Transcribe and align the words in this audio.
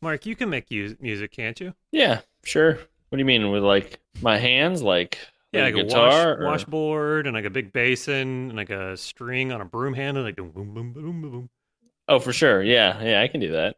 Mark, 0.00 0.26
you 0.26 0.36
can 0.36 0.48
make 0.50 0.70
music, 0.70 1.32
can't 1.32 1.58
you? 1.60 1.74
Yeah, 1.92 2.20
sure. 2.44 2.74
What 2.74 3.16
do 3.16 3.18
you 3.18 3.24
mean 3.24 3.50
with 3.50 3.62
like 3.62 4.00
my 4.20 4.38
hands? 4.38 4.82
Like 4.82 5.18
Yeah, 5.52 5.64
like 5.64 5.74
like 5.74 5.74
a 5.74 5.84
guitar? 5.84 6.36
wash, 6.36 6.38
or- 6.38 6.44
washboard 6.44 7.26
and 7.26 7.34
like 7.34 7.44
a 7.44 7.50
big 7.50 7.72
basin 7.72 8.48
and 8.50 8.56
like 8.56 8.70
a 8.70 8.96
string 8.96 9.52
on 9.52 9.60
a 9.60 9.64
broom 9.64 9.94
handle, 9.94 10.22
like 10.22 10.36
boom, 10.36 10.50
boom, 10.50 10.74
boom, 10.74 10.92
boom, 10.92 11.22
boom, 11.22 11.30
boom. 11.30 11.50
Oh, 12.08 12.18
for 12.18 12.32
sure. 12.32 12.62
Yeah, 12.62 13.02
yeah, 13.02 13.22
I 13.22 13.28
can 13.28 13.40
do 13.40 13.52
that. 13.52 13.76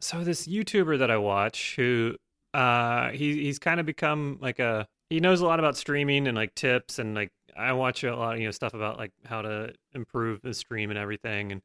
So 0.00 0.22
this 0.24 0.46
YouTuber 0.46 0.98
that 0.98 1.10
I 1.10 1.16
watch, 1.16 1.74
who 1.76 2.16
uh, 2.54 3.10
he 3.10 3.42
he's 3.44 3.58
kind 3.58 3.80
of 3.80 3.86
become 3.86 4.38
like 4.40 4.58
a 4.58 4.86
he 5.10 5.20
knows 5.20 5.40
a 5.40 5.46
lot 5.46 5.58
about 5.58 5.76
streaming 5.76 6.28
and 6.28 6.36
like 6.36 6.54
tips 6.54 6.98
and 6.98 7.14
like 7.14 7.32
I 7.56 7.72
watch 7.72 8.04
a 8.04 8.14
lot, 8.14 8.38
you 8.38 8.44
know, 8.44 8.50
stuff 8.52 8.74
about 8.74 8.98
like 8.98 9.12
how 9.24 9.42
to 9.42 9.74
improve 9.94 10.42
the 10.42 10.54
stream 10.54 10.90
and 10.90 10.98
everything. 10.98 11.50
And 11.52 11.62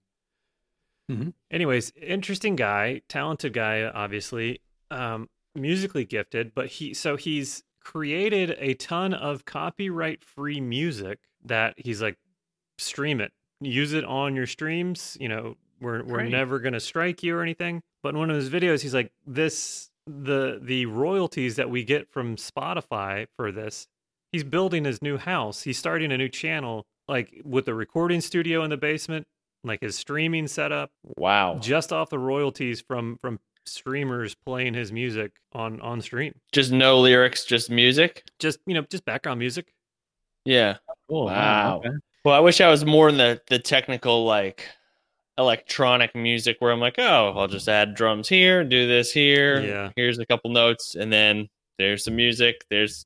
Mhm. 1.12 1.34
anyways, 1.52 1.92
interesting 2.02 2.56
guy, 2.56 3.02
talented 3.10 3.54
guy, 3.54 3.84
obviously, 3.84 4.62
um, 4.90 5.30
musically 5.56 6.06
gifted. 6.06 6.54
But 6.56 6.68
he 6.68 6.94
so 6.94 7.16
he's 7.18 7.64
created 7.82 8.56
a 8.60 8.74
ton 8.76 9.14
of 9.14 9.46
copyright 9.46 10.24
free 10.24 10.62
music 10.62 11.20
that 11.44 11.74
he's 11.78 12.02
like 12.02 12.18
stream 12.78 13.20
it, 13.20 13.34
use 13.60 13.94
it 13.94 14.06
on 14.06 14.36
your 14.36 14.48
streams. 14.48 15.18
You 15.20 15.28
know, 15.30 15.58
we're 15.82 16.04
we're 16.04 16.20
Great. 16.20 16.32
never 16.32 16.60
gonna 16.60 16.80
strike 16.80 17.22
you 17.24 17.36
or 17.36 17.42
anything. 17.42 17.82
But 18.02 18.10
in 18.10 18.18
one 18.18 18.30
of 18.30 18.36
his 18.36 18.50
videos, 18.50 18.82
he's 18.82 18.94
like, 18.94 19.12
this 19.28 19.90
the 20.08 20.60
the 20.62 20.86
royalties 20.86 21.56
that 21.58 21.70
we 21.70 21.84
get 21.84 22.10
from 22.10 22.36
Spotify 22.36 23.28
for 23.38 23.52
this 23.52 23.88
he's 24.34 24.44
building 24.44 24.84
his 24.84 25.00
new 25.02 25.16
house. 25.18 25.62
He's 25.62 25.78
starting 25.78 26.12
a 26.12 26.18
new 26.18 26.28
channel, 26.28 26.88
like 27.08 27.40
with 27.46 27.68
a 27.68 27.74
recording 27.76 28.20
studio 28.20 28.64
in 28.64 28.72
the 28.72 28.78
basement, 28.78 29.28
like 29.64 29.82
his 29.82 29.96
streaming 29.98 30.48
setup, 30.48 30.92
Wow. 31.18 31.58
just 31.62 31.92
off 31.94 32.10
the 32.10 32.20
royalties 32.20 32.82
from 32.82 33.18
from 33.22 33.40
streamers 33.66 34.36
playing 34.36 34.74
his 34.74 34.92
music 34.92 35.32
on 35.54 35.80
on 35.82 36.02
stream. 36.02 36.34
Just 36.52 36.72
no 36.72 37.00
lyrics, 37.00 37.46
just 37.46 37.70
music. 37.70 38.24
Just 38.40 38.60
you 38.66 38.74
know, 38.74 38.82
just 38.90 39.06
background 39.06 39.40
music. 39.40 39.74
Yeah. 40.46 40.78
Cool. 41.10 41.26
Wow. 41.28 41.78
okay. 41.78 41.90
Well, 42.26 42.36
I 42.36 42.40
wish 42.40 42.60
I 42.62 42.70
was 42.70 42.86
more 42.86 43.10
in 43.10 43.18
the 43.18 43.42
the 43.48 43.60
technical 43.60 44.26
like 44.26 44.68
electronic 45.38 46.16
music 46.16 46.58
where 46.60 46.72
I'm 46.72 46.80
like, 46.80 46.96
oh, 47.00 47.34
I'll 47.36 47.48
just 47.48 47.68
add 47.68 47.96
drums 47.96 48.30
here, 48.30 48.64
do 48.64 48.88
this 48.88 49.12
here. 49.12 49.62
Yeah. 49.62 49.92
Here's 49.96 50.20
a 50.20 50.26
couple 50.26 50.52
notes, 50.52 50.96
and 50.96 51.12
then 51.12 51.48
there's 51.80 52.04
some 52.04 52.16
music. 52.16 52.64
There's 52.70 53.06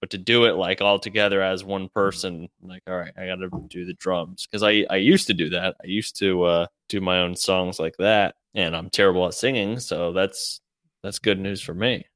but 0.00 0.10
to 0.10 0.18
do 0.18 0.44
it 0.44 0.56
like 0.56 0.80
all 0.80 0.98
together 0.98 1.42
as 1.42 1.64
one 1.64 1.88
person, 1.88 2.48
like, 2.62 2.82
all 2.86 2.96
right, 2.96 3.12
I 3.16 3.26
got 3.26 3.36
to 3.36 3.50
do 3.68 3.84
the 3.84 3.94
drums 3.94 4.46
because 4.46 4.62
I 4.62 4.84
I 4.90 4.96
used 4.96 5.26
to 5.28 5.34
do 5.34 5.48
that. 5.50 5.76
I 5.82 5.86
used 5.86 6.16
to 6.20 6.44
uh, 6.44 6.66
do 6.88 7.00
my 7.00 7.18
own 7.20 7.34
songs 7.36 7.78
like 7.78 7.96
that, 7.98 8.36
and 8.54 8.74
I'm 8.76 8.90
terrible 8.90 9.26
at 9.26 9.34
singing, 9.34 9.78
so 9.80 10.12
that's 10.12 10.60
that's 11.02 11.18
good 11.18 11.38
news 11.40 11.60
for 11.60 11.74
me. 11.74 12.06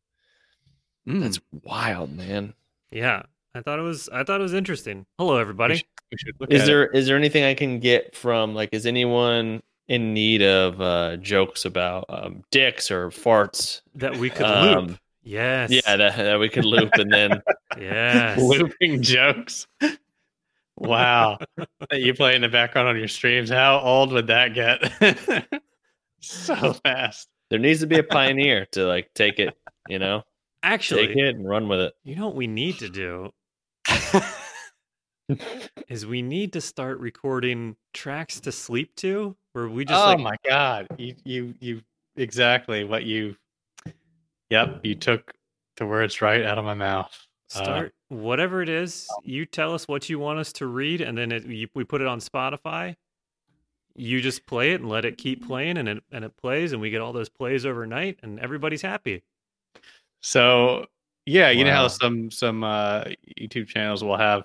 Mm. 1.08 1.20
That's 1.22 1.40
wild, 1.64 2.12
man. 2.16 2.54
Yeah. 2.90 3.22
I 3.54 3.60
thought 3.60 3.78
it 3.78 3.82
was 3.82 4.08
I 4.10 4.24
thought 4.24 4.40
it 4.40 4.44
was 4.44 4.54
interesting. 4.54 5.04
Hello 5.18 5.34
we 5.34 5.40
everybody. 5.40 5.76
should, 5.76 5.86
we 6.10 6.16
should 6.18 6.34
look 6.40 6.50
Is 6.52 6.64
there 6.64 6.84
it. 6.84 6.96
is 6.96 7.06
there 7.06 7.16
anything 7.18 7.44
I 7.44 7.52
can 7.54 7.80
get 7.80 8.16
from 8.16 8.54
like 8.54 8.70
is 8.72 8.86
anyone 8.86 9.62
in 9.88 10.14
need 10.14 10.40
of 10.42 10.80
uh 10.80 11.16
jokes 11.18 11.64
about 11.66 12.06
um 12.08 12.42
dicks 12.50 12.90
or 12.90 13.10
farts? 13.10 13.82
That 13.96 14.16
we 14.16 14.30
could 14.30 14.46
Um, 14.46 14.86
loop. 14.86 14.98
Yes. 15.22 15.70
Yeah, 15.70 15.96
that, 15.96 16.16
that 16.16 16.38
we 16.40 16.48
could 16.48 16.64
loop 16.64 16.92
and 16.94 17.12
then 17.12 17.42
Yes. 17.80 18.38
looping 18.38 19.02
jokes? 19.02 19.66
Wow, 20.76 21.38
that 21.90 22.00
you 22.00 22.12
play 22.14 22.34
in 22.34 22.42
the 22.42 22.48
background 22.48 22.88
on 22.88 22.96
your 22.98 23.08
streams. 23.08 23.50
How 23.50 23.78
old 23.78 24.12
would 24.12 24.26
that 24.28 24.54
get? 24.54 25.48
so 26.20 26.72
fast. 26.84 27.28
there 27.50 27.58
needs 27.58 27.80
to 27.80 27.86
be 27.86 27.98
a 27.98 28.02
pioneer 28.02 28.66
to 28.72 28.84
like 28.86 29.10
take 29.14 29.38
it, 29.38 29.56
you 29.88 29.98
know, 29.98 30.22
Actually, 30.62 31.08
take 31.08 31.16
it 31.16 31.36
and 31.36 31.48
run 31.48 31.68
with 31.68 31.80
it. 31.80 31.92
you 32.04 32.16
know 32.16 32.26
what 32.26 32.36
we 32.36 32.46
need 32.46 32.78
to 32.78 32.88
do 32.88 33.30
is 35.88 36.04
we 36.06 36.22
need 36.22 36.52
to 36.54 36.60
start 36.60 36.98
recording 36.98 37.76
tracks 37.94 38.40
to 38.40 38.52
sleep 38.52 38.94
to 38.96 39.36
where 39.52 39.68
we 39.68 39.84
just 39.84 40.00
oh 40.02 40.10
like 40.10 40.18
my 40.18 40.36
god, 40.48 40.88
you 40.98 41.14
you 41.24 41.54
you 41.60 41.80
exactly 42.16 42.84
what 42.84 43.04
you. 43.04 43.36
Yep, 44.52 44.80
you 44.84 44.94
took 44.94 45.32
the 45.76 45.86
words 45.86 46.20
right 46.20 46.44
out 46.44 46.58
of 46.58 46.64
my 46.64 46.74
mouth. 46.74 47.10
Uh, 47.54 47.64
start 47.64 47.94
whatever 48.08 48.62
it 48.62 48.68
is 48.68 49.06
you 49.24 49.44
tell 49.46 49.74
us 49.74 49.86
what 49.88 50.08
you 50.08 50.18
want 50.18 50.38
us 50.38 50.52
to 50.54 50.66
read 50.66 51.00
and 51.02 51.16
then 51.18 51.32
it, 51.32 51.44
you, 51.46 51.68
we 51.74 51.84
put 51.84 52.00
it 52.00 52.06
on 52.06 52.18
spotify 52.18 52.94
you 53.94 54.22
just 54.22 54.46
play 54.46 54.72
it 54.72 54.80
and 54.80 54.88
let 54.88 55.04
it 55.04 55.18
keep 55.18 55.46
playing 55.46 55.76
and 55.76 55.86
it 55.88 56.02
and 56.12 56.24
it 56.24 56.34
plays 56.38 56.72
and 56.72 56.80
we 56.80 56.88
get 56.88 57.02
all 57.02 57.12
those 57.12 57.28
plays 57.28 57.66
overnight 57.66 58.18
and 58.22 58.38
everybody's 58.40 58.80
happy 58.80 59.22
So 60.22 60.86
yeah, 61.26 61.50
you 61.50 61.64
know 61.64 61.72
how 61.72 61.88
some 61.88 62.30
some 62.30 62.64
uh, 62.64 63.04
YouTube 63.38 63.68
channels 63.68 64.02
will 64.02 64.16
have, 64.16 64.44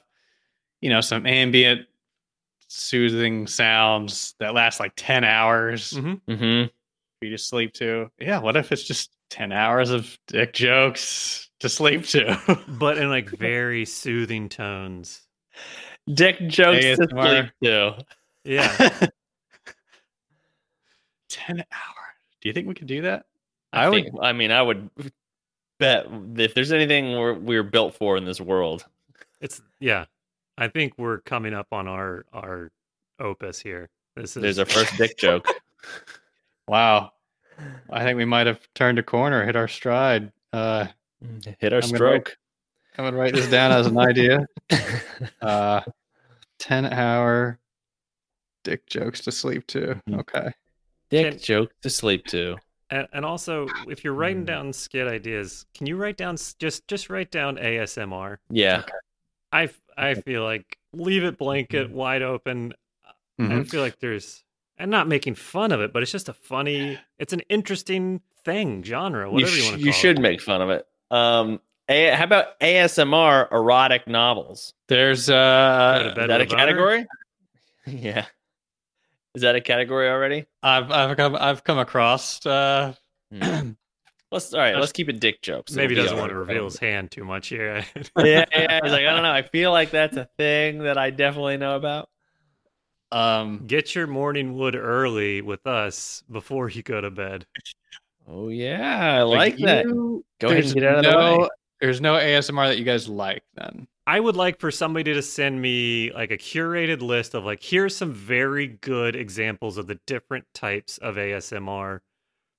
you 0.81 0.89
know, 0.89 1.01
some 1.01 1.25
ambient 1.25 1.87
soothing 2.67 3.47
sounds 3.47 4.35
that 4.39 4.53
last 4.53 4.79
like 4.79 4.93
ten 4.95 5.23
hours 5.23 5.93
Mhm. 5.93 6.21
Mm-hmm. 6.27 6.67
for 7.19 7.25
you 7.25 7.31
to 7.31 7.37
sleep 7.37 7.73
to. 7.75 8.11
Yeah, 8.19 8.39
what 8.39 8.55
if 8.57 8.71
it's 8.71 8.83
just 8.83 9.11
ten 9.29 9.51
hours 9.51 9.89
of 9.91 10.17
dick 10.27 10.53
jokes 10.53 11.49
to 11.59 11.69
sleep 11.69 12.05
to? 12.07 12.39
but 12.67 12.97
in 12.97 13.09
like 13.09 13.29
very 13.29 13.85
soothing 13.85 14.49
tones 14.49 15.21
Dick 16.13 16.39
jokes 16.47 16.97
to 16.97 17.07
sleep 17.09 17.51
to. 17.63 17.97
yeah 18.43 18.77
ten 21.29 21.59
hours. 21.59 22.15
Do 22.41 22.49
you 22.49 22.53
think 22.53 22.67
we 22.67 22.73
could 22.73 22.87
do 22.87 23.01
that? 23.03 23.25
I, 23.73 23.83
I 23.85 23.89
would- 23.89 24.03
think 24.05 24.15
I 24.21 24.33
mean 24.33 24.51
I 24.51 24.61
would 24.61 24.89
bet 25.79 26.07
if 26.37 26.53
there's 26.53 26.71
anything 26.71 27.11
we're 27.17 27.33
we're 27.33 27.63
built 27.63 27.95
for 27.95 28.17
in 28.17 28.25
this 28.25 28.39
world. 28.41 28.85
it's 29.41 29.61
yeah 29.79 30.05
i 30.57 30.67
think 30.67 30.93
we're 30.97 31.19
coming 31.19 31.53
up 31.53 31.67
on 31.71 31.87
our 31.87 32.25
our 32.33 32.71
opus 33.19 33.59
here 33.59 33.87
this 34.15 34.35
is 34.35 34.41
There's 34.41 34.57
our 34.59 34.65
first 34.65 34.95
dick 34.97 35.17
joke. 35.17 35.47
Wow. 36.67 37.11
I 37.89 38.03
think 38.03 38.17
we 38.17 38.25
might 38.25 38.47
have 38.47 38.59
turned 38.75 38.99
a 38.99 39.03
corner, 39.03 39.45
hit 39.45 39.55
our 39.55 39.67
stride. 39.67 40.31
Uh, 40.53 40.87
Hit 41.59 41.73
our 41.73 41.79
I'm 41.81 41.89
gonna 41.89 42.03
write- 42.03 42.27
stroke. 42.27 42.37
I'm 42.97 43.05
gonna 43.05 43.17
write 43.17 43.33
this 43.33 43.49
down 43.49 43.71
as 43.71 43.87
an 43.87 43.97
idea. 43.97 44.45
Uh, 45.41 45.81
ten 46.59 46.85
hour 46.85 47.57
dick 48.63 48.85
jokes 48.87 49.21
to 49.21 49.31
sleep 49.31 49.65
to. 49.67 49.99
Mhm. 50.09 50.19
Okay. 50.19 50.51
Dick 51.09 51.31
Can- 51.31 51.39
joke 51.39 51.71
to 51.81 51.89
sleep 51.89 52.25
to. 52.27 52.57
and, 52.91 53.07
and 53.13 53.25
also 53.25 53.67
if 53.87 54.03
you're 54.03 54.13
writing 54.13 54.43
Mm. 54.43 54.47
down 54.47 54.73
skit 54.73 55.07
ideas 55.07 55.65
can 55.73 55.87
you 55.87 55.97
write 55.97 56.17
down 56.17 56.37
just 56.59 56.87
just 56.87 57.09
write 57.09 57.31
down 57.31 57.57
asmr 57.57 58.37
Yeah. 58.49 58.83
I 59.51 59.69
I 59.97 60.13
feel 60.13 60.43
like 60.43 60.77
leave 60.93 61.23
it 61.23 61.37
blanket 61.37 61.89
wide 61.91 62.21
open 62.21 62.73
I 63.39 63.41
Mhm. 63.43 63.69
feel 63.69 63.81
like 63.81 63.99
there's 63.99 64.43
and 64.77 64.91
not 64.91 65.07
making 65.07 65.35
fun 65.35 65.71
of 65.71 65.81
it, 65.81 65.91
but 65.93 66.03
it's 66.03 66.11
just 66.11 66.29
a 66.29 66.33
funny. 66.33 66.97
It's 67.19 67.33
an 67.33 67.41
interesting 67.49 68.21
thing, 68.45 68.83
genre, 68.83 69.27
You, 69.27 69.33
whatever 69.33 69.51
you, 69.55 69.61
sh- 69.61 69.65
want 69.69 69.79
to 69.79 69.85
you 69.85 69.91
should 69.91 70.17
it. 70.19 70.21
make 70.21 70.41
fun 70.41 70.61
of 70.61 70.69
it. 70.69 70.85
Um, 71.11 71.59
a- 71.89 72.11
how 72.11 72.23
about 72.23 72.59
ASMR 72.59 73.51
erotic 73.51 74.07
novels? 74.07 74.73
There's 74.87 75.29
uh, 75.29 76.13
bed 76.15 76.23
Is 76.23 76.27
that 76.27 76.41
a 76.41 76.43
a 76.43 76.47
category? 76.47 77.05
yeah. 77.85 78.25
Is 79.35 79.41
that 79.43 79.55
a 79.55 79.61
category 79.61 80.09
already? 80.09 80.45
I've 80.63 80.89
I've 80.91 81.15
come 81.17 81.35
I've 81.35 81.63
come 81.63 81.77
across 81.79 82.45
uh, 82.45 82.93
Hmm. 83.31 83.71
Let's 84.31 84.53
all 84.53 84.59
right. 84.59 84.75
Let's 84.75 84.91
keep 84.91 85.07
it 85.07 85.21
dick 85.21 85.41
jokes. 85.41 85.71
Maybe 85.73 85.93
It'll 85.93 86.03
doesn't 86.05 86.17
want 86.19 86.31
to 86.31 86.37
reveal 86.37 86.65
his 86.65 86.77
hand 86.77 87.11
too 87.11 87.23
much 87.23 87.47
here. 87.47 87.85
yeah, 88.17 88.43
yeah. 88.51 88.79
He's 88.83 88.91
like, 88.91 89.05
I 89.05 89.11
don't 89.13 89.23
know. 89.23 89.31
I 89.31 89.41
feel 89.43 89.71
like 89.71 89.91
that's 89.91 90.17
a 90.17 90.27
thing 90.37 90.79
that 90.79 90.97
I 90.97 91.11
definitely 91.11 91.55
know 91.57 91.77
about. 91.77 92.09
Um 93.11 93.65
Get 93.67 93.95
your 93.95 94.07
morning 94.07 94.57
wood 94.57 94.75
early 94.75 95.41
with 95.41 95.65
us 95.67 96.23
before 96.31 96.69
you 96.69 96.83
go 96.83 97.01
to 97.01 97.09
bed. 97.11 97.45
Oh 98.27 98.49
yeah, 98.49 99.15
I 99.15 99.21
like, 99.23 99.57
that. 99.57 99.85
you- 99.85 100.25
Go 100.39 100.47
ahead 100.47 100.63
there's 100.63 100.71
and 100.73 100.81
get 100.81 100.91
out 100.91 100.97
of 100.99 101.03
the 101.05 101.11
no, 101.11 101.37
way. 101.39 101.47
There's 101.81 102.01
no 102.01 102.15
ASMR 102.15 102.67
that 102.67 102.77
you 102.77 102.83
guys 102.83 103.07
like 103.07 103.43
then. 103.55 103.87
I 104.05 104.19
would 104.19 104.35
like 104.35 104.59
for 104.59 104.71
somebody 104.71 105.13
to 105.13 105.21
send 105.21 105.61
me 105.61 106.11
like 106.13 106.31
a 106.31 106.37
curated 106.37 107.01
list 107.01 107.33
of 107.33 107.43
like 107.43 107.61
here's 107.61 107.95
some 107.95 108.13
very 108.13 108.67
good 108.67 109.15
examples 109.15 109.77
of 109.77 109.87
the 109.87 109.99
different 110.05 110.45
types 110.53 110.97
of 110.99 111.15
ASMR 111.15 111.99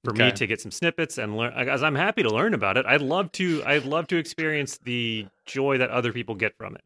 for 0.05 0.13
me 0.15 0.31
to 0.33 0.47
get 0.47 0.61
some 0.61 0.71
snippets 0.71 1.19
and 1.19 1.37
learn 1.37 1.53
as 1.55 1.83
I'm 1.83 1.95
happy 1.95 2.23
to 2.23 2.31
learn 2.31 2.55
about 2.55 2.77
it. 2.77 2.87
I'd 2.87 3.03
love 3.03 3.33
to 3.33 3.63
I'd 3.65 3.85
love 3.85 4.07
to 4.09 4.17
experience 4.17 4.79
the 4.79 5.27
joy 5.47 5.79
that 5.79 5.91
other 5.91 6.13
people 6.13 6.35
get 6.35 6.57
from 6.57 6.75
it. 6.75 6.83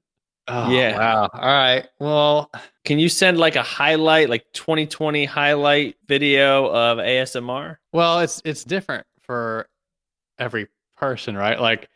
Oh, 0.49 0.71
Yeah. 0.71 0.97
Wow. 0.99 1.29
All 1.33 1.41
right. 1.41 1.87
Well, 2.01 2.51
Can 2.85 2.99
you 2.99 3.09
send 3.09 3.39
like 3.39 3.57
a 3.57 3.63
highlight, 3.63 4.29
like 4.29 4.45
2020 4.53 5.25
highlight 5.25 5.97
video 6.07 6.67
of 6.67 6.99
ASMR? 6.99 7.77
well, 7.93 8.21
it's 8.21 8.43
it's 8.45 8.65
different 8.65 9.07
for 9.23 9.69
every 10.39 10.67
person, 10.97 11.37
right? 11.37 11.61
Like, 11.61 11.89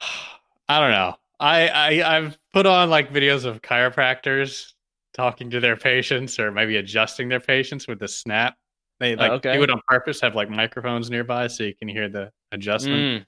I 0.68 0.80
don't 0.80 0.90
know. 0.92 1.16
I, 1.40 1.68
I 1.68 2.16
I've 2.16 2.38
put 2.52 2.66
on 2.66 2.90
like 2.90 3.12
videos 3.12 3.44
of 3.44 3.60
chiropractors 3.62 4.72
talking 5.12 5.50
to 5.50 5.60
their 5.60 5.76
patients 5.76 6.38
or 6.38 6.50
maybe 6.50 6.76
adjusting 6.76 7.28
their 7.28 7.40
patients 7.40 7.86
with 7.86 7.98
the 7.98 8.08
snap 8.08 8.56
They 9.00 9.14
Oh, 9.14 9.18
like 9.18 9.32
okay. 9.32 9.54
do 9.56 9.62
it 9.62 9.70
on 9.70 9.80
purpose, 9.86 10.20
have 10.20 10.34
like 10.34 10.48
microphones 10.50 11.10
nearby 11.10 11.46
so 11.48 11.64
you 11.64 11.74
can 11.74 11.88
hear 11.88 12.08
the 12.08 12.30
adjustment. 12.52 13.22
Mm. 13.22 13.26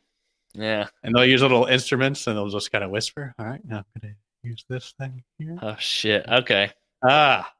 Yeah. 0.62 0.86
And 1.02 1.14
they'll 1.14 1.26
use 1.26 1.42
little 1.42 1.66
instruments 1.66 2.26
and 2.26 2.36
they'll 2.36 2.48
just 2.48 2.70
kind 2.72 2.84
of 2.84 2.90
whisper, 2.90 3.34
All 3.38 3.46
right, 3.46 3.60
now 3.64 3.78
I'm 3.78 3.84
gonna 4.00 4.14
use 4.46 4.64
this 4.68 4.94
thing 4.98 5.22
here. 5.38 5.58
Oh 5.60 5.76
shit. 5.78 6.26
Okay. 6.28 6.70
Ah. 7.06 7.50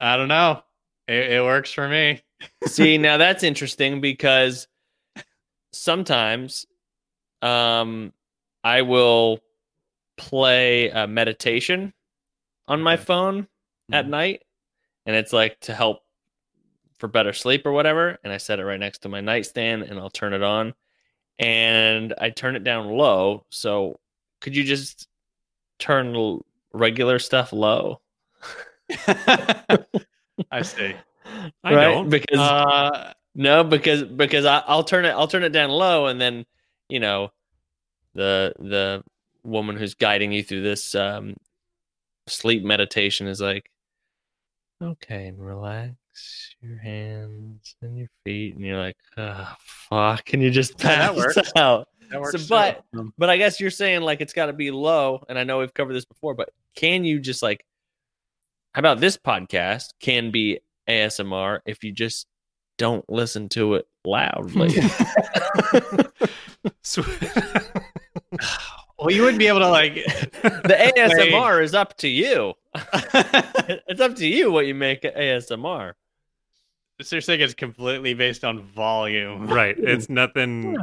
I 0.00 0.16
don't 0.16 0.28
know. 0.28 0.62
It, 1.08 1.32
it 1.32 1.42
works 1.42 1.72
for 1.72 1.88
me. 1.88 2.22
See, 2.66 2.98
now 2.98 3.16
that's 3.16 3.42
interesting 3.42 4.00
because 4.00 4.66
sometimes 5.72 6.66
um 7.42 8.12
I 8.64 8.82
will 8.82 9.40
play 10.16 10.90
a 10.90 11.06
meditation 11.06 11.94
on 12.68 12.82
my 12.82 12.94
Okay. 12.94 13.04
phone 13.04 13.48
at 13.92 14.06
Mhm. 14.06 14.10
night 14.10 14.42
and 15.06 15.16
it's 15.16 15.32
like 15.32 15.58
to 15.60 15.74
help 15.74 16.02
for 16.98 17.08
better 17.08 17.32
sleep 17.32 17.64
or 17.64 17.72
whatever 17.72 18.18
and 18.22 18.32
I 18.32 18.36
set 18.36 18.58
it 18.58 18.64
right 18.64 18.78
next 18.78 18.98
to 19.00 19.08
my 19.08 19.20
nightstand 19.22 19.84
and 19.84 19.98
I'll 19.98 20.10
turn 20.10 20.34
it 20.34 20.42
on 20.42 20.74
and 21.38 22.12
I 22.18 22.28
turn 22.30 22.56
it 22.56 22.64
down 22.64 22.88
low 22.90 23.46
so 23.50 23.98
could 24.42 24.54
you 24.54 24.64
just 24.64 25.08
turn 25.80 26.40
regular 26.72 27.18
stuff 27.18 27.52
low 27.52 28.00
I 30.50 30.62
see. 30.62 30.94
I 31.64 31.74
right 31.74 31.84
don't. 31.84 32.08
because 32.08 32.38
Uh, 32.38 33.12
No, 33.34 33.62
because 33.62 34.02
because 34.02 34.44
I, 34.44 34.62
I'll 34.66 34.84
turn 34.84 35.04
it 35.04 35.10
I'll 35.10 35.28
turn 35.28 35.44
it 35.44 35.50
down 35.50 35.70
low, 35.70 36.06
and 36.06 36.20
then 36.20 36.44
you 36.88 37.00
know 37.00 37.32
the 38.14 38.52
the 38.58 39.04
woman 39.44 39.76
who's 39.76 39.94
guiding 39.94 40.32
you 40.32 40.42
through 40.42 40.62
this 40.62 40.94
um, 40.94 41.36
sleep 42.26 42.64
meditation 42.64 43.26
is 43.26 43.40
like, 43.40 43.70
okay, 44.82 45.28
and 45.28 45.38
relax 45.38 45.94
your 46.60 46.78
hands 46.78 47.76
and 47.82 47.96
your 47.96 48.08
feet, 48.24 48.56
and 48.56 48.64
you're 48.64 48.78
like, 48.78 48.96
oh, 49.16 49.54
fuck, 49.60 50.24
can 50.24 50.40
you 50.40 50.50
just 50.50 50.78
pass 50.78 51.16
works. 51.16 51.38
out? 51.56 51.88
That 52.10 52.20
works. 52.20 52.46
but- 52.48 52.82
too. 52.92 53.00
Um, 53.00 53.14
But 53.18 53.30
I 53.30 53.36
guess 53.36 53.60
you're 53.60 53.70
saying 53.70 54.02
like 54.02 54.20
it's 54.20 54.32
got 54.32 54.46
to 54.46 54.52
be 54.52 54.70
low, 54.70 55.24
and 55.28 55.38
I 55.38 55.44
know 55.44 55.58
we've 55.58 55.72
covered 55.74 55.94
this 55.94 56.04
before, 56.04 56.34
but 56.34 56.50
can 56.76 57.04
you 57.04 57.18
just 57.20 57.42
like, 57.42 57.64
how 58.74 58.80
about 58.80 59.00
this 59.00 59.16
podcast 59.16 59.86
can 60.00 60.30
be 60.30 60.60
ASMR 60.88 61.60
if 61.66 61.82
you 61.84 61.92
just 61.92 62.26
don't 62.78 63.08
listen 63.10 63.48
to 63.50 63.74
it 63.74 63.86
loudly? 64.04 64.70
Sw- 66.82 66.98
well, 68.98 69.10
you 69.10 69.22
wouldn't 69.22 69.38
be 69.38 69.48
able 69.48 69.60
to 69.60 69.68
like. 69.68 69.94
the 70.42 70.92
ASMR 70.96 71.62
is 71.62 71.74
up 71.74 71.96
to 71.98 72.08
you. 72.08 72.54
it's 72.74 74.00
up 74.00 74.14
to 74.16 74.26
you 74.26 74.50
what 74.52 74.66
you 74.66 74.74
make 74.74 75.02
ASMR. 75.02 75.94
so 77.02 77.16
you're 77.16 77.20
saying 77.20 77.40
it's 77.40 77.54
completely 77.54 78.14
based 78.14 78.44
on 78.44 78.62
volume. 78.62 79.46
right. 79.48 79.76
It's 79.78 80.08
nothing. 80.08 80.76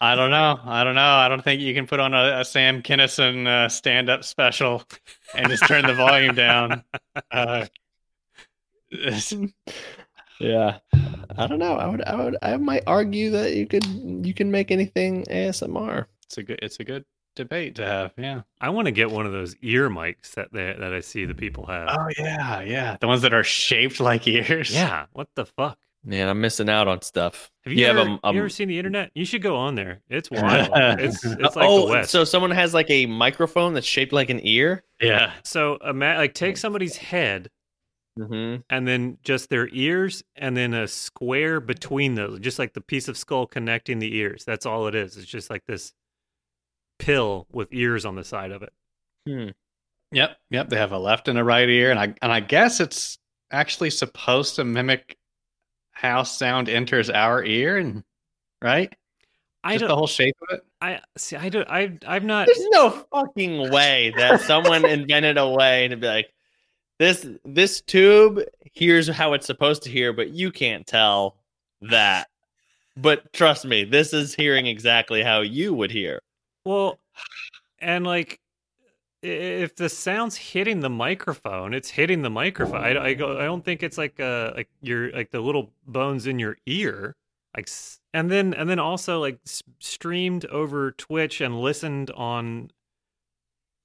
I 0.00 0.14
don't 0.16 0.30
know. 0.30 0.58
I 0.64 0.84
don't 0.84 0.94
know. 0.96 1.00
I 1.02 1.28
don't 1.28 1.42
think 1.42 1.60
you 1.60 1.72
can 1.72 1.86
put 1.86 2.00
on 2.00 2.12
a, 2.14 2.40
a 2.40 2.44
Sam 2.44 2.82
Kinison 2.82 3.46
uh, 3.46 3.68
stand-up 3.68 4.24
special 4.24 4.82
and 5.34 5.48
just 5.48 5.66
turn 5.66 5.86
the 5.86 5.94
volume 5.94 6.34
down. 6.34 6.82
Uh, 7.30 7.66
Yeah, 10.40 10.78
I 11.38 11.46
don't 11.46 11.60
know. 11.60 11.74
I 11.74 11.86
would, 11.86 12.02
I 12.02 12.14
would, 12.16 12.36
I 12.42 12.56
might 12.56 12.82
argue 12.88 13.30
that 13.30 13.54
you 13.54 13.66
could, 13.66 13.84
you 13.86 14.34
can 14.34 14.50
make 14.50 14.72
anything 14.72 15.24
ASMR. 15.26 16.06
it's 16.26 16.38
a 16.38 16.42
good. 16.42 16.58
It's 16.60 16.80
a 16.80 16.84
good 16.84 17.04
debate 17.36 17.76
to 17.76 17.84
have. 17.86 18.12
Yeah. 18.16 18.42
I 18.60 18.70
want 18.70 18.86
to 18.86 18.92
get 18.92 19.10
one 19.10 19.26
of 19.26 19.32
those 19.32 19.54
ear 19.62 19.88
mics 19.88 20.32
that 20.32 20.52
they, 20.52 20.74
that 20.78 20.92
I 20.92 21.00
see 21.00 21.24
the 21.24 21.34
people 21.34 21.66
have. 21.66 21.88
Oh 21.90 22.08
yeah, 22.18 22.60
yeah. 22.62 22.96
The 23.00 23.06
ones 23.06 23.22
that 23.22 23.32
are 23.32 23.44
shaped 23.44 24.00
like 24.00 24.26
ears. 24.26 24.72
yeah. 24.74 25.06
What 25.12 25.28
the 25.36 25.46
fuck? 25.46 25.78
Man, 26.04 26.28
I'm 26.28 26.40
missing 26.40 26.68
out 26.68 26.86
on 26.86 27.00
stuff. 27.00 27.50
Have 27.64 27.72
you, 27.72 27.86
ever, 27.86 28.00
have 28.00 28.20
a, 28.22 28.32
you 28.32 28.38
ever 28.38 28.48
seen 28.50 28.68
the 28.68 28.76
internet? 28.78 29.10
You 29.14 29.24
should 29.24 29.40
go 29.40 29.56
on 29.56 29.74
there. 29.74 30.02
It's 30.10 30.30
wild. 30.30 30.68
it's 31.00 31.24
it's 31.24 31.56
like 31.56 31.66
oh, 31.66 31.86
the 31.86 31.92
West. 31.92 32.10
so 32.10 32.24
someone 32.24 32.50
has 32.50 32.74
like 32.74 32.90
a 32.90 33.06
microphone 33.06 33.72
that's 33.72 33.86
shaped 33.86 34.12
like 34.12 34.28
an 34.28 34.40
ear. 34.42 34.84
Yeah. 35.00 35.32
So 35.44 35.76
ima- 35.76 36.16
like 36.16 36.34
take 36.34 36.56
somebody's 36.56 36.96
head 36.96 37.50
Mm-hmm. 38.16 38.60
and 38.70 38.86
then 38.86 39.18
just 39.24 39.50
their 39.50 39.68
ears 39.72 40.22
and 40.36 40.56
then 40.56 40.72
a 40.72 40.86
square 40.86 41.58
between 41.58 42.14
those, 42.14 42.38
just 42.38 42.60
like 42.60 42.72
the 42.72 42.80
piece 42.80 43.08
of 43.08 43.18
skull 43.18 43.44
connecting 43.44 43.98
the 43.98 44.14
ears. 44.16 44.44
That's 44.44 44.66
all 44.66 44.86
it 44.86 44.94
is. 44.94 45.16
It's 45.16 45.26
just 45.26 45.50
like 45.50 45.64
this 45.66 45.92
pill 47.00 47.48
with 47.50 47.66
ears 47.72 48.04
on 48.04 48.14
the 48.14 48.22
side 48.22 48.52
of 48.52 48.62
it. 48.62 48.72
Hmm. 49.28 49.48
Yep. 50.12 50.36
Yep. 50.50 50.68
They 50.68 50.76
have 50.76 50.92
a 50.92 50.98
left 50.98 51.26
and 51.26 51.36
a 51.40 51.42
right 51.42 51.68
ear, 51.68 51.90
and 51.90 51.98
I 51.98 52.14
and 52.22 52.30
I 52.30 52.38
guess 52.38 52.78
it's 52.78 53.18
actually 53.50 53.90
supposed 53.90 54.54
to 54.56 54.64
mimic 54.64 55.16
how 55.94 56.22
sound 56.22 56.68
enters 56.68 57.08
our 57.10 57.42
ear, 57.44 57.78
and 57.78 58.04
right. 58.62 58.92
I 59.62 59.72
Just 59.74 59.80
don't. 59.80 59.88
the 59.88 59.96
whole 59.96 60.06
shape 60.06 60.36
of 60.50 60.58
it. 60.58 60.64
I 60.82 61.00
see. 61.16 61.36
I 61.36 61.48
don't. 61.48 61.68
I. 61.68 61.98
I'm 62.06 62.26
not. 62.26 62.46
There's 62.46 62.68
no 62.68 62.90
fucking 63.12 63.70
way 63.70 64.12
that 64.16 64.42
someone 64.42 64.84
invented 64.88 65.38
a 65.38 65.48
way 65.48 65.88
to 65.88 65.96
be 65.96 66.06
like 66.06 66.28
this. 66.98 67.26
This 67.44 67.80
tube 67.80 68.40
here's 68.74 69.08
how 69.08 69.32
it's 69.32 69.46
supposed 69.46 69.84
to 69.84 69.90
hear, 69.90 70.12
but 70.12 70.30
you 70.30 70.50
can't 70.50 70.86
tell 70.86 71.36
that. 71.80 72.28
But 72.96 73.32
trust 73.32 73.64
me, 73.64 73.84
this 73.84 74.12
is 74.12 74.34
hearing 74.34 74.66
exactly 74.66 75.22
how 75.22 75.40
you 75.40 75.72
would 75.72 75.90
hear. 75.90 76.20
Well, 76.64 76.98
and 77.78 78.04
like, 78.06 78.32
i- 78.34 78.43
if 79.24 79.74
the 79.76 79.88
sound's 79.88 80.36
hitting 80.36 80.80
the 80.80 80.90
microphone, 80.90 81.72
it's 81.72 81.90
hitting 81.90 82.22
the 82.22 82.30
microphone. 82.30 82.80
I, 82.80 83.06
I 83.06 83.14
go. 83.14 83.38
I 83.38 83.44
don't 83.44 83.64
think 83.64 83.82
it's 83.82 83.96
like 83.96 84.20
uh 84.20 84.52
like 84.54 84.68
your 84.82 85.10
like 85.12 85.30
the 85.30 85.40
little 85.40 85.72
bones 85.86 86.26
in 86.26 86.38
your 86.38 86.56
ear. 86.66 87.16
Like, 87.56 87.68
and 88.12 88.30
then 88.30 88.52
and 88.54 88.68
then 88.68 88.78
also 88.78 89.20
like 89.20 89.38
s- 89.46 89.62
streamed 89.80 90.44
over 90.46 90.92
Twitch 90.92 91.40
and 91.40 91.60
listened 91.60 92.10
on. 92.10 92.70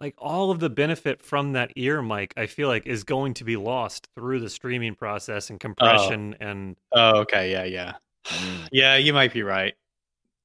Like 0.02 0.16
all 0.18 0.50
of 0.50 0.62
the 0.62 0.70
benefit 0.70 1.22
from 1.22 1.52
that 1.54 1.74
ear 1.76 2.02
mic, 2.02 2.34
I 2.38 2.46
feel 2.46 2.70
like 2.70 2.88
is 2.88 3.04
going 3.04 3.34
to 3.36 3.44
be 3.44 3.58
lost 3.58 4.08
through 4.16 4.40
the 4.40 4.50
streaming 4.50 4.96
process 4.96 5.50
and 5.50 5.60
compression 5.60 6.36
and 6.40 6.78
Oh, 6.94 7.20
okay. 7.20 7.52
Yeah, 7.52 7.66
yeah, 7.66 7.94
yeah. 8.72 8.96
You 8.96 9.14
might 9.14 9.34
be 9.34 9.44
right. 9.44 9.74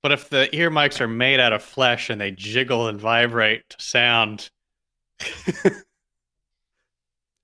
But 0.02 0.12
if 0.12 0.28
the 0.28 0.54
ear 0.54 0.70
mics 0.70 1.00
are 1.00 1.08
made 1.08 1.40
out 1.40 1.52
of 1.52 1.62
flesh 1.62 2.10
and 2.10 2.20
they 2.20 2.32
jiggle 2.32 2.88
and 2.88 3.00
vibrate 3.00 3.62
to 3.70 3.76
sound, 3.80 4.50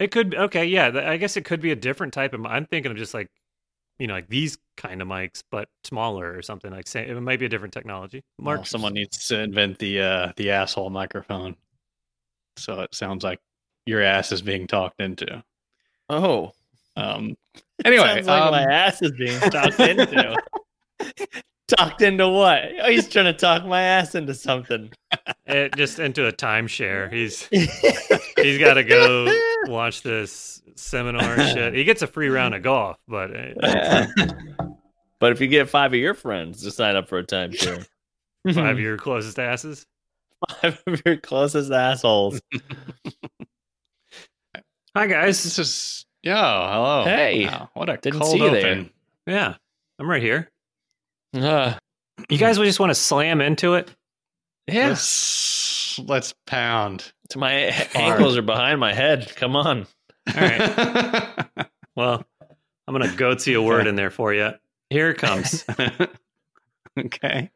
It 0.01 0.11
could 0.11 0.35
okay, 0.35 0.65
yeah. 0.65 0.91
I 1.05 1.19
guess 1.19 1.37
it 1.37 1.45
could 1.45 1.61
be 1.61 1.73
a 1.73 1.77
different 1.77 2.15
type 2.15 2.33
of. 2.33 2.45
I'm 2.47 2.65
thinking 2.65 2.91
of 2.91 2.97
just 2.97 3.13
like, 3.13 3.29
you 3.99 4.07
know, 4.07 4.15
like 4.15 4.29
these 4.29 4.57
kind 4.79 5.03
of 5.03 5.07
mics, 5.07 5.43
but 5.51 5.69
smaller 5.85 6.35
or 6.35 6.41
something. 6.41 6.71
Like, 6.71 6.89
say 6.89 7.07
it 7.07 7.21
might 7.21 7.39
be 7.39 7.45
a 7.45 7.51
different 7.51 7.75
technology. 7.75 8.23
Mark, 8.39 8.61
Mark, 8.61 8.67
someone 8.67 8.95
needs 8.95 9.29
to 9.29 9.39
invent 9.39 9.79
the 9.79 10.01
uh, 10.01 10.33
the 10.37 10.53
asshole 10.53 10.89
microphone, 10.89 11.55
so 12.57 12.81
it 12.81 12.95
sounds 12.95 13.23
like 13.23 13.41
your 13.85 14.01
ass 14.01 14.33
is 14.33 14.41
being 14.41 14.67
talked 14.67 15.03
into. 15.03 15.45
Oh, 16.09 16.53
Um, 16.97 17.37
anyway, 17.85 18.07
sounds 18.07 18.27
like 18.27 18.43
um, 18.43 18.53
my 18.53 18.63
ass 18.63 19.03
is 19.03 19.13
being 19.13 19.39
talked 19.51 19.81
into. 19.81 20.35
Talked 21.77 22.03
into 22.03 22.29
what? 22.29 22.63
Oh, 22.83 22.91
he's 22.91 23.09
trying 23.09 23.27
to 23.27 23.33
talk 23.33 23.65
my 23.65 23.83
ass 23.83 24.15
into 24.15 24.35
something. 24.35 24.91
it 25.47 25.75
just 25.77 25.99
into 25.99 26.27
a 26.27 26.33
timeshare. 26.33 27.13
He's 27.13 27.47
he's 28.37 28.59
got 28.59 28.75
to 28.75 28.85
go 28.85 29.33
watch 29.67 30.03
this 30.03 30.63
seminar 30.75 31.37
shit. 31.49 31.75
He 31.75 31.85
gets 31.85 32.03
a 32.03 32.07
free 32.07 32.29
round 32.29 32.55
of 32.55 32.63
golf, 32.63 32.97
but 33.09 33.31
uh, 33.63 34.07
but 35.21 35.33
if 35.33 35.41
you 35.41 35.47
get 35.49 35.69
five 35.69 35.93
of 35.93 35.99
your 35.99 36.15
friends 36.15 36.63
to 36.63 36.71
sign 36.71 36.97
up 36.97 37.09
for 37.09 37.19
a 37.19 37.27
timeshare, 37.27 37.87
five 38.47 38.77
of 38.77 38.81
your 38.81 38.97
closest 38.97 39.39
asses. 39.39 39.87
five 40.63 40.83
of 40.87 41.03
your 41.05 41.17
closest 41.17 41.71
assholes. 41.71 42.41
Hi 44.97 45.07
guys. 45.07 45.43
this 45.45 45.59
is 45.59 46.07
yeah. 46.23 46.73
Hello. 46.73 47.05
Hey. 47.05 47.47
Wow, 47.47 47.71
what 47.75 47.89
a 47.89 47.97
Didn't 47.97 48.21
cold 48.21 48.33
see 48.33 48.39
you 48.39 48.51
there. 48.51 48.67
open. 48.73 48.91
Yeah, 49.27 49.55
I'm 49.99 50.09
right 50.11 50.23
here. 50.23 50.51
Uh, 51.35 51.75
You 52.29 52.39
guys 52.39 52.59
would 52.59 52.65
just 52.67 52.81
want 52.81 52.91
to 52.91 52.95
slam 52.95 53.41
into 53.41 53.75
it. 53.75 53.91
Yes. 54.67 55.95
Let's 55.99 55.99
let's 56.09 56.35
pound. 56.47 57.13
my 57.37 57.53
ankles 57.95 58.37
are 58.37 58.43
behind 58.43 58.81
my 58.81 58.93
head. 58.93 59.33
Come 59.37 59.57
on. 59.57 59.87
All 60.35 60.41
right. 60.41 61.47
Well, 61.97 62.25
I'm 62.87 62.95
gonna 62.95 63.15
go 63.15 63.35
to 63.35 63.55
a 63.55 63.61
word 63.63 63.87
in 63.87 63.95
there 63.97 64.11
for 64.11 64.33
you. 64.33 64.53
Here 64.91 65.11
it 65.11 65.19
comes. 65.19 65.65
okay. 66.99 67.51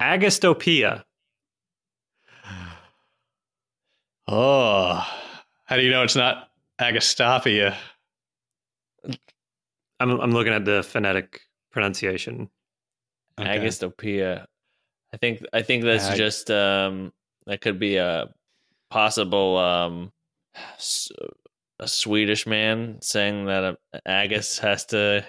Agastopia. 0.00 1.04
Oh, 4.28 5.04
how 5.64 5.76
do 5.76 5.82
you 5.82 5.90
know 5.90 6.02
it's 6.02 6.14
not 6.16 6.48
Agastopia? 6.80 7.74
I'm 10.00 10.10
I'm 10.20 10.30
looking 10.32 10.52
at 10.52 10.64
the 10.64 10.82
phonetic 10.82 11.40
pronunciation. 11.74 12.48
Okay. 13.38 13.58
Agastopia. 13.58 14.46
I 15.12 15.16
think 15.16 15.44
I 15.52 15.62
think 15.62 15.84
that's 15.84 16.08
Ag- 16.08 16.16
just 16.16 16.50
um 16.50 17.12
that 17.46 17.60
could 17.60 17.78
be 17.78 17.96
a 17.96 18.28
possible 18.90 19.58
um 19.58 20.12
s- 20.76 21.10
a 21.80 21.88
Swedish 21.88 22.46
man 22.46 22.98
saying 23.02 23.46
that 23.46 23.76
a 23.92 24.08
Agus 24.08 24.58
has 24.60 24.86
to 24.86 25.24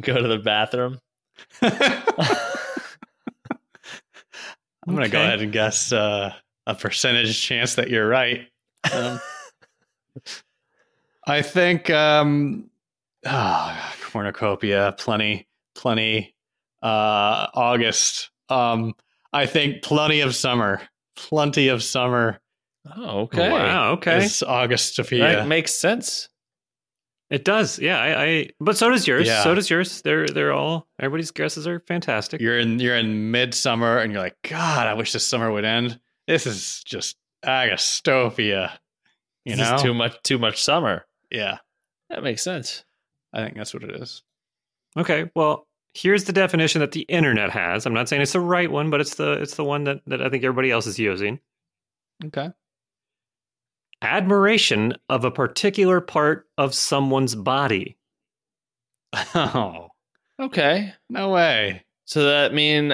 go 0.00 0.22
to 0.22 0.28
the 0.28 0.38
bathroom. 0.38 1.00
I'm 1.62 1.72
gonna 4.94 5.08
go 5.08 5.20
ahead 5.20 5.42
and 5.42 5.52
guess 5.52 5.92
uh, 5.92 6.32
a 6.66 6.74
percentage 6.74 7.40
chance 7.40 7.74
that 7.74 7.90
you're 7.90 8.08
right. 8.08 8.46
Um, 8.92 9.20
I 11.26 11.42
think 11.42 11.90
um, 11.90 12.69
ah, 13.26 13.94
cornucopia, 14.02 14.94
plenty, 14.98 15.48
plenty. 15.74 16.34
Uh, 16.82 17.46
August. 17.54 18.30
Um, 18.48 18.94
I 19.32 19.46
think 19.46 19.82
plenty 19.82 20.20
of 20.20 20.34
summer, 20.34 20.80
plenty 21.16 21.68
of 21.68 21.82
summer. 21.82 22.40
Oh, 22.96 23.20
okay. 23.22 23.50
Wow. 23.50 23.92
Okay. 23.92 24.24
Is 24.24 24.42
Augustopia. 24.46 25.20
That 25.20 25.46
makes 25.46 25.74
sense. 25.74 26.28
It 27.28 27.44
does. 27.44 27.78
Yeah. 27.78 28.00
I, 28.00 28.24
I. 28.24 28.50
But 28.58 28.76
so 28.78 28.88
does 28.90 29.06
yours. 29.06 29.26
Yeah. 29.26 29.42
So 29.44 29.54
does 29.54 29.68
yours. 29.68 30.00
They're 30.02 30.26
they're 30.26 30.52
all. 30.52 30.88
Everybody's 30.98 31.30
guesses 31.30 31.66
are 31.66 31.80
fantastic. 31.86 32.40
You're 32.40 32.58
in 32.58 32.78
you're 32.80 32.96
in 32.96 33.30
midsummer, 33.30 33.98
and 33.98 34.10
you're 34.12 34.22
like, 34.22 34.36
God, 34.48 34.86
I 34.86 34.94
wish 34.94 35.12
this 35.12 35.24
summer 35.26 35.52
would 35.52 35.64
end. 35.66 36.00
This 36.26 36.46
is 36.46 36.82
just 36.84 37.16
Agostopia. 37.44 38.72
You 39.44 39.56
This 39.56 39.68
know? 39.68 39.76
is 39.76 39.82
too 39.82 39.94
much. 39.94 40.16
Too 40.22 40.38
much 40.38 40.62
summer. 40.62 41.04
yeah, 41.30 41.58
That 42.08 42.22
makes 42.22 42.42
sense. 42.42 42.84
I 43.32 43.42
think 43.44 43.56
that's 43.56 43.72
what 43.74 43.84
it 43.84 43.90
is. 44.00 44.22
Okay. 44.96 45.30
Well, 45.34 45.66
here's 45.94 46.24
the 46.24 46.32
definition 46.32 46.80
that 46.80 46.92
the 46.92 47.02
internet 47.02 47.50
has. 47.50 47.86
I'm 47.86 47.94
not 47.94 48.08
saying 48.08 48.22
it's 48.22 48.32
the 48.32 48.40
right 48.40 48.70
one, 48.70 48.90
but 48.90 49.00
it's 49.00 49.14
the 49.16 49.32
it's 49.32 49.54
the 49.56 49.64
one 49.64 49.84
that 49.84 50.00
that 50.06 50.20
I 50.22 50.28
think 50.28 50.44
everybody 50.44 50.70
else 50.70 50.86
is 50.86 50.98
using. 50.98 51.38
Okay. 52.24 52.50
Admiration 54.02 54.94
of 55.08 55.24
a 55.24 55.30
particular 55.30 56.00
part 56.00 56.48
of 56.56 56.74
someone's 56.74 57.34
body. 57.34 57.96
Oh 59.34 59.88
Okay. 60.40 60.94
no 61.10 61.28
way! 61.30 61.84
So 62.06 62.24
that 62.24 62.54
mean 62.54 62.92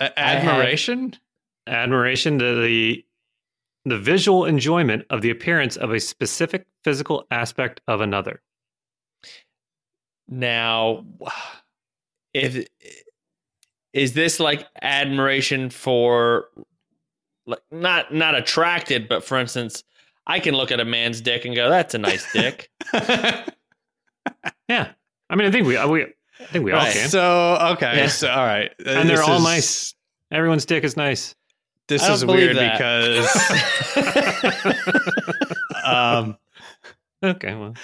A- 0.00 0.18
admiration. 0.18 1.14
Admiration 1.68 2.38
to 2.40 2.60
the 2.62 3.04
the 3.84 3.98
visual 3.98 4.44
enjoyment 4.46 5.04
of 5.10 5.22
the 5.22 5.30
appearance 5.30 5.76
of 5.76 5.92
a 5.92 6.00
specific 6.00 6.66
physical 6.82 7.24
aspect 7.30 7.80
of 7.86 8.00
another. 8.00 8.40
Now 10.38 11.04
if 12.34 12.66
is 13.92 14.14
this 14.14 14.40
like 14.40 14.66
admiration 14.80 15.68
for 15.70 16.46
like 17.46 17.60
not 17.70 18.12
not 18.14 18.34
attracted, 18.34 19.08
but 19.08 19.22
for 19.24 19.38
instance, 19.38 19.84
I 20.26 20.40
can 20.40 20.54
look 20.54 20.70
at 20.72 20.80
a 20.80 20.84
man's 20.84 21.20
dick 21.20 21.44
and 21.44 21.54
go, 21.54 21.68
"That's 21.68 21.94
a 21.94 21.98
nice 21.98 22.30
dick." 22.32 22.70
Yeah. 24.68 24.92
I 25.28 25.34
mean, 25.36 25.48
I 25.48 25.50
think 25.50 25.66
we 25.66 25.74
we 25.86 26.02
I 26.04 26.44
think 26.46 26.64
we 26.64 26.72
all 26.72 26.78
Right. 26.78 26.92
can. 26.92 27.08
so 27.10 27.58
okay, 27.72 27.96
Yeah. 27.96 28.06
so 28.06 28.30
all 28.30 28.44
right, 28.46 28.70
And 28.86 29.08
they're 29.08 29.22
all 29.22 29.36
is- 29.38 29.42
nice. 29.44 29.94
Everyone's 30.30 30.64
dick 30.64 30.84
is 30.84 30.96
nice. 30.96 31.34
This 31.88 32.08
is 32.08 32.24
weird 32.24 32.56
that. 32.56 32.78
because 32.78 33.26
um, 35.84 36.38
Okay, 37.22 37.54
well. 37.54 37.74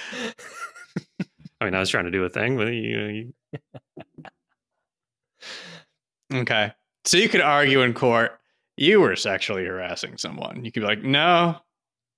I 1.61 1.65
mean, 1.65 1.75
I 1.75 1.81
was 1.81 1.91
trying 1.91 2.05
to 2.05 2.11
do 2.11 2.25
a 2.25 2.29
thing, 2.29 2.57
but 2.57 2.69
you, 2.69 3.33
you 3.53 3.61
okay, 6.35 6.73
so 7.05 7.17
you 7.17 7.29
could 7.29 7.41
argue 7.41 7.83
in 7.83 7.95
court 7.95 8.39
you 8.79 9.01
were 9.01 9.17
sexually 9.17 9.65
harassing 9.65 10.17
someone. 10.17 10.65
You 10.65 10.71
could 10.71 10.81
be 10.81 10.87
like, 10.87 11.03
no, 11.03 11.57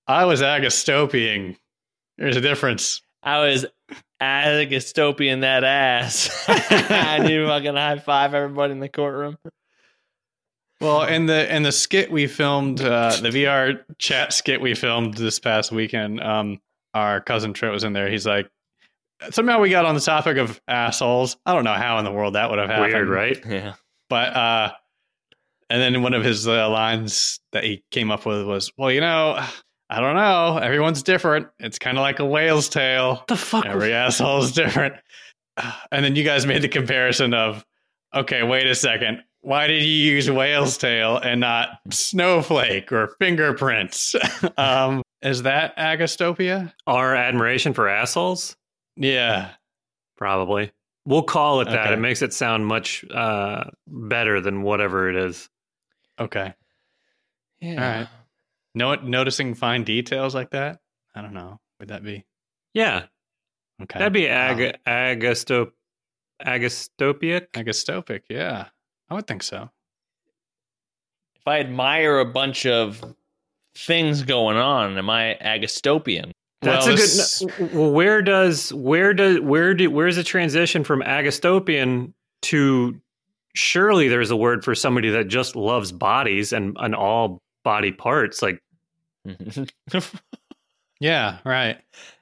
I 0.06 0.26
was 0.26 0.42
Agostoping. 0.42 1.56
There's 2.18 2.36
a 2.36 2.40
difference. 2.40 3.00
I 3.22 3.40
was 3.40 3.66
Agastopian 4.20 5.40
that 5.40 5.64
ass. 5.64 6.44
I 6.48 7.18
need 7.18 7.36
to 7.36 7.46
fucking 7.46 7.74
high 7.74 7.98
five 7.98 8.34
everybody 8.34 8.72
in 8.72 8.80
the 8.80 8.88
courtroom. 8.88 9.38
Well, 10.80 11.04
in 11.04 11.26
the 11.26 11.54
in 11.54 11.62
the 11.62 11.72
skit 11.72 12.10
we 12.10 12.26
filmed, 12.26 12.80
uh, 12.80 13.16
the 13.20 13.28
VR 13.28 13.82
chat 13.98 14.32
skit 14.32 14.60
we 14.60 14.74
filmed 14.74 15.14
this 15.14 15.38
past 15.38 15.72
weekend, 15.72 16.22
um, 16.22 16.60
our 16.94 17.20
cousin 17.20 17.52
Trent 17.52 17.72
was 17.72 17.84
in 17.84 17.92
there. 17.92 18.10
He's 18.10 18.26
like, 18.26 18.50
somehow 19.30 19.60
we 19.60 19.70
got 19.70 19.84
on 19.84 19.94
the 19.94 20.00
topic 20.00 20.36
of 20.38 20.60
assholes. 20.66 21.36
I 21.46 21.54
don't 21.54 21.64
know 21.64 21.74
how 21.74 21.98
in 21.98 22.04
the 22.04 22.12
world 22.12 22.34
that 22.34 22.50
would 22.50 22.58
have 22.58 22.68
happened, 22.68 22.92
weird, 22.92 23.08
right? 23.08 23.38
Yeah. 23.46 23.74
But 24.08 24.36
uh, 24.36 24.72
and 25.68 25.80
then 25.80 26.02
one 26.02 26.14
of 26.14 26.24
his 26.24 26.48
uh, 26.48 26.68
lines 26.68 27.40
that 27.52 27.64
he 27.64 27.84
came 27.90 28.10
up 28.10 28.26
with 28.26 28.44
was, 28.46 28.72
"Well, 28.76 28.90
you 28.90 29.00
know, 29.00 29.38
I 29.88 30.00
don't 30.00 30.16
know. 30.16 30.58
Everyone's 30.58 31.02
different. 31.02 31.48
It's 31.58 31.78
kind 31.78 31.96
of 31.96 32.02
like 32.02 32.18
a 32.18 32.24
whale's 32.24 32.68
tail. 32.68 33.16
What 33.16 33.26
the 33.28 33.36
fuck? 33.36 33.66
Every 33.66 33.92
asshole 33.92 34.42
is 34.42 34.52
different." 34.52 34.94
And 35.92 36.02
then 36.02 36.16
you 36.16 36.24
guys 36.24 36.46
made 36.46 36.62
the 36.62 36.68
comparison 36.68 37.34
of, 37.34 37.66
okay, 38.14 38.42
wait 38.42 38.66
a 38.66 38.74
second. 38.74 39.22
Why 39.42 39.66
did 39.66 39.82
you 39.82 39.90
use 39.90 40.30
whale's 40.30 40.78
tail 40.78 41.18
and 41.18 41.40
not 41.40 41.80
snowflake 41.90 42.90
or 42.90 43.14
fingerprints? 43.18 44.14
um, 44.56 45.02
is 45.20 45.42
that 45.42 45.76
Agostopia? 45.76 46.72
Our 46.86 47.14
admiration 47.14 47.74
for 47.74 47.88
assholes? 47.88 48.56
Yeah. 49.00 49.50
Probably. 50.16 50.70
We'll 51.06 51.22
call 51.22 51.62
it 51.62 51.64
that. 51.64 51.86
Okay. 51.86 51.92
It 51.94 51.98
makes 51.98 52.20
it 52.22 52.32
sound 52.34 52.66
much 52.66 53.04
uh, 53.10 53.64
better 53.86 54.40
than 54.40 54.62
whatever 54.62 55.08
it 55.08 55.16
is. 55.16 55.48
Okay. 56.18 56.54
Yeah. 57.60 57.72
All 57.72 57.98
right. 58.00 58.08
No, 58.74 58.94
noticing 58.96 59.54
fine 59.54 59.82
details 59.84 60.34
like 60.34 60.50
that. 60.50 60.78
I 61.14 61.22
don't 61.22 61.32
know. 61.34 61.58
Would 61.80 61.88
that 61.88 62.04
be 62.04 62.24
Yeah, 62.74 63.06
okay? 63.82 63.98
that'd 63.98 64.12
be 64.12 64.26
Wow. 64.28 64.32
ag- 64.32 64.78
agostop- 64.86 65.72
agastopic. 66.44 67.48
Agastopic, 67.52 68.20
yeah. 68.28 68.66
I 69.08 69.14
would 69.14 69.26
think 69.26 69.42
so. 69.42 69.70
If 71.36 71.48
I 71.48 71.58
admire 71.60 72.18
a 72.20 72.24
bunch 72.26 72.66
of 72.66 73.02
things 73.74 74.22
going 74.22 74.58
on, 74.58 74.98
am 74.98 75.08
I 75.10 75.36
Agastopian? 75.42 76.32
That's 76.62 76.84
Well, 76.86 76.94
a 76.94 76.96
this- 76.96 77.42
good. 77.56 77.74
Well, 77.74 77.90
where 77.92 78.20
does 78.22 78.72
where 78.74 79.14
does 79.14 79.40
where 79.40 79.72
do 79.74 79.90
where's 79.90 80.16
the 80.16 80.24
transition 80.24 80.84
from 80.84 81.00
agastopian 81.02 82.12
to? 82.42 83.00
Surely 83.54 84.06
there's 84.08 84.30
a 84.30 84.36
word 84.36 84.64
for 84.64 84.76
somebody 84.76 85.10
that 85.10 85.26
just 85.26 85.56
loves 85.56 85.90
bodies 85.90 86.52
and 86.52 86.76
and 86.78 86.94
all 86.94 87.42
body 87.64 87.90
parts. 87.92 88.42
Like, 88.42 88.62
Yeah, 91.00 91.38
right. 91.44 91.78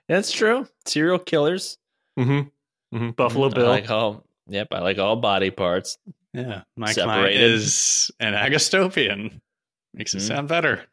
That's 0.08 0.30
true. 0.32 0.66
Serial 0.86 1.18
killers. 1.18 1.76
mhm, 2.18 2.50
mhm, 2.94 3.16
Buffalo 3.16 3.48
I 3.50 3.54
Bill. 3.54 3.66
like 3.68 3.90
all. 3.90 4.24
Yep, 4.46 4.68
I 4.72 4.78
like 4.80 4.98
all 4.98 5.16
body 5.16 5.50
parts. 5.50 5.98
Yeah. 6.32 6.62
My 6.76 6.92
client 6.94 7.34
is 7.34 8.10
an 8.20 8.32
Agastopian. 8.34 9.40
Makes 9.94 10.14
it 10.14 10.18
Mhm. 10.18 10.26
sound 10.28 10.48
better. 10.48 10.86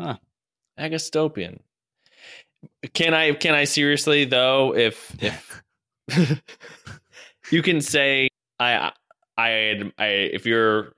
Huh. 0.00 0.16
Agastopian. 0.78 1.60
Can 2.92 3.14
I? 3.14 3.32
Can 3.32 3.54
I 3.54 3.64
seriously 3.64 4.24
though? 4.24 4.74
If 4.74 5.14
if 5.22 5.62
you 7.50 7.62
can 7.62 7.80
say 7.80 8.28
I 8.58 8.92
I 9.36 9.90
I 9.98 10.06
if 10.06 10.46
you're 10.46 10.92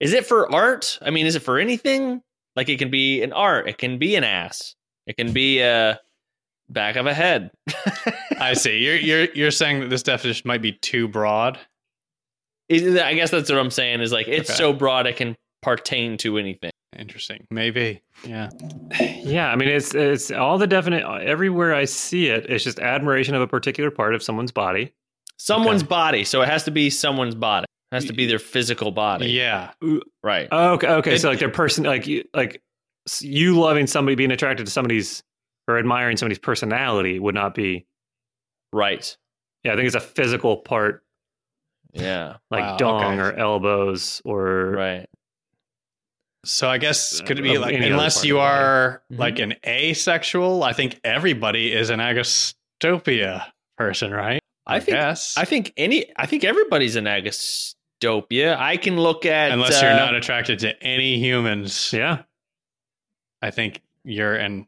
is 0.00 0.12
it 0.12 0.26
for 0.26 0.52
art? 0.54 0.98
I 1.02 1.10
mean, 1.10 1.26
is 1.26 1.34
it 1.36 1.40
for 1.40 1.58
anything? 1.58 2.22
Like 2.56 2.68
it 2.68 2.78
can 2.78 2.90
be 2.90 3.22
an 3.22 3.32
art. 3.32 3.68
It 3.68 3.78
can 3.78 3.98
be 3.98 4.16
an 4.16 4.24
ass. 4.24 4.74
It 5.06 5.16
can 5.16 5.32
be 5.32 5.60
a 5.60 6.00
back 6.68 6.96
of 6.96 7.06
a 7.06 7.14
head. 7.14 7.50
I 8.40 8.54
see. 8.54 8.78
You're 8.78 8.96
you're 8.96 9.24
you're 9.34 9.50
saying 9.50 9.80
that 9.80 9.90
this 9.90 10.02
definition 10.02 10.46
might 10.46 10.62
be 10.62 10.72
too 10.72 11.08
broad. 11.08 11.58
I 12.70 13.14
guess 13.14 13.30
that's 13.30 13.50
what 13.50 13.58
I'm 13.58 13.70
saying. 13.70 14.00
Is 14.00 14.12
like 14.12 14.28
it's 14.28 14.50
Okay. 14.50 14.56
so 14.56 14.72
broad 14.72 15.06
it 15.06 15.16
can 15.16 15.36
pertain 15.62 16.16
to 16.18 16.38
anything. 16.38 16.69
Interesting. 16.98 17.46
Maybe. 17.50 18.02
Yeah. 18.26 18.50
Yeah, 19.00 19.50
I 19.50 19.56
mean 19.56 19.68
it's 19.68 19.94
it's 19.94 20.30
all 20.30 20.58
the 20.58 20.66
definite 20.66 21.04
everywhere 21.22 21.74
I 21.74 21.84
see 21.84 22.26
it. 22.26 22.46
It's 22.48 22.64
just 22.64 22.80
admiration 22.80 23.34
of 23.34 23.42
a 23.42 23.46
particular 23.46 23.90
part 23.90 24.14
of 24.14 24.22
someone's 24.22 24.50
body. 24.52 24.92
Someone's 25.38 25.82
Okay. 25.82 25.88
body. 25.88 26.24
So 26.24 26.42
it 26.42 26.48
has 26.48 26.64
to 26.64 26.70
be 26.70 26.90
someone's 26.90 27.34
body. 27.36 27.66
It 27.92 27.94
has 27.94 28.04
to 28.06 28.12
be 28.12 28.26
their 28.26 28.38
physical 28.38 28.90
body. 28.90 29.30
Yeah. 29.30 29.70
Right. 30.22 30.48
Okay, 30.52 30.86
okay. 30.88 31.16
so 31.18 31.28
like 31.30 31.38
their 31.38 31.48
person, 31.48 31.84
like 31.84 32.06
you, 32.06 32.24
like 32.34 32.62
you 33.20 33.58
loving 33.58 33.86
somebody, 33.86 34.14
being 34.16 34.30
attracted 34.32 34.66
to 34.66 34.70
somebody's 34.72 35.22
or 35.68 35.78
admiring 35.78 36.16
somebody's 36.16 36.38
personality 36.38 37.18
would 37.18 37.34
not 37.34 37.54
be. 37.54 37.86
Right. 38.72 39.16
Yeah, 39.64 39.72
I 39.72 39.76
think 39.76 39.86
it's 39.86 39.96
a 39.96 40.00
physical 40.00 40.58
part, 40.58 41.02
Yeah. 41.92 42.36
like 42.50 42.62
Wow, 42.62 42.76
dong 42.76 43.18
okay. 43.20 43.22
or 43.22 43.32
elbows 43.32 44.22
or 44.24 44.70
Right. 44.72 45.06
So 46.44 46.70
I 46.70 46.78
guess 46.78 47.20
could 47.20 47.38
it 47.38 47.42
be 47.42 47.58
like 47.58 47.74
unless 47.74 48.24
you 48.24 48.38
of 48.38 48.42
the 48.42 48.48
body. 48.48 48.54
are 48.64 49.02
Mhm. 49.12 49.18
like 49.18 49.38
an 49.40 49.54
asexual, 49.66 50.62
I 50.62 50.72
think 50.72 50.98
everybody 51.04 51.72
is 51.72 51.90
an 51.90 52.00
Agostopia 52.00 53.44
person, 53.76 54.10
right? 54.12 54.40
I 54.66 54.80
think 54.80 54.96
guess. 54.96 55.36
I 55.36 55.44
think 55.44 55.72
any 55.76 56.06
I 56.16 56.26
think 56.26 56.44
everybody's 56.44 56.96
an 56.96 57.04
agastopia. 57.06 58.56
I 58.56 58.76
can 58.76 58.96
look 58.98 59.26
at 59.26 59.50
unless 59.52 59.82
uh, 59.82 59.86
you're 59.86 59.96
not 59.96 60.14
attracted 60.14 60.60
to 60.60 60.80
any 60.82 61.18
humans. 61.18 61.92
yeah. 61.92 62.22
I 63.42 63.50
think 63.50 63.80
you're 64.04 64.34
an 64.36 64.66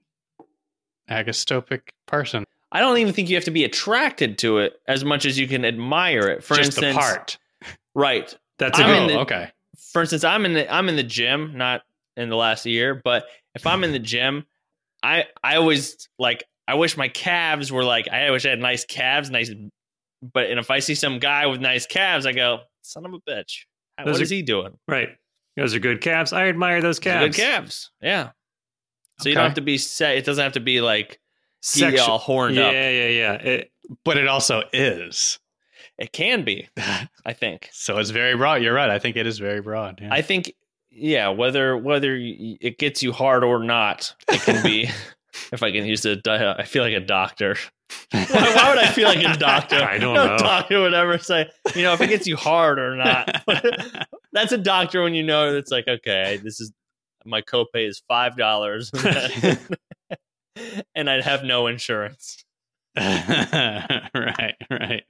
agastopic 1.10 1.82
person. 2.06 2.44
I 2.70 2.80
don't 2.80 2.96
even 2.98 3.12
think 3.12 3.28
you 3.28 3.36
have 3.36 3.44
to 3.44 3.50
be 3.50 3.64
attracted 3.64 4.38
to 4.38 4.58
it 4.58 4.80
as 4.88 5.04
much 5.04 5.26
as 5.26 5.38
you 5.38 5.46
can 5.46 5.64
admire 5.64 6.26
it. 6.28 6.42
For 6.42 6.54
Just 6.56 6.68
instance, 6.68 6.94
the 6.96 7.00
part. 7.00 7.38
right? 7.94 8.34
That's 8.58 8.78
a 8.78 8.82
I'm 8.82 8.88
good. 8.88 8.96
in 8.96 9.04
oh, 9.04 9.08
the- 9.08 9.20
okay. 9.20 9.50
For 9.92 10.00
instance, 10.00 10.24
I'm 10.24 10.44
in 10.44 10.54
the 10.54 10.72
I'm 10.72 10.88
in 10.88 10.96
the 10.96 11.02
gym, 11.02 11.56
not 11.56 11.82
in 12.16 12.28
the 12.28 12.36
last 12.36 12.66
year, 12.66 12.94
but 13.02 13.26
if 13.54 13.66
I'm 13.66 13.84
in 13.84 13.92
the 13.92 13.98
gym, 13.98 14.46
I 15.02 15.26
I 15.42 15.56
always 15.56 16.08
like 16.18 16.44
I 16.68 16.74
wish 16.74 16.96
my 16.96 17.08
calves 17.08 17.70
were 17.72 17.84
like 17.84 18.08
I 18.08 18.30
wish 18.30 18.46
I 18.46 18.50
had 18.50 18.58
nice 18.58 18.84
calves, 18.84 19.30
nice. 19.30 19.50
But 20.22 20.50
and 20.50 20.58
if 20.60 20.70
I 20.70 20.78
see 20.78 20.94
some 20.94 21.18
guy 21.18 21.46
with 21.46 21.60
nice 21.60 21.86
calves, 21.86 22.26
I 22.26 22.32
go, 22.32 22.60
son 22.82 23.04
of 23.06 23.12
a 23.12 23.18
bitch. 23.20 23.64
Those 23.98 24.12
What 24.14 24.20
are- 24.20 24.22
is 24.22 24.30
he 24.30 24.42
doing? 24.42 24.78
right. 24.88 25.10
Those 25.56 25.74
are 25.74 25.80
good 25.80 26.00
calves. 26.00 26.32
I 26.32 26.46
admire 26.48 26.80
those 26.80 26.96
Those 26.98 27.04
calves. 27.04 27.36
Good 27.36 27.42
calves. 27.42 27.90
Yeah. 28.00 28.30
So 29.20 29.28
you 29.28 29.34
don't 29.34 29.44
have 29.44 29.54
to 29.54 29.60
be 29.60 29.76
set. 29.76 30.16
It 30.16 30.24
doesn't 30.24 30.42
have 30.42 30.54
to 30.54 30.60
be 30.60 30.80
like 30.80 31.20
he 31.62 31.82
Sexu- 31.82 32.08
all 32.08 32.16
horned 32.18 32.56
yeah, 32.56 32.66
up. 32.68 32.72
yeah, 32.72 33.08
yeah. 33.08 33.32
It, 33.34 33.72
But 34.04 34.16
it 34.16 34.26
also 34.28 34.62
is. 34.72 35.38
It 36.02 36.12
can 36.12 36.44
be, 36.44 36.68
I 37.24 37.32
think. 37.32 37.68
So 37.72 37.98
it's 37.98 38.10
very 38.10 38.36
broad. 38.36 38.60
You're 38.60 38.74
right. 38.74 38.90
I 38.90 38.98
think 38.98 39.16
it 39.16 39.24
is 39.24 39.38
very 39.38 39.60
broad. 39.60 40.00
Yeah. 40.02 40.12
I 40.12 40.20
think, 40.20 40.52
yeah, 40.90 41.28
whether 41.28 41.76
whether 41.76 42.18
it 42.20 42.78
gets 42.78 43.04
you 43.04 43.12
hard 43.12 43.44
or 43.44 43.62
not, 43.62 44.12
it 44.28 44.42
can 44.42 44.62
be. 44.64 44.90
if 45.52 45.62
I 45.62 45.70
can 45.70 45.86
use 45.86 46.02
di- 46.02 46.54
I 46.58 46.64
feel 46.64 46.82
like 46.82 46.94
a 46.94 47.00
doctor. 47.00 47.56
why, 48.10 48.26
why 48.30 48.70
would 48.70 48.78
I 48.82 48.88
feel 48.88 49.06
like 49.06 49.24
a 49.24 49.38
doctor? 49.38 49.76
I 49.76 49.98
don't 49.98 50.14
no 50.14 50.26
know. 50.26 50.38
doctor 50.38 50.80
would 50.80 50.92
ever 50.92 51.18
say, 51.18 51.48
you 51.76 51.82
know, 51.82 51.92
if 51.92 52.00
it 52.00 52.08
gets 52.08 52.26
you 52.26 52.36
hard 52.36 52.80
or 52.80 52.96
not. 52.96 53.42
That's 54.32 54.50
a 54.50 54.58
doctor 54.58 55.04
when 55.04 55.14
you 55.14 55.22
know 55.22 55.54
it's 55.54 55.70
like, 55.70 55.86
okay, 55.86 56.40
this 56.42 56.60
is 56.60 56.72
my 57.24 57.42
copay 57.42 57.88
is 57.88 58.02
five 58.08 58.36
dollars, 58.36 58.90
and 60.94 61.08
I'd 61.08 61.22
have 61.22 61.44
no 61.44 61.68
insurance. 61.68 62.44
right, 62.96 64.56
right. 64.68 65.04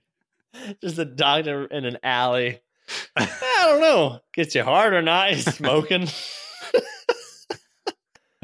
Just 0.83 0.99
a 0.99 1.05
doctor 1.05 1.65
in 1.67 1.85
an 1.85 1.99
alley. 2.03 2.61
I 3.17 3.29
don't 3.67 3.81
know. 3.81 4.21
Gets 4.33 4.55
you 4.55 4.65
hard 4.65 4.95
or 4.95 5.03
not? 5.03 5.33
He's 5.33 5.53
smoking. 5.55 6.09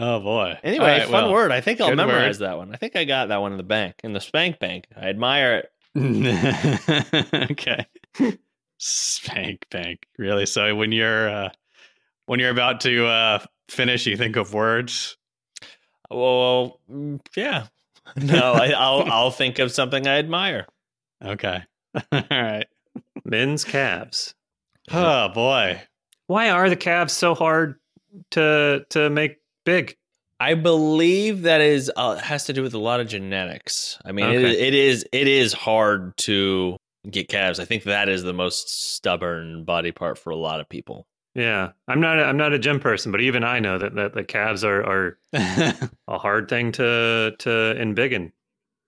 Oh 0.01 0.21
boy. 0.21 0.57
Anyway, 0.63 0.87
right, 0.87 1.03
fun 1.03 1.25
well. 1.25 1.33
word. 1.33 1.51
I 1.51 1.61
think 1.61 1.81
I'll 1.81 1.95
memorize 1.95 2.39
that 2.39 2.57
one. 2.57 2.73
I 2.73 2.77
think 2.77 2.95
I 2.95 3.05
got 3.05 3.29
that 3.29 3.41
one 3.41 3.51
in 3.51 3.59
the 3.59 3.65
bank, 3.65 3.97
in 4.05 4.13
the 4.13 4.21
Spank 4.21 4.61
Bank. 4.61 4.87
I 4.97 5.09
admire 5.09 5.65
it. 5.97 7.51
okay. 7.51 7.85
Spank 8.79 9.67
bank. 9.71 10.07
Really? 10.17 10.47
So 10.47 10.77
when 10.77 10.93
you're 10.93 11.29
uh 11.29 11.49
when 12.27 12.39
you're 12.39 12.51
about 12.51 12.81
to 12.83 13.07
uh 13.07 13.39
finish, 13.69 14.07
you 14.07 14.17
think 14.17 14.37
of 14.37 14.55
words. 14.55 15.17
Well, 16.11 16.81
mm, 16.89 17.21
yeah. 17.37 17.67
No, 18.17 18.53
I, 18.53 18.69
I'll 18.69 19.03
I'll 19.11 19.31
think 19.33 19.59
of 19.59 19.73
something 19.73 20.07
I 20.07 20.19
admire. 20.19 20.67
Okay. 21.25 21.65
All 22.13 22.23
right. 22.31 22.67
men's 23.25 23.65
calves. 23.65 24.35
Oh 24.91 25.29
boy. 25.29 25.83
Why 26.29 26.49
are 26.49 26.71
the 26.71 26.77
calves 26.77 27.13
so 27.13 27.35
hard 27.35 27.75
to 28.31 28.87
to 28.91 29.11
make 29.11 29.37
big? 29.67 29.97
I 30.41 30.55
believe 30.55 31.43
that 31.43 31.61
is 31.61 31.93
uh, 31.95 32.17
has 32.17 32.45
to 32.45 32.55
do 32.55 32.63
with 32.63 32.73
a 32.73 32.79
lot 32.79 33.01
of 33.01 33.09
genetics. 33.09 33.99
I 34.05 34.13
mean, 34.13 34.31
it, 34.31 34.43
it 34.43 34.75
is 34.75 35.05
it 35.13 35.29
is 35.29 35.53
hard 35.53 36.17
to 36.19 36.79
get 37.11 37.29
calves. 37.29 37.61
I 37.61 37.65
think 37.67 37.83
that 37.85 38.09
is 38.09 38.23
the 38.23 38.33
most 38.33 38.95
stubborn 38.95 39.65
body 39.65 39.93
part 39.93 40.17
for 40.17 40.31
a 40.31 40.37
lot 40.37 40.61
of 40.61 40.69
people. 40.69 41.07
Yeah, 41.35 41.73
I'm 41.87 42.01
not. 42.01 42.19
A, 42.19 42.25
I'm 42.25 42.37
not 42.37 42.53
a 42.53 42.59
gym 42.59 42.81
person, 42.81 43.13
but 43.13 43.21
even 43.21 43.45
I 43.45 43.61
know 43.61 43.79
that 43.79 43.95
that 43.97 44.15
the 44.15 44.25
calves 44.25 44.65
are 44.65 44.83
are 44.85 45.19
a 46.09 46.19
hard 46.19 46.49
thing 46.49 46.73
to 46.73 47.35
to 47.39 47.49
embiggen. 47.49 48.33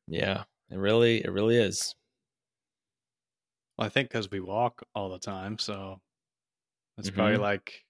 Yeah, 0.09 0.45
it 0.71 0.77
really 0.77 1.19
it 1.25 1.31
really 1.31 1.57
is. 1.57 1.95
Well, 3.81 3.87
I 3.87 3.89
think 3.91 4.11
because 4.11 4.31
we 4.31 4.41
walk 4.41 4.83
all 4.95 5.09
the 5.09 5.19
time, 5.19 5.59
so 5.59 6.01
it's 6.99 7.09
probably 7.11 7.37
Mhm. 7.37 7.41
like 7.41 7.85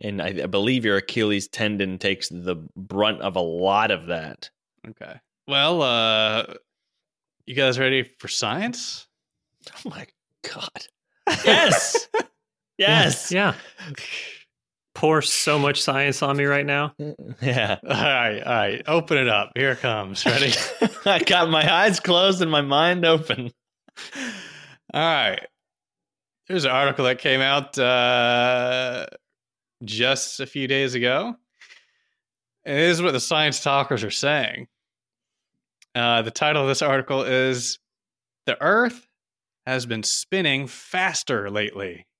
And 0.00 0.20
I, 0.20 0.26
I 0.42 0.46
believe 0.46 0.84
your 0.84 0.96
Achilles 0.96 1.46
tendon 1.46 1.98
takes 1.98 2.28
the 2.28 2.56
brunt 2.76 3.20
of 3.22 3.36
a 3.36 3.40
lot 3.40 3.92
of 3.92 4.06
that. 4.06 4.50
okay. 4.88 5.20
Well, 5.46 5.82
uh 5.82 6.54
you 7.46 7.54
guys 7.54 7.78
ready 7.78 8.02
for 8.02 8.26
science? 8.26 9.06
Oh 9.72 9.88
my 9.90 10.06
god! 10.42 10.86
Yes, 11.44 12.08
yes, 12.76 13.30
Yeah. 13.30 13.54
Pour 14.94 15.22
so 15.22 15.58
much 15.58 15.80
science 15.80 16.22
on 16.22 16.36
me 16.36 16.44
right 16.44 16.66
now. 16.66 16.94
yeah. 17.40 17.78
All 17.82 17.88
right, 17.88 18.40
all 18.40 18.52
right. 18.52 18.82
Open 18.86 19.16
it 19.18 19.28
up. 19.28 19.52
Here 19.54 19.70
it 19.72 19.78
comes. 19.78 20.26
Ready? 20.26 20.52
I 21.06 21.20
got 21.20 21.48
my 21.48 21.72
eyes 21.72 21.98
closed 22.00 22.42
and 22.42 22.50
my 22.50 22.60
mind 22.62 23.04
open. 23.04 23.52
all 24.92 25.00
right. 25.00 25.46
There's 26.48 26.64
an 26.64 26.70
article 26.70 27.04
that 27.06 27.18
came 27.18 27.40
out 27.40 27.78
uh 27.78 29.06
just 29.84 30.40
a 30.40 30.46
few 30.46 30.68
days 30.68 30.94
ago. 30.94 31.36
And 32.64 32.78
this 32.78 32.96
is 32.96 33.02
what 33.02 33.12
the 33.12 33.20
science 33.20 33.62
talkers 33.62 34.04
are 34.04 34.10
saying. 34.10 34.68
Uh, 35.94 36.22
the 36.22 36.30
title 36.30 36.62
of 36.62 36.68
this 36.68 36.82
article 36.82 37.22
is 37.22 37.78
The 38.46 38.56
Earth 38.62 39.06
has 39.66 39.84
been 39.84 40.02
spinning 40.02 40.66
faster 40.66 41.50
lately. 41.50 42.06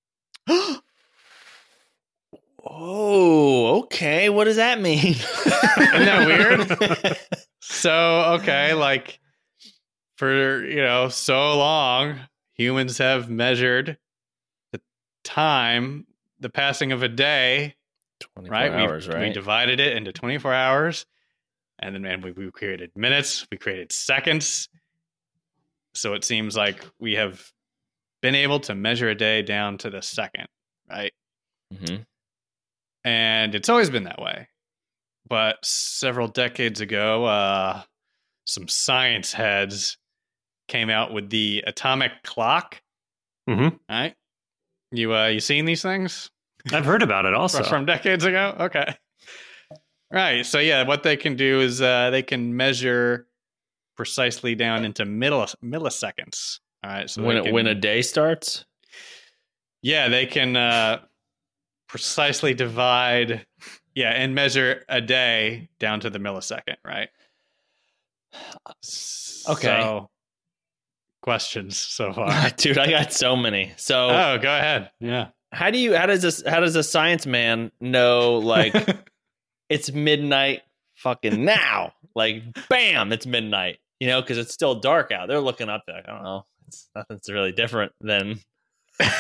Oh, 2.64 3.80
okay. 3.80 4.28
What 4.30 4.44
does 4.44 4.56
that 4.56 4.80
mean? 4.80 5.14
Isn't 5.46 6.04
that 6.04 6.26
weird? 6.26 7.18
So, 7.60 8.38
okay, 8.40 8.74
like 8.74 9.18
for, 10.16 10.64
you 10.64 10.82
know, 10.82 11.08
so 11.08 11.58
long, 11.58 12.18
humans 12.54 12.98
have 12.98 13.28
measured 13.28 13.98
the 14.72 14.80
time, 15.24 16.06
the 16.40 16.50
passing 16.50 16.92
of 16.92 17.02
a 17.02 17.08
day, 17.08 17.76
24 18.20 18.52
right? 18.52 18.72
hours, 18.72 19.08
we, 19.08 19.14
right? 19.14 19.28
we 19.28 19.32
divided 19.32 19.80
it 19.80 19.96
into 19.96 20.12
24 20.12 20.52
hours. 20.52 21.06
And 21.78 21.94
then, 21.94 22.02
man, 22.02 22.20
we, 22.20 22.32
we 22.32 22.50
created 22.50 22.92
minutes, 22.94 23.46
we 23.50 23.58
created 23.58 23.90
seconds. 23.90 24.68
So 25.94 26.14
it 26.14 26.24
seems 26.24 26.56
like 26.56 26.86
we 27.00 27.14
have 27.14 27.52
been 28.22 28.34
able 28.34 28.60
to 28.60 28.74
measure 28.74 29.08
a 29.08 29.14
day 29.14 29.42
down 29.42 29.78
to 29.78 29.90
the 29.90 30.00
second, 30.00 30.46
right? 30.88 31.12
Mm-hmm. 31.74 32.02
and 33.02 33.54
it's 33.54 33.70
always 33.70 33.88
been 33.88 34.04
that 34.04 34.20
way. 34.20 34.48
But 35.26 35.56
several 35.64 36.28
decades 36.28 36.82
ago, 36.82 37.24
uh, 37.24 37.82
some 38.44 38.68
science 38.68 39.32
heads 39.32 39.96
came 40.72 40.88
out 40.90 41.12
with 41.12 41.28
the 41.28 41.62
atomic 41.66 42.12
clock. 42.24 42.80
Mm-hmm. 43.48 43.76
Right? 43.88 44.14
You 44.90 45.14
uh, 45.14 45.26
you 45.26 45.40
seen 45.40 45.66
these 45.66 45.82
things 45.82 46.30
I've 46.72 46.84
heard 46.86 47.02
about 47.02 47.26
it 47.26 47.34
also. 47.34 47.58
from, 47.58 47.68
from 47.68 47.86
decades 47.86 48.24
ago? 48.24 48.56
Okay. 48.58 48.96
Right. 50.10 50.44
So 50.44 50.58
yeah, 50.58 50.86
what 50.86 51.02
they 51.02 51.16
can 51.16 51.36
do 51.36 51.60
is 51.60 51.80
uh, 51.82 52.10
they 52.10 52.22
can 52.22 52.56
measure 52.56 53.26
precisely 53.96 54.54
down 54.54 54.84
into 54.84 55.04
millis- 55.04 55.54
milliseconds. 55.62 56.60
All 56.84 56.90
right. 56.90 57.08
So 57.10 57.22
when 57.22 57.44
can- 57.44 57.52
when 57.52 57.66
a 57.66 57.74
day 57.74 58.02
starts, 58.02 58.64
Yeah, 59.82 60.08
they 60.08 60.26
can 60.26 60.56
uh, 60.56 61.00
precisely 61.88 62.54
divide, 62.54 63.46
yeah, 63.94 64.10
and 64.10 64.34
measure 64.34 64.84
a 64.88 65.00
day 65.00 65.68
down 65.78 66.00
to 66.00 66.10
the 66.10 66.18
millisecond, 66.18 66.76
right? 66.84 67.08
Okay. 69.48 69.80
So, 69.82 70.10
questions 71.22 71.76
so 71.78 72.12
far? 72.14 72.50
dude, 72.56 72.78
I 72.78 72.90
got 72.90 73.12
so 73.12 73.34
many. 73.36 73.72
So, 73.76 74.08
oh, 74.10 74.38
go 74.38 74.54
ahead. 74.54 74.90
Yeah. 75.00 75.28
how 75.52 75.70
do 75.70 75.78
you? 75.78 75.94
How 75.96 76.06
does 76.06 76.22
this? 76.22 76.42
How 76.46 76.60
does 76.60 76.76
a 76.76 76.82
science 76.82 77.24
man 77.26 77.72
know? 77.80 78.34
Like, 78.38 78.74
it's 79.70 79.90
midnight, 79.92 80.60
fucking 80.96 81.44
now. 81.44 81.92
Like, 82.14 82.42
bam, 82.68 83.12
it's 83.12 83.26
midnight. 83.26 83.78
You 84.00 84.08
know, 84.08 84.20
because 84.20 84.36
it's 84.36 84.52
still 84.52 84.74
dark 84.80 85.12
out. 85.12 85.28
They're 85.28 85.40
looking 85.40 85.68
up. 85.68 85.84
Like, 85.88 86.08
I 86.08 86.12
don't 86.12 86.24
know. 86.24 86.44
It's 86.68 86.88
nothing's 86.94 87.30
really 87.30 87.52
different 87.52 87.92
than 88.00 88.40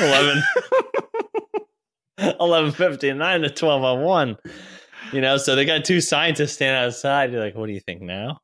11 0.00 0.42
11:59 2.20 3.42
to 3.42 3.50
twelve 3.50 3.82
on 3.82 4.02
one. 4.02 4.36
you 5.12 5.20
know 5.20 5.36
so 5.36 5.56
they 5.56 5.64
got 5.64 5.84
two 5.84 6.00
scientists 6.00 6.52
standing 6.52 6.84
outside 6.86 7.32
you're 7.32 7.42
like 7.42 7.54
what 7.56 7.66
do 7.66 7.72
you 7.72 7.80
think 7.80 8.00
now 8.00 8.38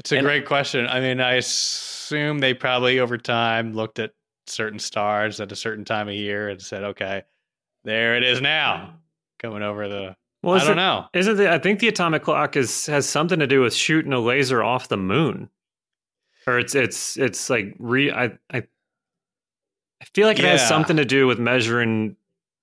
it's 0.00 0.10
a 0.12 0.16
And- 0.16 0.26
great 0.26 0.46
question. 0.46 0.86
I 0.86 1.00
mean, 1.00 1.20
I 1.20 1.34
assume 1.34 2.38
they 2.40 2.54
probably 2.54 2.98
over 2.98 3.16
time 3.16 3.72
looked 3.74 3.98
at 4.00 4.12
certain 4.46 4.78
stars 4.80 5.40
at 5.40 5.52
a 5.52 5.56
certain 5.56 5.84
time 5.84 6.08
of 6.08 6.14
year 6.14 6.48
and 6.48 6.60
said, 6.60 6.82
okay, 6.82 7.22
there 7.84 8.16
it 8.16 8.24
is 8.24 8.40
now, 8.40 8.94
coming 9.38 9.62
over 9.62 9.88
the. 9.88 10.16
well, 10.42 10.56
I 10.56 10.58
don't 10.60 10.72
it- 10.72 10.74
know. 10.76 11.06
Isn't 11.14 11.36
the, 11.36 11.52
I 11.52 11.58
think 11.58 11.78
the 11.80 11.88
atomic 11.88 12.22
clock 12.24 12.56
is 12.56 12.86
has 12.86 13.08
something 13.08 13.38
to 13.38 13.46
do 13.46 13.60
with 13.60 13.72
shooting 13.74 14.12
a 14.12 14.18
laser 14.18 14.62
off 14.62 14.88
the 14.88 14.96
moon, 14.96 15.48
or 16.46 16.58
it's 16.58 16.74
it's 16.74 17.16
it's 17.16 17.48
like 17.48 17.74
re 17.78 18.10
I 18.10 18.24
I, 18.50 18.62
I 20.02 20.04
feel 20.14 20.26
like 20.26 20.38
it 20.38 20.44
has 20.46 20.66
something 20.66 20.96
to 20.96 21.04
do 21.04 21.26
with 21.26 21.38
measuring 21.38 22.16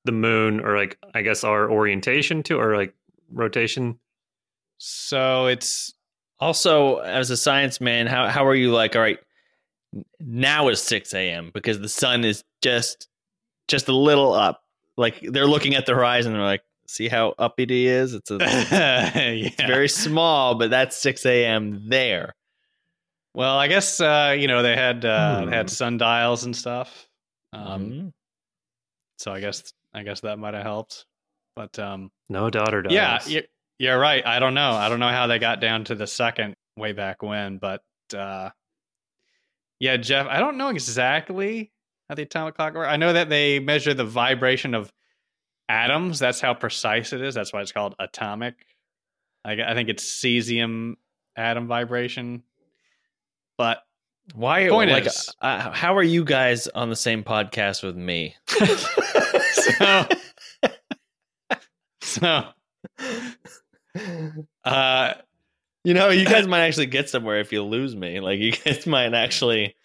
the 0.06 0.12
moon, 0.12 0.60
or 0.60 0.76
like 0.78 0.98
I 1.14 1.22
guess 1.22 1.44
our 1.44 1.70
orientation 1.72 2.44
to 2.44 2.60
or 2.60 2.76
like 2.76 2.94
rotation. 3.32 3.98
So 4.78 5.48
it's 5.48 5.94
Also, 6.40 6.98
as 6.98 7.30
a 7.30 7.38
science 7.38 7.82
man, 7.82 8.08
how 8.08 8.28
how 8.28 8.46
are 8.46 8.56
you 8.56 8.72
like? 8.72 8.96
All 8.96 9.02
right, 9.02 9.20
now 10.20 10.68
is 10.70 10.82
six 10.82 11.14
a.m. 11.14 11.52
because 11.54 11.80
the 11.80 11.90
sun 11.90 12.24
is 12.24 12.44
just 12.62 13.08
just 13.68 13.88
a 13.88 13.96
little 13.96 14.34
up. 14.34 14.62
Like 14.98 15.20
they're 15.22 15.48
looking 15.48 15.76
at 15.76 15.86
the 15.86 15.94
horizon, 15.96 16.34
they're 16.34 16.42
like, 16.42 16.62
"See 16.88 17.08
how 17.08 17.34
uppity 17.40 17.84
he 17.84 17.88
is? 17.88 18.14
It's 18.14 18.30
a 18.32 18.38
yeah. 18.40 19.12
it's 19.16 19.56
very 19.64 19.90
small, 19.90 20.56
but 20.56 20.70
that's 20.70 20.96
six 20.96 21.26
a.m. 21.26 21.90
there." 21.90 22.34
well, 23.34 23.58
I 23.58 23.68
guess 23.68 24.00
uh, 24.02 24.36
you 24.38 24.48
know 24.48 24.64
they 24.64 24.76
had 24.76 25.06
uh, 25.06 25.40
Hmm. 25.44 25.50
they 25.50 25.56
had 25.56 25.70
sundials 25.70 26.44
and 26.44 26.56
stuff. 26.56 27.08
Um, 27.54 27.64
Um, 27.68 28.14
so 29.20 29.32
I 29.32 29.40
guess 29.40 29.72
I 29.94 30.04
guess 30.04 30.20
that 30.22 30.38
might 30.40 30.54
have 30.54 30.64
helped. 30.64 31.06
But 31.56 31.78
um, 31.80 32.12
No 32.30 32.50
daughter 32.52 32.82
dies. 32.84 32.94
yeah, 33.32 33.42
you're, 33.80 34.00
right. 34.00 34.26
I 34.26 34.40
don't 34.40 34.54
know. 34.54 34.72
I 34.72 34.90
don't 34.90 35.00
know 35.00 35.10
how 35.10 35.28
they 35.28 35.40
got 35.40 35.62
down 35.62 35.84
to 35.86 35.96
the 35.96 36.08
second 36.08 36.56
way 36.76 36.94
back 36.94 37.22
when, 37.22 37.58
but 37.58 37.82
uh, 38.16 38.50
yeah, 39.80 39.98
Jeff. 39.98 40.28
I 40.28 40.40
don't 40.40 40.58
know 40.58 40.70
exactly 40.70 41.72
how 42.10 42.16
the 42.16 42.24
atomic 42.24 42.56
clock 42.56 42.74
works. 42.74 42.90
I 42.90 42.98
know 42.98 43.14
that 43.14 43.30
they 43.30 43.60
measure 43.60 43.94
the 43.94 44.06
vibration 44.06 44.74
of 44.74 44.92
atoms. 45.70 46.20
That's 46.20 46.42
how 46.42 46.54
precise 46.54 47.14
it 47.14 47.22
is. 47.22 47.36
That's 47.36 47.54
why 47.54 47.62
it's 47.62 47.72
called 47.72 47.96
atomic. 48.00 48.56
I, 49.46 49.54
I 49.62 49.74
think 49.74 49.90
it's 49.90 50.04
cesium 50.04 50.96
atom 51.36 51.68
vibration. 51.68 52.44
But 53.58 53.80
why? 54.34 54.68
Point 54.70 54.92
like, 54.92 55.06
is- 55.06 55.34
uh, 55.42 55.72
how 55.72 55.96
are 55.98 56.04
you 56.04 56.24
guys 56.24 56.68
on 56.68 56.90
the 56.90 56.96
same 56.96 57.24
podcast 57.24 57.84
with 57.84 57.96
me? 57.96 58.36
so, 59.52 60.06
so 62.02 62.44
uh, 64.64 65.14
You 65.84 65.94
know, 65.94 66.10
you 66.10 66.26
guys 66.26 66.48
might 66.50 66.66
actually 66.66 66.88
get 66.88 67.10
somewhere 67.10 67.40
if 67.40 67.52
you 67.52 67.64
lose 67.64 67.96
me. 67.96 68.20
Like, 68.20 68.40
you 68.40 68.52
guys 68.52 68.86
might 68.86 69.14
actually 69.14 69.76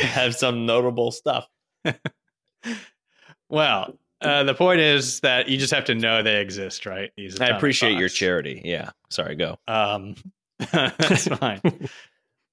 have 0.00 0.34
some 0.34 0.66
notable 0.66 1.10
stuff. 1.10 1.48
well, 3.48 3.98
uh, 4.20 4.44
the 4.44 4.54
point 4.54 4.80
is 4.80 5.20
that 5.20 5.48
you 5.48 5.56
just 5.56 5.72
have 5.72 5.84
to 5.86 5.94
know 5.94 6.22
they 6.22 6.40
exist, 6.40 6.86
right? 6.86 7.10
I 7.40 7.46
appreciate 7.46 7.98
your 7.98 8.08
charity. 8.08 8.60
Yeah. 8.64 8.90
Sorry, 9.08 9.34
go. 9.34 9.58
Um, 9.66 10.14
that's 10.72 11.26
fine. 11.26 11.60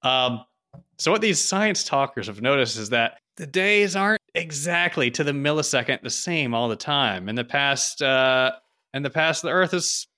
um, 0.02 0.44
so 0.98 1.12
what 1.12 1.20
these 1.20 1.40
science 1.40 1.84
talkers 1.84 2.26
have 2.26 2.40
noticed 2.42 2.78
is 2.78 2.90
that 2.90 3.18
the 3.36 3.46
days 3.46 3.94
aren't 3.94 4.22
exactly 4.34 5.10
to 5.12 5.22
the 5.22 5.32
millisecond 5.32 6.02
the 6.02 6.10
same 6.10 6.54
all 6.54 6.68
the 6.68 6.74
time. 6.76 7.28
In 7.28 7.36
the 7.36 7.44
past, 7.44 8.02
uh, 8.02 8.52
in 8.94 9.02
the 9.04 9.10
past, 9.10 9.42
the 9.42 9.50
Earth 9.50 9.70
has 9.70 10.08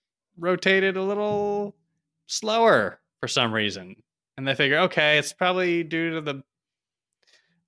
rotated 0.40 0.96
a 0.96 1.03
little 1.03 1.76
slower 2.26 3.00
for 3.20 3.29
some 3.29 3.53
reason, 3.53 3.96
and 4.37 4.48
they 4.48 4.55
figure, 4.55 4.79
okay, 4.79 5.18
it's 5.18 5.33
probably 5.33 5.85
due 5.85 6.14
to 6.14 6.20
the 6.20 6.42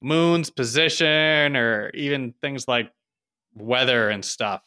moon's 0.01 0.51
position, 0.51 1.57
or 1.57 1.91
even 1.91 2.35
things 2.41 2.67
like 2.67 2.91
weather 3.55 4.09
and 4.09 4.25
stuff 4.25 4.63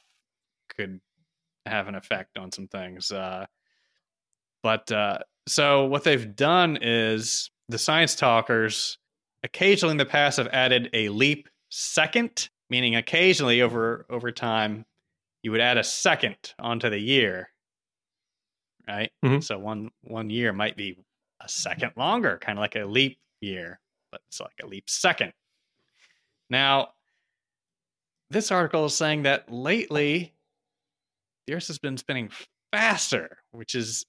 could 0.75 0.99
have 1.65 1.87
an 1.87 1.95
effect 1.95 2.37
on 2.37 2.51
some 2.51 2.67
things. 2.67 3.11
Uh, 3.11 3.45
but 4.61 4.91
uh, 4.91 5.19
so 5.47 5.85
what 5.85 6.03
they've 6.03 6.35
done 6.35 6.77
is 6.81 7.49
the 7.69 7.77
science 7.77 8.15
talkers 8.15 8.97
occasionally 9.43 9.91
in 9.91 9.97
the 9.97 10.05
past 10.05 10.37
have 10.37 10.47
added 10.47 10.89
a 10.93 11.09
leap 11.09 11.49
second, 11.69 12.49
meaning 12.69 12.95
occasionally 12.95 13.61
over 13.61 14.05
over 14.09 14.31
time 14.31 14.85
you 15.43 15.51
would 15.51 15.61
add 15.61 15.77
a 15.77 15.83
second 15.83 16.35
onto 16.59 16.89
the 16.89 16.99
year. 16.99 17.49
Right? 18.87 19.11
Mhm. 19.23 19.43
So 19.43 19.57
one 19.57 19.91
one 20.01 20.29
year 20.29 20.53
might 20.53 20.75
be 20.77 20.97
a 21.41 21.49
second 21.49 21.93
longer, 21.97 22.37
kind 22.39 22.57
of 22.57 22.61
like 22.61 22.75
a 22.75 22.85
leap 22.85 23.19
year, 23.41 23.79
but 24.11 24.21
it's 24.27 24.39
like 24.39 24.53
a 24.63 24.67
leap 24.67 24.89
second. 24.89 25.33
Now, 26.49 26.89
this 28.29 28.51
article 28.51 28.85
is 28.85 28.95
saying 28.95 29.23
that 29.23 29.51
lately 29.51 30.33
the 31.47 31.53
Earth 31.53 31.67
has 31.67 31.79
been 31.79 31.97
spinning 31.97 32.31
faster, 32.71 33.37
which 33.51 33.75
is 33.75 34.05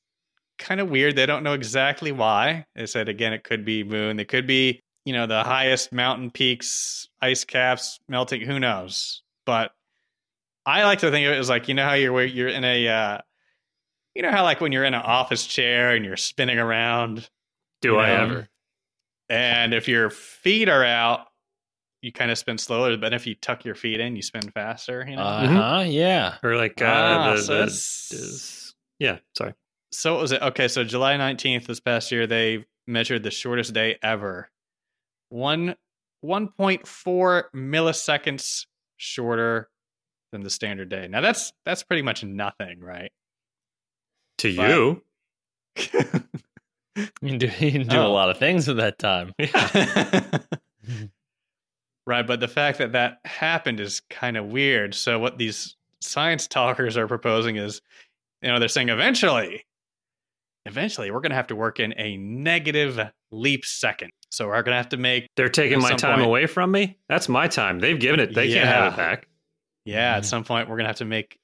kind 0.58 0.80
of 0.80 0.90
weird. 0.90 1.16
They 1.16 1.26
don't 1.26 1.42
know 1.42 1.52
exactly 1.54 2.12
why. 2.12 2.66
They 2.74 2.86
said 2.86 3.08
again, 3.08 3.32
it 3.32 3.44
could 3.44 3.64
be 3.64 3.84
moon. 3.84 4.18
It 4.20 4.28
could 4.28 4.46
be, 4.46 4.80
you 5.04 5.12
know, 5.12 5.26
the 5.26 5.44
highest 5.44 5.92
mountain 5.92 6.30
peaks, 6.30 7.08
ice 7.20 7.44
caps 7.44 7.98
melting. 8.08 8.40
Who 8.42 8.58
knows? 8.58 9.22
But 9.44 9.72
I 10.64 10.84
like 10.84 11.00
to 11.00 11.10
think 11.10 11.26
of 11.26 11.32
it 11.34 11.38
as 11.38 11.48
like, 11.48 11.68
you 11.68 11.74
know, 11.74 11.84
how 11.84 11.94
you're 11.94 12.24
you're 12.24 12.48
in 12.48 12.64
a, 12.64 12.88
uh, 12.88 13.18
you 14.16 14.22
know, 14.22 14.30
how 14.30 14.42
like 14.42 14.60
when 14.60 14.72
you're 14.72 14.84
in 14.84 14.94
an 14.94 15.02
office 15.02 15.46
chair 15.46 15.94
and 15.94 16.04
you're 16.04 16.16
spinning 16.16 16.58
around, 16.58 17.28
Do 17.82 17.98
I 17.98 18.08
know, 18.08 18.22
ever? 18.24 18.48
and 19.28 19.74
if 19.74 19.86
your 19.88 20.10
feet 20.10 20.68
are 20.68 20.82
out, 20.84 21.26
you 22.02 22.12
kind 22.12 22.30
of 22.30 22.38
spin 22.38 22.58
slower. 22.58 22.96
But 22.96 23.12
if 23.12 23.26
you 23.26 23.34
tuck 23.34 23.64
your 23.64 23.74
feet 23.74 24.00
in, 24.00 24.16
you 24.16 24.22
spin 24.22 24.50
faster. 24.50 25.04
You 25.08 25.16
know. 25.16 25.22
Uh 25.22 25.46
huh. 25.48 25.84
Yeah. 25.86 26.36
Or 26.42 26.56
like 26.56 26.80
uh, 26.80 26.84
Ah, 26.86 27.34
the, 27.34 27.42
so 27.42 27.54
the- 27.56 27.62
it's- 27.64 28.74
yeah. 28.98 29.18
Sorry. 29.36 29.54
So 29.92 30.14
what 30.14 30.22
was 30.22 30.32
it? 30.32 30.42
Okay, 30.42 30.68
so 30.68 30.82
July 30.84 31.14
19th 31.16 31.66
this 31.66 31.80
past 31.80 32.10
year, 32.12 32.26
they 32.26 32.64
measured 32.86 33.22
the 33.22 33.30
shortest 33.30 33.72
day 33.72 33.98
ever. 34.02 34.50
One 35.28 35.74
1.4 36.24 37.44
milliseconds 37.54 38.66
shorter 38.96 39.68
than 40.32 40.42
the 40.42 40.50
standard 40.50 40.88
day. 40.88 41.08
Now 41.08 41.20
that's 41.20 41.52
that's 41.64 41.82
pretty 41.82 42.02
much 42.02 42.24
nothing, 42.24 42.80
right? 42.80 43.10
To 44.38 44.48
you. 44.48 45.02
You 47.20 47.28
can 47.28 47.38
do, 47.38 47.46
you 47.58 47.72
can 47.72 47.86
do 47.88 47.96
a 48.00 48.06
Oh. 48.06 48.12
lot 48.12 48.30
of 48.30 48.38
things 48.38 48.66
with 48.66 48.78
that 48.78 48.98
time. 48.98 49.34
Yeah. 49.38 50.38
right, 52.06 52.26
but 52.26 52.40
the 52.40 52.48
fact 52.48 52.78
that 52.78 52.92
that 52.92 53.18
happened 53.26 53.80
is 53.80 54.00
kind 54.08 54.36
of 54.38 54.46
weird. 54.46 54.94
So 54.94 55.18
what 55.18 55.36
these 55.36 55.76
science 56.00 56.46
talkers 56.46 56.96
are 56.96 57.06
proposing 57.06 57.56
is, 57.56 57.82
you 58.40 58.48
know, 58.48 58.58
they're 58.58 58.68
saying 58.68 58.88
eventually, 58.88 59.66
eventually 60.64 61.10
we're 61.10 61.20
going 61.20 61.30
to 61.30 61.36
have 61.36 61.48
to 61.48 61.56
work 61.56 61.80
in 61.80 61.92
a 61.98 62.16
negative 62.16 62.98
leap 63.30 63.64
second. 63.66 64.10
So 64.30 64.46
we're 64.46 64.62
going 64.62 64.72
to 64.72 64.76
have 64.78 64.88
to 64.90 64.96
make 64.96 65.28
They're 65.36 65.48
taking 65.50 65.80
my 65.80 65.92
time 65.94 66.16
point- 66.20 66.26
away 66.28 66.46
from 66.46 66.70
me. 66.70 66.96
That's 67.10 67.28
my 67.28 67.46
time. 67.48 67.78
They've 67.78 67.98
given 68.00 68.20
it. 68.20 68.34
They 68.34 68.52
can't 68.52 68.66
have 68.66 68.84
Yeah. 68.84 68.92
it 68.92 68.96
back. 68.96 69.28
Yeah, 69.84 70.14
Mhm. 70.14 70.16
at 70.18 70.24
some 70.24 70.44
point 70.44 70.68
we're 70.68 70.76
gonna 70.78 70.88
have 70.88 70.96
to 70.96 71.04
make 71.04 71.38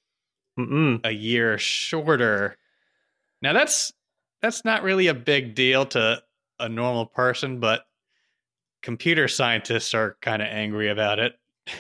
Mm-mm. 0.59 1.05
a 1.05 1.11
year 1.13 1.59
shorter. 1.59 2.57
Now 3.43 3.53
that's 3.53 3.93
that's 4.41 4.65
not 4.65 4.83
really 4.83 5.09
a 5.09 5.15
big 5.15 5.55
deal 5.55 5.85
to 5.87 6.23
a 6.59 6.69
normal 6.69 7.07
person, 7.07 7.61
but 7.61 7.83
computer 8.83 9.29
scientists 9.29 9.95
are 9.95 10.17
kind 10.23 10.41
of 10.43 10.49
angry 10.49 10.89
about 10.91 11.19
it. 11.19 11.35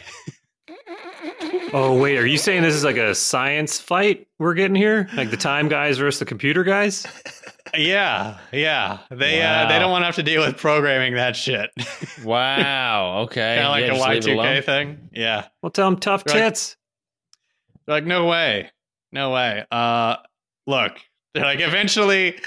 Oh 1.74 1.98
wait, 1.98 2.18
are 2.18 2.26
you 2.26 2.36
saying 2.36 2.62
this 2.62 2.74
is 2.74 2.84
like 2.84 2.98
a 2.98 3.14
science 3.14 3.80
fight 3.80 4.26
we're 4.38 4.52
getting 4.52 4.74
here? 4.74 5.08
Like 5.14 5.30
the 5.30 5.38
time 5.38 5.68
guys 5.68 5.96
versus 5.96 6.18
the 6.18 6.24
computer 6.24 6.64
guys? 6.64 7.06
Yeah, 7.74 8.36
yeah. 8.52 8.98
They 9.10 9.40
uh, 9.40 9.66
they 9.66 9.78
don't 9.78 9.90
want 9.90 10.02
to 10.02 10.06
have 10.06 10.16
to 10.16 10.22
deal 10.22 10.44
with 10.44 10.58
programming 10.58 11.14
that 11.14 11.36
shit. 11.36 11.70
Wow. 12.22 13.20
Okay. 13.22 13.56
kind 13.56 13.66
of 13.66 13.70
like 13.70 13.80
Yeah, 13.86 13.92
a 13.92 13.94
just 13.94 14.08
leave 14.08 14.12
it 14.12 14.14
Y 14.16 14.20
two 14.20 14.32
alone. 14.34 14.46
K 14.56 14.60
thing. 14.60 15.08
Yeah, 15.12 15.46
Well, 15.62 15.70
tell 15.70 15.88
them 15.88 15.98
tough 15.98 16.24
Right. 16.26 16.34
tits. 16.34 16.76
they're 17.86 17.94
like 17.96 18.04
no 18.04 18.26
way, 18.26 18.70
no 19.10 19.30
way. 19.30 19.64
Uh, 19.70 20.16
look, 20.66 20.98
they're 21.34 21.44
like 21.44 21.60
eventually, 21.60 22.38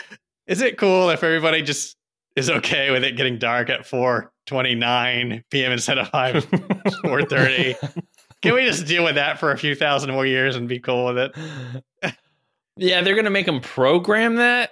is 0.48 0.62
it 0.62 0.78
cool 0.78 1.10
if 1.10 1.24
everybody 1.24 1.62
just 1.62 1.95
is 2.36 2.50
okay 2.50 2.91
with 2.91 3.04
it 3.04 3.15
getting 3.15 3.38
dark 3.38 3.69
at 3.69 3.86
four 3.86 4.32
twenty 4.45 4.76
nine 4.76 5.43
p.m. 5.52 5.71
instead 5.71 5.98
of 5.98 6.10
five 6.10 6.45
four 7.02 7.24
thirty? 7.24 7.76
Can 8.41 8.54
we 8.54 8.65
just 8.65 8.86
deal 8.86 9.04
with 9.04 9.15
that 9.15 9.39
for 9.39 9.52
a 9.52 9.58
few 9.58 9.74
thousand 9.74 10.12
more 10.12 10.26
years 10.26 10.56
and 10.56 10.67
be 10.67 10.80
cool 10.80 11.06
with 11.06 11.17
it? 11.17 12.15
Yeah, 12.78 13.02
they're 13.02 13.15
gonna 13.15 13.30
make 13.30 13.45
them 13.45 13.62
program 13.62 14.36
that. 14.36 14.71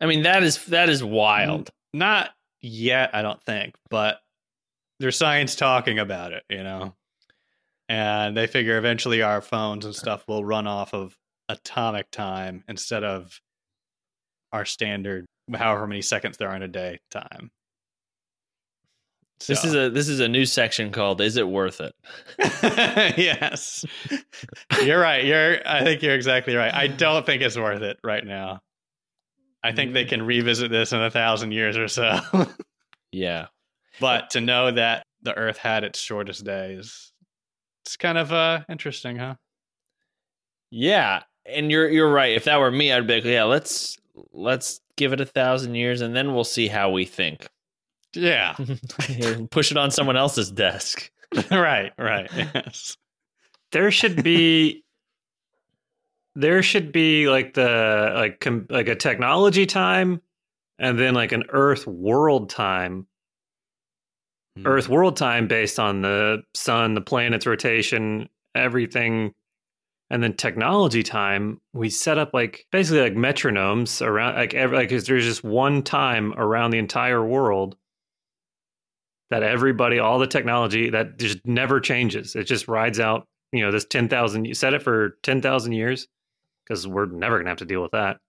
I 0.00 0.06
mean, 0.06 0.22
that 0.22 0.42
is 0.42 0.64
that 0.66 0.88
is 0.88 1.04
wild. 1.04 1.68
Not 1.92 2.30
yet, 2.62 3.10
I 3.14 3.20
don't 3.20 3.42
think, 3.42 3.74
but 3.90 4.20
there's 5.00 5.18
science 5.18 5.54
talking 5.54 5.98
about 5.98 6.32
it, 6.32 6.44
you 6.48 6.62
know. 6.62 6.94
And 7.88 8.34
they 8.34 8.46
figure 8.46 8.78
eventually 8.78 9.20
our 9.20 9.42
phones 9.42 9.84
and 9.84 9.94
stuff 9.94 10.24
will 10.26 10.44
run 10.44 10.66
off 10.66 10.94
of 10.94 11.18
atomic 11.48 12.10
time 12.10 12.64
instead 12.68 13.04
of 13.04 13.38
our 14.52 14.64
standard 14.64 15.26
however 15.54 15.86
many 15.86 16.02
seconds 16.02 16.36
there 16.38 16.48
are 16.48 16.56
in 16.56 16.62
a 16.62 16.68
day 16.68 16.98
time. 17.10 17.50
This 19.48 19.64
is 19.64 19.74
a 19.74 19.90
this 19.90 20.08
is 20.08 20.20
a 20.20 20.28
new 20.28 20.46
section 20.46 20.92
called 20.92 21.20
"Is 21.20 21.36
it 21.36 21.48
worth 21.48 21.80
it?" 21.80 21.92
yes. 23.18 23.84
You're 24.84 25.00
right. 25.00 25.24
You're 25.24 25.66
I 25.66 25.82
think 25.82 26.00
you're 26.00 26.14
exactly 26.14 26.54
right. 26.54 26.72
I 26.72 26.86
don't 26.86 27.26
think 27.26 27.42
it's 27.42 27.56
worth 27.56 27.82
it 27.82 27.98
right 28.04 28.24
now. 28.24 28.60
I 29.64 29.72
think 29.72 29.94
they 29.94 30.04
can 30.04 30.22
revisit 30.22 30.70
this 30.70 30.92
in 30.92 31.00
a 31.00 31.10
thousand 31.10 31.52
years 31.52 31.76
or 31.76 31.88
so. 31.88 32.18
Yeah. 33.12 33.48
but 34.00 34.30
to 34.30 34.40
know 34.40 34.70
that 34.70 35.04
the 35.22 35.36
earth 35.36 35.58
had 35.58 35.84
its 35.84 35.98
shortest 36.00 36.44
days 36.44 37.12
it's 37.84 37.96
kind 37.96 38.16
of 38.16 38.32
uh 38.32 38.60
interesting 38.70 39.16
huh 39.18 39.34
Yeah, 40.70 41.22
and 41.46 41.70
you're 41.70 41.88
you're 41.88 42.10
right. 42.10 42.32
If 42.34 42.44
that 42.44 42.58
were 42.60 42.70
me, 42.70 42.92
I'd 42.92 43.06
be 43.06 43.14
like, 43.16 43.24
yeah, 43.24 43.44
let's 43.44 43.96
let's 44.32 44.80
give 44.96 45.12
it 45.12 45.20
a 45.20 45.26
thousand 45.26 45.74
years 45.74 46.00
and 46.00 46.14
then 46.14 46.34
we'll 46.34 46.44
see 46.44 46.68
how 46.68 46.90
we 46.90 47.04
think. 47.04 47.48
Yeah. 48.14 48.54
Push 49.50 49.70
it 49.70 49.76
on 49.76 49.90
someone 49.90 50.16
else's 50.16 50.50
desk. 50.50 51.10
right. 51.50 51.92
Right. 51.98 52.30
Yes. 52.34 52.96
There 53.72 53.90
should 53.90 54.22
be 54.22 54.84
there 56.34 56.62
should 56.62 56.92
be 56.92 57.28
like 57.28 57.54
the 57.54 58.12
like 58.14 58.40
com- 58.40 58.66
like 58.70 58.88
a 58.88 58.94
technology 58.94 59.66
time 59.66 60.20
and 60.78 60.98
then 60.98 61.14
like 61.14 61.32
an 61.32 61.44
earth 61.50 61.86
world 61.86 62.50
time 62.50 63.06
Hmm. 64.58 64.66
earth 64.66 64.86
world 64.86 65.16
time 65.16 65.46
based 65.48 65.78
on 65.78 66.02
the 66.02 66.42
sun 66.52 66.92
the 66.92 67.00
planet's 67.00 67.46
rotation 67.46 68.28
everything 68.54 69.32
and 70.12 70.22
then 70.22 70.34
technology 70.34 71.02
time 71.02 71.60
we 71.72 71.90
set 71.90 72.18
up 72.18 72.32
like 72.32 72.66
basically 72.70 73.00
like 73.00 73.14
metronomes 73.14 74.00
around 74.06 74.36
like 74.36 74.54
every 74.54 74.76
like 74.76 74.90
there's 74.90 75.24
just 75.24 75.42
one 75.42 75.82
time 75.82 76.32
around 76.34 76.70
the 76.70 76.78
entire 76.78 77.24
world 77.24 77.76
that 79.30 79.42
everybody 79.42 79.98
all 79.98 80.18
the 80.18 80.26
technology 80.26 80.90
that 80.90 81.18
just 81.18 81.44
never 81.46 81.80
changes 81.80 82.36
it 82.36 82.44
just 82.44 82.68
rides 82.68 83.00
out 83.00 83.26
you 83.52 83.62
know 83.62 83.72
this 83.72 83.86
10,000 83.86 84.44
you 84.44 84.54
set 84.54 84.74
it 84.74 84.82
for 84.82 85.16
10,000 85.22 85.72
years 85.72 86.06
cuz 86.68 86.86
we're 86.86 87.06
never 87.06 87.36
going 87.36 87.46
to 87.46 87.50
have 87.50 87.58
to 87.58 87.64
deal 87.64 87.82
with 87.82 87.92
that 87.92 88.20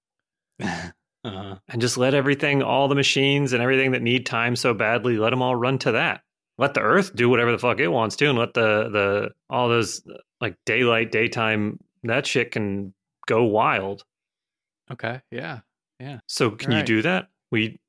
Uh-huh. 1.25 1.55
and 1.69 1.81
just 1.81 1.97
let 1.97 2.13
everything, 2.13 2.61
all 2.61 2.89
the 2.89 2.95
machines 2.95 3.53
and 3.53 3.63
everything 3.63 3.91
that 3.91 4.01
need 4.01 4.25
time 4.25 4.57
so 4.57 4.73
badly, 4.73 5.17
let 5.17 5.29
them 5.29 5.41
all 5.41 5.55
run 5.55 5.77
to 5.79 5.93
that. 5.93 6.21
Let 6.57 6.73
the 6.75 6.81
Earth 6.81 7.15
do 7.15 7.29
whatever 7.29 7.51
the 7.51 7.57
fuck 7.57 7.79
it 7.79 7.87
wants 7.87 8.15
to, 8.17 8.29
and 8.29 8.37
let 8.37 8.53
the 8.53 8.89
the 8.89 9.29
all 9.49 9.69
those 9.69 10.01
like 10.39 10.55
daylight, 10.65 11.11
daytime, 11.11 11.79
that 12.03 12.27
shit 12.27 12.51
can 12.51 12.93
go 13.27 13.43
wild. 13.43 14.03
Okay. 14.91 15.21
Yeah. 15.31 15.59
Yeah 15.99 16.19
so 16.27 16.51
can 16.51 16.71
you 16.73 16.83
do 16.83 17.01
that? 17.03 17.27
We 17.51 17.79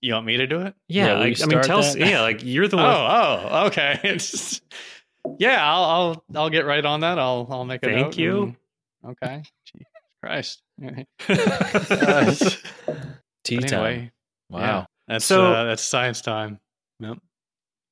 You 0.00 0.14
want 0.14 0.26
me 0.26 0.36
to 0.36 0.46
do 0.46 0.60
it? 0.60 0.74
yeah, 0.88 1.06
Yeah, 1.06 1.12
like, 1.14 1.20
I 1.20 1.26
mean, 1.26 1.34
start 1.36 1.64
tell 1.64 1.78
us, 1.80 1.94
that? 1.94 2.06
yeah, 2.06 2.20
like 2.20 2.40
you're 2.44 2.68
the 2.68 2.76
one. 2.86 2.86
Oh, 2.86 3.48
oh, 3.50 3.66
okay. 3.66 3.98
It's 4.04 4.60
yeah. 5.38 5.58
I'll, 5.66 5.84
I'll, 5.84 6.24
I'll 6.36 6.50
get 6.50 6.64
right 6.66 6.84
on 6.84 7.00
that. 7.00 7.18
I'll, 7.18 7.46
I'll 7.50 7.64
make 7.64 7.82
a 7.82 7.86
Thank 7.86 8.16
you. 8.18 8.54
and- 9.04 9.16
okay. 9.22 9.42
Jesus 9.66 9.86
Christ. 10.22 10.62
Tea 13.44 13.58
But 13.58 13.68
time. 13.68 14.10
Wow. 14.50 14.60
yeah, 14.60 14.84
that's 15.08 15.24
So- 15.24 15.52
uh, 15.52 15.64
that's 15.64 15.82
science 15.82 16.20
time. 16.20 16.60
Yep. 17.00 17.18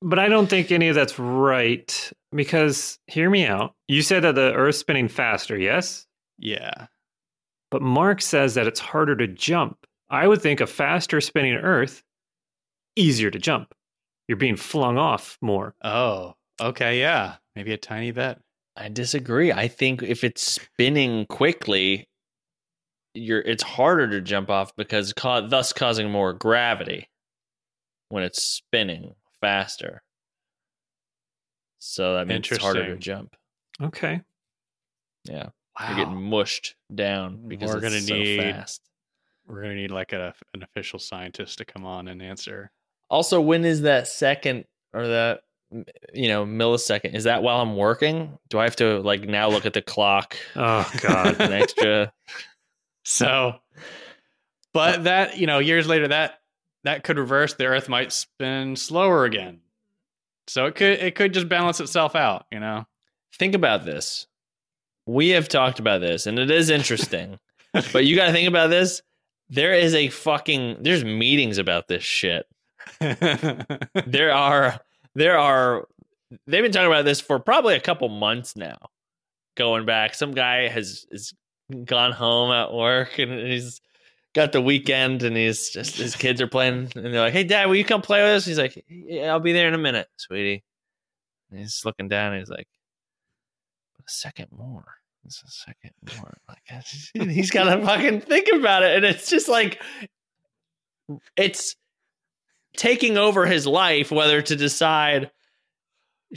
But 0.03 0.19
I 0.19 0.29
don't 0.29 0.49
think 0.49 0.71
any 0.71 0.89
of 0.89 0.95
that's 0.95 1.19
right 1.19 2.13
because 2.35 2.99
hear 3.07 3.31
me 3.31 3.47
out. 3.47 3.75
You 3.89 4.03
said 4.03 4.25
that 4.25 4.35
the 4.35 4.53
Earth's 4.55 4.79
spinning 4.79 5.09
faster, 5.09 5.57
yes? 5.59 6.07
Yeah. 6.39 6.87
But 7.71 7.83
Mark 7.83 8.21
says 8.21 8.55
that 8.55 8.67
it's 8.67 8.81
harder 8.81 9.17
to 9.17 9.27
jump. 9.29 9.79
I 10.11 10.27
would 10.27 10.43
think 10.43 10.61
a 10.61 10.67
faster 10.67 11.21
spinning 11.21 11.55
Earth, 11.55 12.03
easier 12.97 13.31
to 13.31 13.39
jump. 13.39 13.75
You're 14.29 14.37
being 14.37 14.57
flung 14.57 14.99
off 14.99 15.39
more. 15.41 15.75
Oh. 15.83 16.35
Okay. 16.61 17.01
Yeah. 17.01 17.37
Maybe 17.57 17.73
a 17.73 17.79
tiny 17.79 18.11
bit. 18.11 18.39
I 18.77 18.89
disagree. 18.89 19.53
I 19.53 19.69
think 19.69 20.03
if 20.03 20.25
it's 20.25 20.43
spinning 20.43 21.27
quickly, 21.27 22.09
you're 23.15 23.41
it's 23.41 23.63
harder 23.63 24.09
to 24.09 24.21
jump 24.21 24.49
off 24.49 24.75
because 24.77 25.13
ca- 25.13 25.43
thus 25.43 25.73
causing 25.73 26.11
more 26.11 26.33
gravity 26.33 27.09
when 28.09 28.23
it's 28.23 28.43
spinning 28.43 29.15
faster. 29.43 30.03
So 31.79 32.15
that 32.15 32.27
means 32.29 32.51
it's 32.51 32.63
harder 32.63 32.87
to 32.87 32.97
jump. 32.97 33.35
Okay. 33.83 34.21
Yeah, 35.25 35.49
Wow. 35.79 35.87
you're 35.89 35.97
getting 36.05 36.23
mushed 36.23 36.75
down 36.95 37.47
because 37.49 37.73
We're 37.75 37.81
gonna 37.81 38.01
so 38.01 38.15
need- 38.15 38.41
fast. 38.41 38.81
We're 39.47 39.63
gonna 39.63 39.75
need 39.75 39.91
like 39.91 40.13
a, 40.13 40.35
an 40.55 40.63
official 40.63 40.99
scientist 40.99 41.59
to 41.59 41.65
come 41.65 41.85
on 41.85 42.09
and 42.09 42.23
answer. 42.23 42.71
Also, 43.11 43.41
when 43.41 43.65
is 43.65 43.83
that 43.83 44.09
second 44.09 44.65
or 44.95 45.07
that 45.09 45.43
you 46.15 46.29
know 46.29 46.45
millisecond? 46.47 47.15
Is 47.15 47.25
that 47.25 47.43
while 47.43 47.61
I'm 47.61 47.77
working? 47.77 48.39
Do 48.51 48.59
I 48.59 48.65
have 48.65 48.77
to 48.77 49.01
like 49.01 49.23
now 49.23 49.49
look 49.49 49.67
at 49.67 49.73
the 49.75 49.83
clock? 49.83 50.37
Oh 50.57 50.91
God. 51.01 51.41
An 51.41 51.53
extra. 51.53 52.13
So, 53.05 53.55
but 54.73 55.01
uh, 55.01 55.03
that 55.03 55.37
you 55.39 55.49
know, 55.49 55.59
years 55.59 55.89
later, 55.89 56.07
that 56.07 56.39
that 56.85 57.05
could 57.05 57.19
reverse. 57.19 57.55
The 57.55 57.67
Earth 57.67 57.89
might 57.89 58.13
spin 58.13 58.77
slower 58.77 59.25
again. 59.25 59.61
So 60.47 60.67
it 60.67 60.75
could 60.75 60.99
it 60.99 61.15
could 61.15 61.35
just 61.35 61.49
balance 61.49 61.81
itself 61.81 62.17
out. 62.17 62.47
You 62.51 62.61
know. 62.61 62.87
think 63.35 63.55
about 63.55 63.85
this. 63.85 64.27
We 65.07 65.31
have 65.31 65.49
talked 65.49 65.79
about 65.79 66.01
this, 66.01 66.27
and 66.27 66.39
it 66.39 66.51
is 66.51 66.71
interesting. 66.71 67.39
but 67.93 68.05
you 68.05 68.17
got 68.17 68.27
to 68.27 68.33
think 68.33 68.49
about 68.49 68.71
this. 68.71 69.03
There 69.49 69.75
is 69.75 69.95
a 69.95 70.09
fucking 70.09 70.79
there's 70.81 71.05
meetings 71.05 71.59
about 71.59 71.89
this 71.89 72.03
shit. 72.03 72.47
There 74.07 74.33
are 74.33 74.81
there 75.15 75.39
are 75.39 75.87
they've 76.47 76.63
been 76.63 76.73
talking 76.73 76.87
about 76.87 77.05
this 77.05 77.21
for 77.21 77.39
probably 77.39 77.75
a 77.75 77.81
couple 77.81 78.09
months 78.09 78.57
now. 78.57 78.77
Going 79.55 79.85
back, 79.85 80.15
some 80.15 80.33
guy 80.33 80.69
has 80.69 81.07
is 81.11 81.35
gone 81.85 82.13
home 82.13 82.51
at 82.51 82.73
work 82.73 83.19
and 83.19 83.33
he's 83.47 83.81
got 84.35 84.53
the 84.53 84.63
weekend 84.63 85.23
and 85.23 85.37
he's 85.37 85.71
just 85.71 85.97
his 85.97 86.17
kids 86.17 86.41
are 86.41 86.47
playing 86.47 86.91
and 86.95 87.05
they're 87.07 87.21
like, 87.21 87.33
"Hey, 87.33 87.45
Dad, 87.45 87.67
will 87.67 87.77
you 87.77 87.85
come 87.85 88.03
play 88.03 88.23
with 88.23 88.33
us?" 88.33 88.47
He's 88.47 88.59
like, 88.59 88.85
"Yeah, 88.89 89.33
I'll 89.33 89.41
be 89.41 89.53
there 89.53 89.69
in 89.69 89.75
a 89.75 89.79
minute, 89.79 90.09
sweetie." 90.17 90.65
And 91.51 91.61
he's 91.61 91.83
looking 91.85 92.09
down 92.09 92.33
and 92.33 92.41
he's 92.41 92.51
like, 92.51 92.69
"A 93.99 94.03
second 94.07 94.49
more." 94.51 94.97
It's 95.25 95.43
a 95.43 95.51
second 95.51 95.93
more. 96.17 96.37
Like 96.49 96.83
he's 97.31 97.51
got 97.51 97.73
to 97.73 97.85
fucking 97.85 98.23
think 98.23 98.49
about 98.53 98.83
it, 98.83 98.97
and 98.97 99.05
it's 99.05 99.31
just 99.31 99.49
like 99.49 99.81
it's 101.37 101.77
taking 102.77 103.17
over 103.17 103.47
his 103.47 103.67
life. 103.67 104.11
Whether 104.11 104.43
to 104.43 104.57
decide 104.57 105.31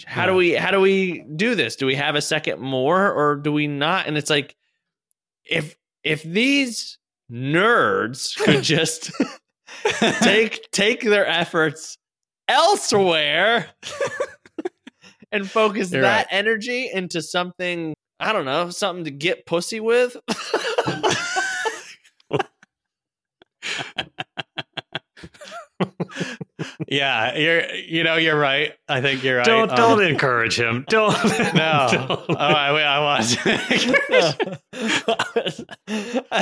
how 0.05 0.25
do 0.25 0.35
we 0.35 0.53
how 0.53 0.71
do 0.71 0.81
we 0.81 1.25
do 1.35 1.55
this? 1.55 1.75
Do 1.75 1.85
we 1.85 1.95
have 1.95 2.15
a 2.15 2.21
second 2.21 2.59
more, 2.59 3.11
or 3.11 3.37
do 3.37 3.51
we 3.51 3.67
not? 3.67 4.07
And 4.07 4.17
it's 4.17 4.29
like 4.29 4.55
if 5.43 5.75
if 6.03 6.21
these 6.23 6.97
nerds 7.31 8.35
could 8.37 8.63
just 8.63 9.11
take 10.21 10.69
take 10.71 11.01
their 11.01 11.25
efforts 11.25 11.97
elsewhere 12.47 13.67
and 15.31 15.49
focus 15.49 15.91
You're 15.91 16.03
that 16.03 16.27
energy 16.29 16.89
into 16.91 17.21
something 17.21 17.95
I 18.19 18.31
don't 18.31 18.45
know, 18.45 18.69
something 18.69 19.03
to 19.05 19.11
get 19.11 19.45
pussy 19.45 19.79
with. 19.79 20.15
yeah, 26.87 27.35
you're 27.35 27.65
you 27.75 28.03
know 28.03 28.15
you're 28.15 28.37
right. 28.39 28.73
I 28.87 29.01
think 29.01 29.23
you're 29.23 29.37
right. 29.37 29.45
Don't 29.45 29.69
Um, 29.71 29.75
don't 29.75 30.03
encourage 30.03 30.57
him. 30.59 30.85
Don't. 30.87 31.13
No. 31.53 31.87
don't. 31.91 32.09
Oh, 32.29 32.35
I, 32.37 32.81
I 32.81 32.99
was. 32.99 33.35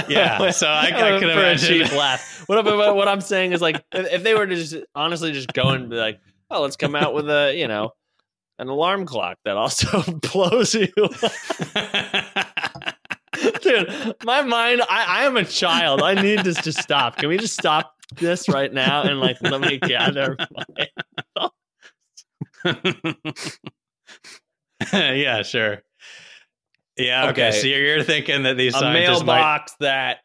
Yeah, 0.09 0.51
so 0.51 0.67
I- 0.67 0.85
I 0.85 0.89
can 0.91 1.21
for 1.21 1.27
a 1.27 1.31
imagine. 1.31 1.85
cheap 1.87 1.91
laugh. 1.95 2.43
What, 2.47 2.65
I'm- 2.67 2.95
what 2.95 3.07
I'm 3.07 3.21
saying 3.21 3.53
is 3.53 3.61
like, 3.61 3.83
if, 3.91 4.11
if 4.13 4.23
they 4.23 4.33
were 4.33 4.45
to 4.45 4.55
just 4.55 4.75
honestly 4.95 5.31
just 5.31 5.51
go 5.53 5.69
and 5.69 5.89
be 5.89 5.95
like, 5.95 6.19
oh, 6.51 6.61
let's 6.61 6.75
come 6.75 6.95
out 6.95 7.13
with 7.13 7.29
a 7.29 7.53
you 7.57 7.67
know 7.67 7.91
an 8.59 8.67
alarm 8.67 9.05
clock 9.05 9.37
that 9.45 9.57
also 9.57 10.01
blows 10.31 10.75
you. 10.75 10.87
Dude, 13.63 14.15
my 14.23 14.41
mind, 14.41 14.81
I, 14.89 15.21
I 15.21 15.25
am 15.25 15.37
a 15.37 15.45
child. 15.45 16.01
I 16.01 16.13
need 16.13 16.39
this 16.39 16.61
to 16.63 16.73
stop. 16.73 17.17
Can 17.17 17.29
we 17.29 17.37
just 17.37 17.57
stop 17.57 17.95
this 18.15 18.49
right 18.49 18.71
now 18.71 19.03
and 19.03 19.19
like 19.19 19.37
let 19.41 19.61
me 19.61 19.79
gather 19.79 20.37
my 20.51 20.63
yeah, 24.93 25.41
sure. 25.41 25.81
Yeah. 26.97 27.29
Okay. 27.29 27.47
Okay. 27.47 27.59
So 27.59 27.67
you're, 27.67 27.79
you're 27.79 28.03
thinking 28.03 28.43
that 28.43 28.57
these 28.57 28.75
a 28.75 28.79
scientists 28.79 29.23
might. 29.23 29.35
mailbox 29.35 29.75
that 29.79 30.19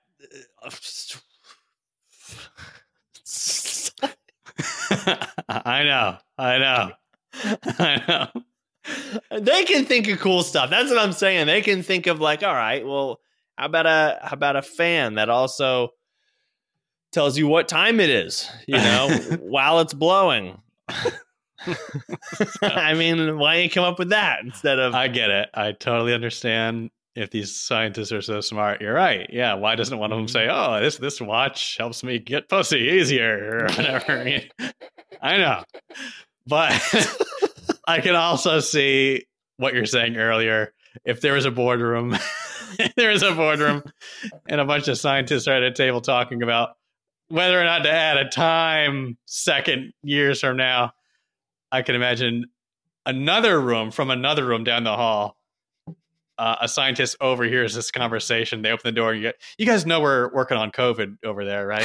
I 5.48 5.84
know. 5.84 6.16
I 6.36 6.58
know. 6.58 6.90
I 7.78 8.02
know. 8.08 8.26
they 9.38 9.64
can 9.64 9.84
think 9.84 10.08
of 10.08 10.18
cool 10.18 10.42
stuff. 10.42 10.70
That's 10.70 10.90
what 10.90 10.98
I'm 10.98 11.12
saying. 11.12 11.46
They 11.46 11.62
can 11.62 11.82
think 11.82 12.06
of 12.06 12.20
like, 12.20 12.42
all 12.42 12.54
right, 12.54 12.86
well, 12.86 13.20
how 13.58 13.66
about 13.66 13.86
a 13.86 14.20
how 14.22 14.34
about 14.34 14.56
a 14.56 14.62
fan 14.62 15.16
that 15.16 15.28
also 15.28 15.90
tells 17.12 17.36
you 17.36 17.48
what 17.48 17.66
time 17.66 17.98
it 17.98 18.08
is, 18.08 18.48
you 18.66 18.76
know, 18.76 19.08
while 19.40 19.80
it's 19.80 19.94
blowing. 19.94 20.62
I 22.62 22.94
mean, 22.94 23.36
why 23.36 23.54
don't 23.54 23.64
you 23.64 23.70
come 23.70 23.84
up 23.84 23.98
with 23.98 24.10
that 24.10 24.44
instead 24.44 24.78
of 24.78 24.94
I 24.94 25.08
get 25.08 25.28
it. 25.28 25.48
I 25.52 25.72
totally 25.72 26.14
understand. 26.14 26.90
If 27.16 27.30
these 27.32 27.56
scientists 27.56 28.12
are 28.12 28.22
so 28.22 28.40
smart, 28.40 28.80
you're 28.80 28.94
right. 28.94 29.28
Yeah. 29.32 29.54
Why 29.54 29.74
doesn't 29.74 29.98
one 29.98 30.12
of 30.12 30.18
them 30.18 30.26
mm-hmm. 30.26 30.32
say, 30.32 30.48
"Oh, 30.48 30.80
this 30.80 30.98
this 30.98 31.20
watch 31.20 31.76
helps 31.76 32.04
me 32.04 32.20
get 32.20 32.48
pussy 32.48 32.78
easier" 32.78 33.58
or 33.58 33.74
whatever? 33.74 34.20
I, 34.20 34.48
I 35.20 35.38
know, 35.38 35.64
but 36.46 36.70
I 37.88 38.00
can 38.02 38.14
also 38.14 38.60
see 38.60 39.24
what 39.56 39.74
you're 39.74 39.84
saying 39.84 40.16
earlier. 40.16 40.72
If 41.04 41.20
there 41.20 41.32
was 41.32 41.44
a 41.44 41.50
boardroom 41.50 42.16
there 42.96 43.10
is 43.10 43.22
a 43.22 43.32
boardroom, 43.32 43.82
and 44.48 44.60
a 44.60 44.64
bunch 44.64 44.88
of 44.88 44.98
scientists 44.98 45.46
are 45.48 45.54
at 45.56 45.62
a 45.62 45.72
table 45.72 46.00
talking 46.00 46.42
about 46.42 46.70
whether 47.28 47.60
or 47.60 47.64
not 47.64 47.80
to 47.84 47.90
add 47.90 48.16
a 48.16 48.28
time 48.28 49.16
second 49.26 49.92
years 50.02 50.40
from 50.40 50.56
now. 50.56 50.92
I 51.70 51.82
can 51.82 51.94
imagine 51.94 52.46
another 53.04 53.60
room 53.60 53.90
from 53.90 54.10
another 54.10 54.44
room 54.46 54.64
down 54.64 54.84
the 54.84 54.94
hall. 54.96 55.36
Uh, 56.38 56.56
a 56.60 56.68
scientist 56.68 57.16
overhears 57.20 57.74
this 57.74 57.90
conversation. 57.90 58.62
They 58.62 58.70
open 58.70 58.82
the 58.84 58.92
door. 58.92 59.10
And 59.10 59.20
you, 59.20 59.26
get, 59.28 59.40
you 59.58 59.66
guys 59.66 59.84
know 59.84 60.00
we're 60.00 60.32
working 60.32 60.56
on 60.56 60.70
COVID 60.70 61.18
over 61.24 61.44
there, 61.44 61.66
right? 61.66 61.84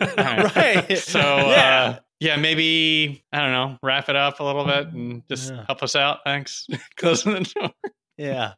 right. 0.18 0.98
So, 0.98 1.18
Yeah. 1.18 1.94
uh, 1.96 1.98
yeah, 2.20 2.36
maybe, 2.36 3.24
I 3.32 3.38
don't 3.40 3.52
know, 3.52 3.78
wrap 3.82 4.10
it 4.10 4.16
up 4.16 4.40
a 4.40 4.44
little 4.44 4.66
bit 4.66 4.88
and 4.88 5.22
just 5.28 5.50
Yeah. 5.50 5.64
help 5.66 5.82
us 5.82 5.96
out. 5.96 6.18
Thanks. 6.24 6.66
Closing 6.98 7.32
the 7.32 7.40
door. 7.58 7.70
Yeah. 8.18 8.52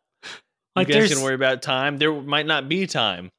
Like 0.78 0.88
you 0.88 0.94
guys 0.94 1.12
can 1.12 1.22
worry 1.22 1.34
about 1.34 1.62
time. 1.62 1.98
There 1.98 2.12
might 2.12 2.46
not 2.46 2.68
be 2.68 2.86
time. 2.86 3.30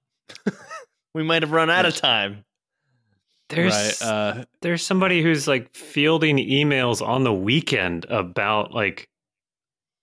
we 1.13 1.23
might 1.23 1.41
have 1.43 1.51
run 1.51 1.69
out 1.69 1.85
of 1.85 1.95
time. 1.95 2.43
there's 3.49 3.73
right. 3.73 4.01
Uh, 4.01 4.45
there's 4.61 4.85
somebody 4.85 5.21
who's 5.23 5.47
like 5.47 5.75
fielding 5.75 6.37
emails 6.37 7.05
on 7.05 7.23
the 7.23 7.33
weekend 7.33 8.05
about 8.05 8.73
like 8.73 9.07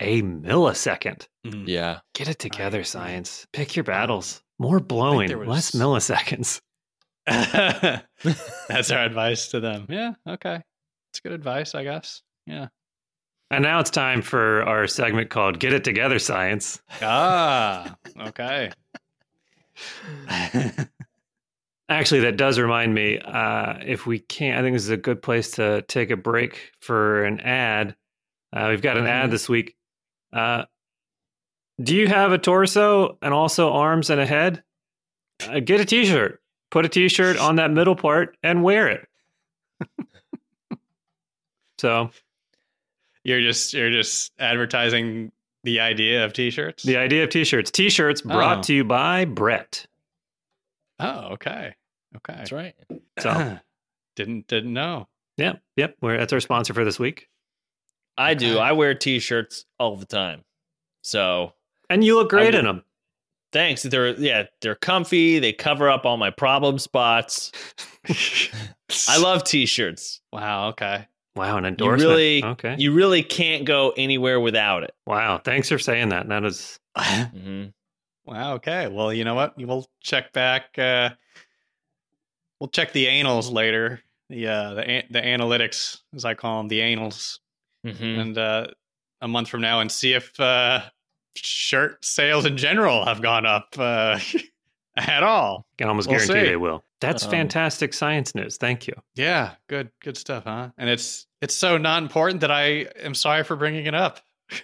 a 0.01 0.21
millisecond. 0.23 1.27
mm. 1.47 1.67
Yeah. 1.67 2.01
Get 2.15 2.29
it 2.29 2.39
together, 2.39 2.81
I- 2.81 2.83
science. 2.83 3.47
Pick 3.53 3.77
your 3.77 3.85
battles. 3.85 4.43
More 4.59 4.81
blowing, 4.81 5.29
there 5.29 5.45
less 5.47 5.73
milliseconds. 5.73 6.61
That's 7.27 8.91
our 8.91 9.05
advice 9.05 9.49
to 9.49 9.61
them. 9.61 9.87
Yeah. 9.89 10.15
Okay. 10.27 10.61
It's 11.13 11.21
good 11.21 11.33
advice, 11.33 11.75
I 11.75 11.83
guess. 11.85 12.23
Yeah. 12.47 12.69
And 13.51 13.63
now 13.63 13.79
it's 13.79 13.91
time 13.91 14.23
for 14.23 14.63
our 14.65 14.87
segment 14.89 15.31
called 15.31 15.61
Get 15.61 15.73
It 15.73 15.85
Together, 15.85 16.19
Science. 16.19 16.81
Ah, 17.01 17.97
okay. 18.21 18.71
Actually, 21.89 22.21
that 22.23 22.37
does 22.37 22.59
remind 22.59 22.93
me. 22.93 23.21
Uh, 23.21 23.75
if 23.85 24.07
we 24.07 24.19
can't, 24.19 24.59
I 24.59 24.63
think 24.63 24.75
this 24.75 24.83
is 24.83 24.91
a 24.91 24.97
good 24.97 25.23
place 25.23 25.53
to 25.53 25.83
take 25.83 26.11
a 26.11 26.17
break 26.17 26.73
for 26.81 27.23
an 27.25 27.39
ad. 27.41 27.95
Uh, 28.53 28.67
we've 28.71 28.83
got 28.83 28.97
an 28.97 29.07
ad 29.07 29.29
Mhm. 29.29 29.31
this 29.31 29.49
week. 29.49 29.77
Uh, 30.33 30.65
do 31.81 31.95
you 31.95 32.09
have 32.09 32.33
a 32.33 32.39
torso 32.39 33.17
and 33.23 33.33
also 33.33 33.71
arms 33.73 34.11
and 34.11 34.21
a 34.21 34.27
head? 34.27 34.65
Uh, 35.49 35.61
get 35.61 35.81
a 35.81 35.85
T-shirt. 35.85 36.43
Put 36.71 36.85
a 36.85 36.89
T-shirt 36.89 37.39
on 37.39 37.57
that 37.57 37.71
middle 37.71 37.95
part 37.95 38.37
and 38.43 38.65
wear 38.65 38.89
it. 38.89 39.09
so 41.79 42.11
you're 43.27 43.41
just 43.43 43.75
you're 43.75 43.91
just 43.91 44.33
advertising 44.39 45.33
the 45.65 45.81
idea 45.81 46.25
of 46.25 46.33
t-shirts. 46.33 46.85
the 46.85 46.97
idea 46.97 47.25
of 47.25 47.31
T-shirts. 47.31 47.71
T-shirts 47.73 48.21
brought 48.23 48.59
Oh. 48.59 48.63
to 48.63 48.75
you 48.75 48.85
by 48.85 49.25
Brett. 49.25 49.87
Oh, 51.01 51.31
okay. 51.33 51.75
Okay. 52.17 52.35
That's 52.37 52.53
right. 52.53 52.75
So 53.19 53.59
didn't 54.17 54.47
didn't 54.47 54.73
know. 54.73 55.09
yeah, 55.37 55.55
yep. 55.77 55.97
We're, 56.01 56.17
that's 56.19 56.33
our 56.33 56.41
sponsor 56.41 56.73
for 56.73 56.85
this 56.85 56.99
week. 57.01 57.29
I 58.17 58.35
do. 58.35 58.59
I 58.59 58.73
wear 58.73 58.95
t-shirts 58.95 59.67
all 59.79 59.97
the 59.97 60.07
time. 60.07 60.43
So 61.03 61.53
And 61.91 62.03
you 62.05 62.15
look 62.15 62.31
great 62.31 62.55
I 62.55 62.61
in 62.61 62.65
them. 62.65 62.85
thanks. 63.53 63.83
They're 63.83 64.15
yeah, 64.15 64.45
they're 64.63 64.75
comfy. 64.77 65.39
They 65.41 65.53
cover 65.53 65.91
up 65.91 66.07
all 66.07 66.17
my 66.17 66.31
problem 66.31 66.79
spots. 66.79 67.51
I 69.09 69.19
love 69.19 69.43
t-shirts. 69.45 70.21
Wow. 70.33 70.69
Okay. 70.69 71.07
Wow, 71.37 71.59
an 71.59 71.65
You 71.65 71.69
endorsement. 71.69 72.09
really, 72.11 72.45
okay. 72.45 72.77
you 72.79 72.93
really 72.93 73.23
can't 73.23 73.65
go 73.65 73.93
anywhere 73.97 74.41
without 74.41 74.83
it. 74.83 74.95
wow, 75.07 75.39
thanks 75.39 75.69
for 75.69 75.79
saying 75.79 76.09
that. 76.09 76.29
That 76.29 76.45
is 76.45 76.81
hmm 76.99 77.67
Wow. 78.25 78.55
Okay. 78.55 78.89
Well, 78.89 79.13
you 79.13 79.23
know 79.25 79.37
what? 79.37 79.55
We'll 79.57 79.87
check 80.03 80.33
back. 80.33 80.77
Uh, 80.77 81.11
we'll 82.59 82.69
check 82.71 82.93
the 82.93 83.07
anals 83.07 83.53
later. 83.53 84.01
The 84.29 84.49
uh, 84.49 84.75
the 84.75 85.03
the 85.11 85.21
analytics, 85.21 85.99
as 86.15 86.25
I 86.25 86.35
call 86.35 86.59
them, 86.59 86.69
the 86.69 86.81
anals, 86.81 87.39
hmm 87.85 87.93
and 88.03 88.37
uh, 88.37 88.67
a 89.21 89.29
month 89.29 89.49
from 89.49 89.61
now, 89.61 89.79
and 89.81 89.93
see 89.93 90.15
if 90.15 90.39
uh, 90.41 90.81
shirt 91.37 92.05
sales 92.05 92.45
in 92.47 92.57
general 92.57 93.05
have 93.05 93.23
gone 93.23 93.47
up 93.47 93.77
uh, 93.79 94.19
at 94.97 95.23
all. 95.23 95.67
I 95.71 95.75
can 95.79 95.89
almost 95.89 96.09
We'll 96.09 96.19
guarantee 96.19 96.41
see. 96.47 96.49
they 96.51 96.57
will. 96.57 96.83
That's 97.01 97.25
Um, 97.25 97.31
fantastic 97.31 97.93
science 97.93 98.35
news. 98.35 98.57
Thank 98.57 98.87
you. 98.87 98.95
Yeah. 99.15 99.55
Good. 99.69 99.91
Good 100.03 100.17
stuff, 100.17 100.45
huh? 100.45 100.71
And 100.79 100.89
it's 100.89 101.27
it's 101.43 101.55
so 101.55 101.77
not 101.79 102.03
important 102.03 102.41
that 102.41 102.51
I 102.51 102.87
am 103.03 103.15
sorry 103.15 103.45
for 103.45 103.57
bringing 103.57 103.87
it 103.87 103.95
up. 103.95 104.21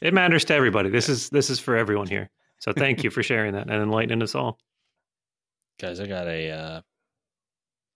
It 0.00 0.14
matters 0.14 0.46
to 0.46 0.54
everybody. 0.54 0.88
This 0.88 1.10
is 1.10 1.28
this 1.28 1.50
is 1.50 1.58
for 1.60 1.76
everyone 1.76 2.06
here. 2.06 2.30
So 2.60 2.72
thank 2.72 3.04
you 3.04 3.10
for 3.10 3.22
sharing 3.22 3.52
that 3.52 3.68
and 3.68 3.82
enlightening 3.82 4.22
us 4.22 4.34
all. 4.34 4.58
Guys, 5.78 6.00
I 6.00 6.06
got 6.06 6.26
a, 6.26 6.50
uh, 6.50 6.80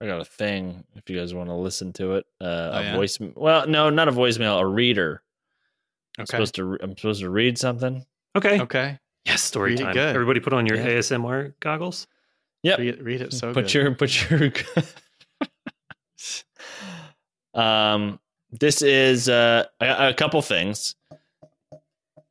I 0.03 0.07
got 0.07 0.20
a 0.20 0.25
thing. 0.27 0.85
If 0.94 1.09
you 1.09 1.18
guys 1.18 1.33
want 1.33 1.49
to 1.49 1.55
listen 1.55 1.94
to 1.94 2.16
it, 2.16 2.27
uh, 2.38 2.44
Oh, 2.44 2.79
a 2.79 2.83
yeah? 2.83 2.96
voice. 2.96 3.18
Well, 3.18 3.66
no, 3.66 3.88
not 3.88 4.09
a 4.09 4.12
voicemail. 4.12 4.61
A 4.61 4.66
reader. 4.66 5.22
I'm 6.18 6.25
Okay. 6.25 6.33
supposed 6.33 6.55
to. 6.57 6.77
I'm 6.83 6.96
supposed 6.99 7.20
to 7.22 7.31
read 7.31 7.57
something. 7.57 8.05
Okay. 8.37 8.61
Okay. 8.61 8.99
Yes, 9.25 9.42
story 9.42 9.70
Read 9.70 9.81
it 9.81 9.85
time. 9.85 9.94
good. 9.94 10.14
Everybody 10.14 10.40
put 10.40 10.53
on 10.53 10.66
your 10.66 10.77
Yeah. 10.77 10.99
ASMR 10.99 11.55
goggles. 11.61 12.07
Yep. 12.66 12.79
Read, 12.79 13.02
read 13.02 13.20
it 13.22 13.33
so 13.33 13.52
put 13.55 13.64
good. 13.66 13.74
your 13.74 13.94
put 13.94 14.31
your 14.31 14.52
um 17.55 18.18
this 18.50 18.83
is 18.83 19.29
uh 19.29 19.64
a, 19.81 20.09
a 20.09 20.14
couple 20.14 20.42
things 20.42 20.94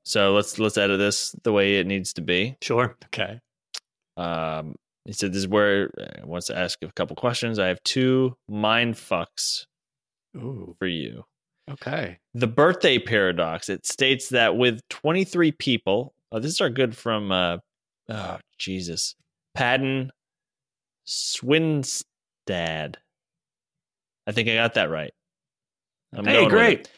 so 0.03 0.33
let's 0.33 0.59
let's 0.59 0.77
edit 0.77 0.99
this 0.99 1.35
the 1.43 1.51
way 1.51 1.77
it 1.79 1.87
needs 1.87 2.13
to 2.13 2.21
be 2.21 2.55
Sure. 2.61 2.95
okay. 3.05 3.39
um 4.17 4.75
he 5.05 5.13
said 5.13 5.31
this 5.31 5.39
is 5.39 5.47
where 5.47 5.89
uh, 5.99 6.25
wants 6.25 6.47
to 6.47 6.57
ask 6.57 6.79
a 6.83 6.91
couple 6.91 7.15
questions 7.15 7.59
i 7.59 7.67
have 7.67 7.81
two 7.83 8.35
mind 8.49 8.95
fucks 8.95 9.65
Ooh. 10.35 10.75
for 10.79 10.87
you 10.87 11.23
Okay. 11.71 12.19
the 12.35 12.45
birthday 12.47 12.99
paradox 12.99 13.69
it 13.69 13.85
states 13.87 14.29
that 14.29 14.55
with 14.57 14.81
23 14.89 15.51
people 15.53 16.13
oh 16.31 16.39
this 16.39 16.51
is 16.51 16.61
our 16.61 16.69
good 16.69 16.95
from 16.95 17.31
uh 17.31 17.57
oh 18.09 18.37
jesus 18.59 19.15
Padden 19.57 20.11
Swinstad. 21.07 22.05
I 24.27 24.31
think 24.31 24.49
I 24.49 24.55
got 24.55 24.73
that 24.75 24.89
right. 24.89 25.13
I'm 26.13 26.25
hey, 26.25 26.47
great. 26.47 26.89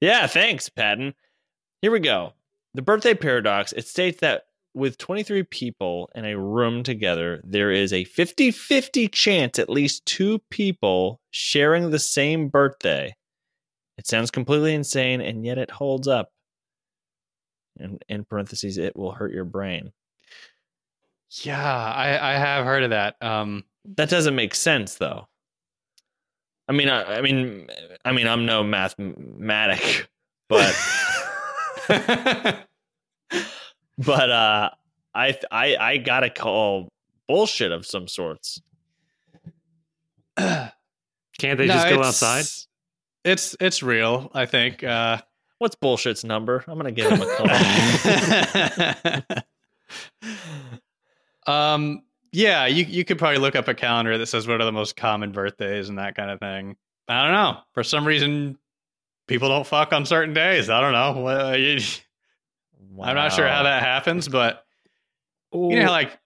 Yeah, 0.00 0.26
thanks, 0.26 0.68
Patton. 0.68 1.14
Here 1.80 1.92
we 1.92 2.00
go. 2.00 2.32
The 2.74 2.82
birthday 2.82 3.14
paradox 3.14 3.72
it 3.72 3.86
states 3.86 4.20
that 4.20 4.44
with 4.74 4.98
23 4.98 5.42
people 5.44 6.10
in 6.14 6.24
a 6.24 6.38
room 6.38 6.82
together, 6.82 7.40
there 7.44 7.70
is 7.70 7.92
a 7.92 8.04
50 8.04 8.50
50 8.50 9.08
chance 9.08 9.58
at 9.58 9.68
least 9.68 10.06
two 10.06 10.38
people 10.50 11.20
sharing 11.30 11.90
the 11.90 11.98
same 11.98 12.48
birthday. 12.48 13.14
It 13.98 14.06
sounds 14.06 14.30
completely 14.30 14.74
insane, 14.74 15.20
and 15.20 15.44
yet 15.44 15.58
it 15.58 15.70
holds 15.70 16.08
up. 16.08 16.30
And 17.78 18.02
in 18.08 18.24
parentheses, 18.24 18.78
it 18.78 18.96
will 18.96 19.12
hurt 19.12 19.32
your 19.32 19.44
brain. 19.44 19.92
Yeah, 21.42 21.62
I 21.64 22.34
I 22.34 22.38
have 22.38 22.64
heard 22.64 22.82
of 22.84 22.90
that. 22.90 23.16
Um. 23.22 23.64
That 23.96 24.08
doesn't 24.10 24.36
make 24.36 24.54
sense, 24.54 24.94
though. 24.96 25.26
I 26.68 26.72
mean, 26.72 26.88
I, 26.88 27.18
I 27.18 27.20
mean, 27.20 27.68
I 28.04 28.12
mean, 28.12 28.28
I'm 28.28 28.46
no 28.46 28.62
mathematic, 28.62 30.08
but 30.48 30.72
but 33.98 34.30
uh, 34.30 34.70
I 35.14 35.38
I 35.50 35.76
I 35.76 35.96
gotta 35.98 36.30
call 36.30 36.88
bullshit 37.28 37.72
of 37.72 37.84
some 37.86 38.06
sorts. 38.08 38.60
Can't 40.36 40.72
they 41.58 41.66
No, 41.66 41.74
just 41.74 41.88
go 41.88 41.94
it's- 41.94 42.06
outside? 42.22 42.44
It's 43.24 43.56
it's 43.60 43.82
real. 43.82 44.30
I 44.34 44.46
think. 44.46 44.82
Uh, 44.84 45.18
What's 45.58 45.76
bullshit's 45.76 46.24
number? 46.24 46.64
I'm 46.66 46.76
gonna 46.76 46.90
give 46.90 47.08
him 47.10 47.22
a 47.22 47.36
call. 47.36 47.46
um. 51.46 52.02
Yeah, 52.34 52.64
you 52.64 52.84
you 52.84 53.04
could 53.04 53.18
probably 53.18 53.36
look 53.38 53.54
up 53.56 53.68
a 53.68 53.74
calendar 53.74 54.16
that 54.16 54.24
says 54.26 54.48
what 54.48 54.58
are 54.60 54.64
the 54.64 54.72
most 54.72 54.96
common 54.96 55.32
birthdays 55.32 55.90
and 55.90 55.98
that 55.98 56.14
kind 56.14 56.30
of 56.30 56.40
thing. 56.40 56.76
I 57.06 57.24
don't 57.24 57.32
know. 57.32 57.58
For 57.74 57.82
some 57.84 58.06
reason, 58.06 58.56
people 59.28 59.50
don't 59.50 59.66
fuck 59.66 59.92
on 59.92 60.06
certain 60.06 60.32
days. 60.32 60.70
I 60.70 60.80
don't 60.80 60.92
know. 60.92 61.20
Well, 61.22 61.56
you- 61.58 61.76
I'm 63.02 63.14
not 63.16 63.32
sure 63.32 63.46
how 63.48 63.62
that 63.64 63.82
happens, 63.82 64.28
but 64.28 64.64
you 65.52 65.80
know, 65.84 65.90
like 65.90 66.18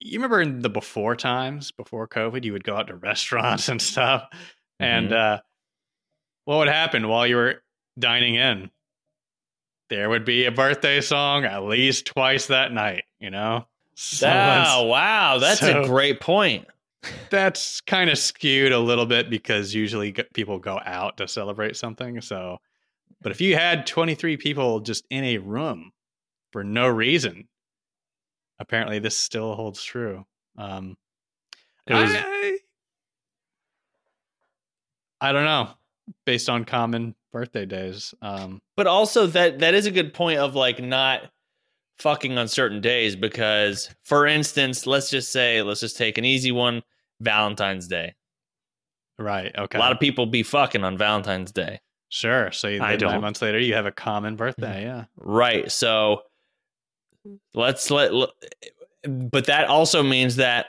you 0.00 0.18
remember 0.18 0.40
in 0.42 0.60
the 0.60 0.68
before 0.68 1.16
times, 1.16 1.72
before 1.72 2.06
COVID, 2.06 2.44
you 2.44 2.52
would 2.52 2.64
go 2.64 2.76
out 2.76 2.88
to 2.88 2.94
restaurants 2.96 3.68
and 3.70 3.80
stuff, 3.80 4.28
and 4.78 5.12
uh, 5.14 5.40
what 6.44 6.58
would 6.58 6.68
happen 6.68 7.08
while 7.08 7.26
you 7.26 7.36
were 7.36 7.62
dining 7.98 8.34
in? 8.34 8.70
There 9.88 10.10
would 10.10 10.26
be 10.26 10.44
a 10.44 10.52
birthday 10.52 11.00
song 11.00 11.44
at 11.46 11.62
least 11.64 12.04
twice 12.06 12.46
that 12.48 12.70
night. 12.72 13.04
You 13.18 13.30
know, 13.30 13.66
so 14.00 14.28
Oh 14.28 14.84
wow, 14.84 15.38
that's 15.38 15.58
so- 15.60 15.82
a 15.82 15.86
great 15.86 16.20
point. 16.20 16.66
that's 17.30 17.80
kind 17.80 18.10
of 18.10 18.16
skewed 18.18 18.70
a 18.72 18.78
little 18.78 19.06
bit 19.06 19.28
because 19.30 19.74
usually 19.74 20.12
people 20.34 20.58
go 20.58 20.80
out 20.84 21.16
to 21.16 21.26
celebrate 21.28 21.76
something. 21.76 22.20
So, 22.20 22.58
but 23.22 23.32
if 23.32 23.40
you 23.40 23.54
had 23.56 23.86
23 23.86 24.36
people 24.36 24.80
just 24.80 25.04
in 25.10 25.24
a 25.24 25.38
room 25.38 25.92
for 26.52 26.62
no 26.64 26.86
reason, 26.88 27.48
apparently 28.60 28.98
this 28.98 29.16
still 29.16 29.54
holds 29.54 29.82
true. 29.82 30.24
Um, 30.56 30.96
It 31.86 31.94
was 31.94 32.10
I, 32.12 32.58
I 35.20 35.32
don't 35.32 35.44
know. 35.44 35.70
Based 36.24 36.48
on 36.48 36.64
common 36.64 37.14
birthday 37.32 37.66
days, 37.66 38.14
um, 38.22 38.62
But 38.76 38.86
also 38.86 39.26
that 39.26 39.58
that 39.58 39.74
is 39.74 39.86
a 39.86 39.90
good 39.90 40.14
point 40.14 40.38
of 40.38 40.54
like 40.54 40.80
not 40.82 41.22
fucking 41.98 42.38
on 42.38 42.48
certain 42.48 42.80
days 42.80 43.16
because 43.16 43.90
for 44.04 44.26
instance, 44.26 44.86
let's 44.86 45.10
just 45.10 45.32
say 45.32 45.62
let's 45.62 45.80
just 45.80 45.96
take 45.96 46.18
an 46.18 46.24
easy 46.24 46.52
one, 46.52 46.82
Valentine's 47.20 47.88
Day. 47.88 48.14
right? 49.18 49.52
Okay, 49.56 49.78
A 49.78 49.80
lot 49.80 49.92
of 49.92 50.00
people 50.00 50.26
be 50.26 50.42
fucking 50.42 50.84
on 50.84 50.96
Valentine's 50.96 51.52
Day. 51.52 51.80
sure. 52.08 52.52
So 52.52 52.68
you, 52.68 52.80
I 52.82 52.90
nine 52.90 52.98
don't. 52.98 53.20
months 53.20 53.42
later, 53.42 53.58
you 53.58 53.74
have 53.74 53.86
a 53.86 53.92
common 53.92 54.36
birthday. 54.36 54.84
Mm-hmm. 54.84 54.86
Yeah, 54.98 55.04
Right. 55.16 55.70
So 55.72 56.22
let's 57.54 57.90
let 57.90 58.10
but 59.04 59.46
that 59.46 59.68
also 59.68 60.02
means 60.02 60.36
that 60.36 60.66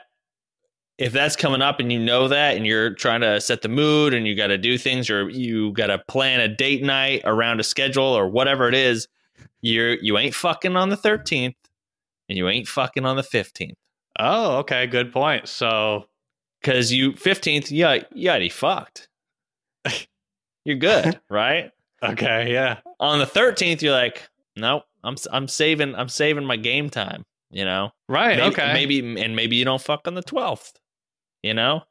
if 0.97 1.13
that's 1.13 1.35
coming 1.37 1.61
up 1.61 1.79
and 1.79 1.91
you 1.93 1.99
know 1.99 2.27
that 2.27 2.57
and 2.57 2.65
you're 2.67 2.93
trying 2.93 3.21
to 3.21 3.39
set 3.39 3.61
the 3.61 3.69
mood 3.69 4.13
and 4.13 4.27
you 4.27 4.35
got 4.35 4.47
to 4.47 4.57
do 4.57 4.77
things 4.77 5.09
or 5.09 5.29
you 5.29 5.71
got 5.71 5.87
to 5.87 5.97
plan 6.09 6.41
a 6.41 6.47
date 6.47 6.83
night 6.83 7.21
around 7.23 7.59
a 7.59 7.63
schedule 7.63 8.03
or 8.03 8.27
whatever 8.27 8.67
it 8.67 8.75
is, 8.75 9.07
you're 9.61 9.93
you 9.95 10.17
ain't 10.17 10.35
fucking 10.35 10.75
on 10.75 10.89
the 10.89 10.97
13th 10.97 11.55
and 12.27 12.37
you 12.37 12.47
ain't 12.47 12.67
fucking 12.67 13.05
on 13.05 13.15
the 13.15 13.23
15th 13.23 13.73
Oh, 14.21 14.57
okay. 14.57 14.85
Good 14.85 15.13
point. 15.13 15.47
So, 15.47 16.05
cuz 16.61 16.91
you 16.91 17.13
15th 17.13 17.71
yeah, 17.71 18.03
you 18.13 18.29
already 18.29 18.49
fucked. 18.49 19.07
you're 20.65 20.75
good, 20.75 21.19
right? 21.29 21.71
okay, 22.03 22.51
yeah, 22.51 22.79
On 22.99 23.19
the 23.19 23.25
13th 23.25 23.81
you're 23.81 23.93
like, 23.93 24.29
"Nope, 24.57 24.83
I'm 25.03 25.15
I'm 25.31 25.47
saving 25.47 25.95
I'm 25.95 26.09
saving 26.09 26.45
my 26.45 26.57
game 26.57 26.89
time." 26.89 27.23
You 27.49 27.65
know, 27.65 27.91
right. 28.09 28.37
maybe, 28.37 28.49
okay, 28.49 28.73
maybe 28.73 29.21
and 29.21 29.35
maybe 29.35 29.55
you 29.55 29.65
don't 29.65 29.81
fuck 29.81 30.07
on 30.07 30.15
the 30.15 30.21
12th 30.21 30.73
you 31.41 31.53
know 31.53 31.81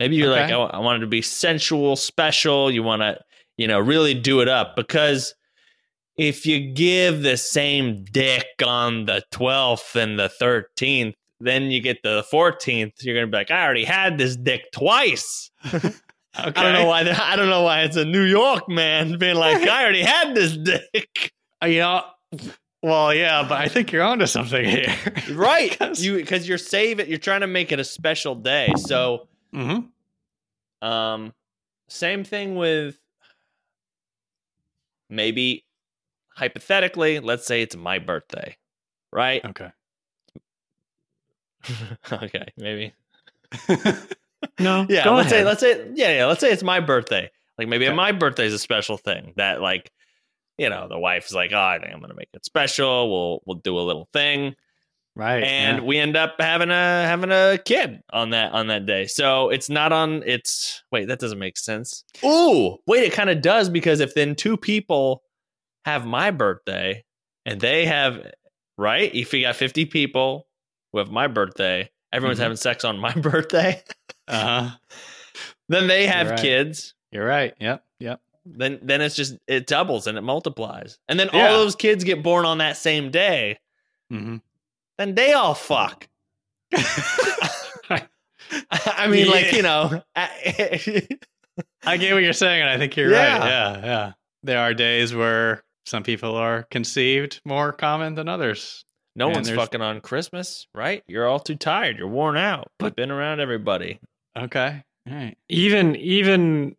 maybe 0.00 0.16
you're 0.16 0.30
like 0.30 0.50
I, 0.50 0.54
I 0.54 0.78
wanted 0.78 1.00
to 1.00 1.06
be 1.06 1.22
sensual 1.22 1.96
special 1.96 2.70
you 2.70 2.82
want 2.82 3.02
to 3.02 3.18
you 3.56 3.66
know 3.66 3.80
really 3.80 4.14
do 4.14 4.40
it 4.40 4.48
up 4.48 4.76
because 4.76 5.34
if 6.18 6.44
you 6.44 6.72
give 6.72 7.22
the 7.22 7.36
same 7.38 8.04
dick 8.12 8.46
on 8.66 9.06
the 9.06 9.22
12th 9.32 9.94
and 9.96 10.18
the 10.18 10.28
13th 10.40 11.14
then 11.40 11.70
you 11.70 11.80
get 11.80 12.02
the 12.02 12.24
14th 12.32 12.92
you're 13.02 13.14
gonna 13.14 13.26
be 13.28 13.36
like 13.36 13.50
i 13.50 13.64
already 13.64 13.84
had 13.84 14.18
this 14.18 14.36
dick 14.36 14.70
twice. 14.72 15.50
Okay. 15.72 15.90
i 16.34 16.50
don't 16.50 16.74
know 16.74 16.84
why 16.86 17.00
i 17.00 17.36
don't 17.36 17.48
know 17.48 17.62
why 17.62 17.82
it's 17.82 17.96
a 17.96 18.04
new 18.04 18.24
york 18.24 18.68
man 18.68 19.16
being 19.18 19.36
like 19.36 19.62
i 19.66 19.82
already 19.82 20.02
had 20.02 20.34
this 20.34 20.56
dick. 20.56 21.32
Uh, 21.62 21.66
You 21.66 21.78
know, 21.80 22.04
well, 22.82 23.12
yeah, 23.12 23.42
but 23.48 23.58
I 23.60 23.66
think 23.68 23.90
you're 23.90 24.04
onto 24.04 24.26
something 24.26 24.64
here, 24.64 24.94
right. 25.32 25.70
Because- 25.70 26.04
you 26.04 26.14
because 26.16 26.48
you're 26.48 26.58
saving 26.58 27.08
you're 27.08 27.18
trying 27.18 27.40
to 27.40 27.48
make 27.48 27.72
it 27.72 27.80
a 27.80 27.84
special 27.84 28.34
day. 28.36 28.72
So 28.76 29.26
Mhm. 29.54 29.88
Um, 30.82 31.32
same 31.88 32.22
thing 32.22 32.54
with 32.54 32.96
maybe 35.10 35.64
hypothetically, 36.38 37.18
let's 37.20 37.46
say 37.46 37.62
it's 37.62 37.76
my 37.76 37.98
birthday, 37.98 38.56
right? 39.12 39.44
Okay. 39.44 39.70
okay, 42.12 42.46
maybe. 42.56 42.94
no. 44.60 44.86
Yeah, 44.88 45.04
go 45.04 45.14
let's 45.14 45.30
say 45.30 45.44
let's 45.44 45.60
say 45.60 45.90
yeah, 45.94 46.18
yeah, 46.18 46.26
let's 46.26 46.40
say 46.40 46.52
it's 46.52 46.62
my 46.62 46.80
birthday. 46.80 47.30
Like 47.58 47.68
maybe 47.68 47.86
Okay. 47.86 47.94
my 47.94 48.12
birthday 48.12 48.46
is 48.46 48.54
a 48.54 48.58
special 48.58 48.96
thing 48.96 49.32
that 49.36 49.60
like 49.60 49.90
you 50.58 50.68
know, 50.68 50.88
the 50.88 50.98
wife's 50.98 51.32
like, 51.32 51.52
"Oh, 51.52 51.58
I 51.58 51.78
think 51.78 51.92
I'm 51.92 52.00
going 52.00 52.10
to 52.10 52.16
make 52.16 52.30
it 52.34 52.44
special. 52.44 53.10
We'll 53.10 53.42
we'll 53.46 53.58
do 53.62 53.78
a 53.78 53.80
little 53.80 54.08
thing." 54.12 54.54
Right. 55.14 55.42
and 55.42 55.78
yeah. 55.78 55.84
we 55.84 55.98
end 55.98 56.16
up 56.16 56.36
having 56.38 56.70
a 56.70 56.72
having 57.04 57.32
a 57.32 57.58
kid 57.64 58.02
on 58.12 58.30
that 58.30 58.52
on 58.52 58.68
that 58.68 58.86
day. 58.86 59.06
So 59.06 59.48
it's 59.50 59.68
not 59.68 59.92
on 59.92 60.22
it's 60.24 60.84
wait, 60.92 61.08
that 61.08 61.18
doesn't 61.18 61.40
make 61.40 61.58
sense. 61.58 62.04
Ooh, 62.24 62.76
wait, 62.86 63.02
it 63.02 63.12
kind 63.12 63.28
of 63.28 63.42
does 63.42 63.68
because 63.68 63.98
if 63.98 64.14
then 64.14 64.36
two 64.36 64.56
people 64.56 65.24
have 65.84 66.04
my 66.06 66.30
birthday 66.30 67.04
and 67.46 67.60
they 67.60 67.86
have 67.86 68.32
right, 68.76 69.12
if 69.14 69.32
you 69.32 69.42
got 69.42 69.56
50 69.56 69.86
people 69.86 70.46
who 70.92 70.98
have 70.98 71.10
my 71.10 71.26
birthday, 71.26 71.90
everyone's 72.12 72.38
Mhm. 72.38 72.42
having 72.42 72.56
sex 72.56 72.84
on 72.84 72.98
my 72.98 73.12
birthday, 73.16 73.82
uh-huh. 74.28 74.70
then 75.68 75.86
they 75.86 76.06
have 76.06 76.30
right. 76.30 76.38
kids. 76.40 76.94
You're 77.10 77.26
right. 77.26 77.54
Yep. 77.60 77.84
Yep. 78.00 78.20
Then 78.44 78.78
then 78.82 79.00
it's 79.02 79.14
just 79.16 79.36
it 79.46 79.66
doubles 79.66 80.06
and 80.06 80.16
it 80.16 80.22
multiplies. 80.22 80.98
And 81.08 81.18
then 81.20 81.28
Yeah. 81.32 81.48
all 81.48 81.58
those 81.58 81.74
kids 81.76 82.04
get 82.04 82.22
born 82.22 82.44
on 82.46 82.58
that 82.58 82.76
same 82.76 83.10
day, 83.10 83.58
hmm 84.10 84.36
then 84.98 85.14
they 85.14 85.32
all 85.32 85.54
fuck. 85.54 86.08
I 88.70 89.06
mean, 89.08 89.28
like 89.28 89.52
you 89.52 89.62
know, 89.62 90.02
I 90.16 91.96
get 91.96 92.12
what 92.14 92.22
you're 92.22 92.32
saying, 92.32 92.62
and 92.62 92.70
I 92.70 92.78
think 92.78 92.96
you're 92.96 93.10
Yeah. 93.10 93.38
right. 93.38 93.48
Yeah. 93.48 93.84
Yeah. 93.84 94.12
There 94.42 94.58
are 94.58 94.74
days 94.74 95.14
where 95.14 95.62
some 95.88 96.02
people 96.02 96.36
are 96.36 96.64
conceived 96.64 97.40
more 97.44 97.72
common 97.72 98.14
than 98.14 98.28
others. 98.28 98.84
no 99.16 99.26
And 99.28 99.36
one's 99.36 99.48
there's- 99.48 99.60
fucking 99.60 99.80
on 99.82 100.00
Christmas, 100.00 100.66
right? 100.74 101.02
You're 101.08 101.26
all 101.26 101.40
too 101.40 101.56
tired. 101.56 101.98
You're 101.98 102.08
worn 102.08 102.36
out. 102.36 102.70
But 102.78 102.94
been 102.96 103.10
around 103.10 103.40
everybody. 103.40 104.00
Okay. 104.36 104.82
All 105.08 105.14
right. 105.14 105.36
even 105.48 105.96
even 105.96 106.76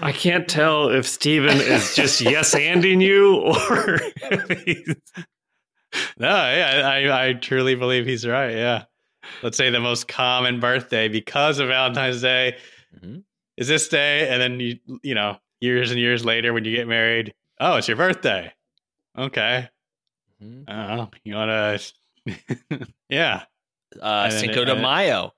I 0.00 0.12
can't 0.12 0.48
tell 0.48 0.88
if 0.90 1.06
Steven 1.06 1.58
is 1.58 1.94
just 1.94 2.20
yes 2.20 2.54
anding 2.54 3.00
you 3.02 3.36
or 3.36 4.00
if 4.30 4.62
he's 4.64 4.96
No, 6.18 6.28
yeah, 6.28 6.82
I, 6.88 7.28
I 7.28 7.32
truly 7.34 7.74
believe 7.74 8.06
he's 8.06 8.26
right. 8.26 8.52
Yeah. 8.52 8.84
Let's 9.42 9.56
say 9.56 9.70
the 9.70 9.80
most 9.80 10.08
common 10.08 10.60
birthday 10.60 11.08
because 11.08 11.58
of 11.58 11.68
Valentine's 11.68 12.20
Day 12.22 12.58
Mhm. 12.96 13.24
is 13.56 13.68
this 13.68 13.88
day, 13.88 14.28
and 14.28 14.40
then 14.40 14.60
you 14.60 14.78
you 15.02 15.14
know 15.14 15.38
years 15.60 15.90
and 15.90 16.00
years 16.00 16.24
later 16.24 16.52
when 16.52 16.64
you 16.64 16.74
get 16.74 16.88
married, 16.88 17.32
oh, 17.60 17.76
it's 17.76 17.88
your 17.88 17.96
birthday. 17.96 18.52
Okay. 19.16 19.68
Mhm. 20.42 20.64
I. 20.68 21.08
You 21.24 21.34
wanna? 21.36 21.78
yeah. 23.08 23.44
Uh, 24.00 24.30
Cinco 24.30 24.64
de 24.64 24.74
Mayo. 24.74 25.34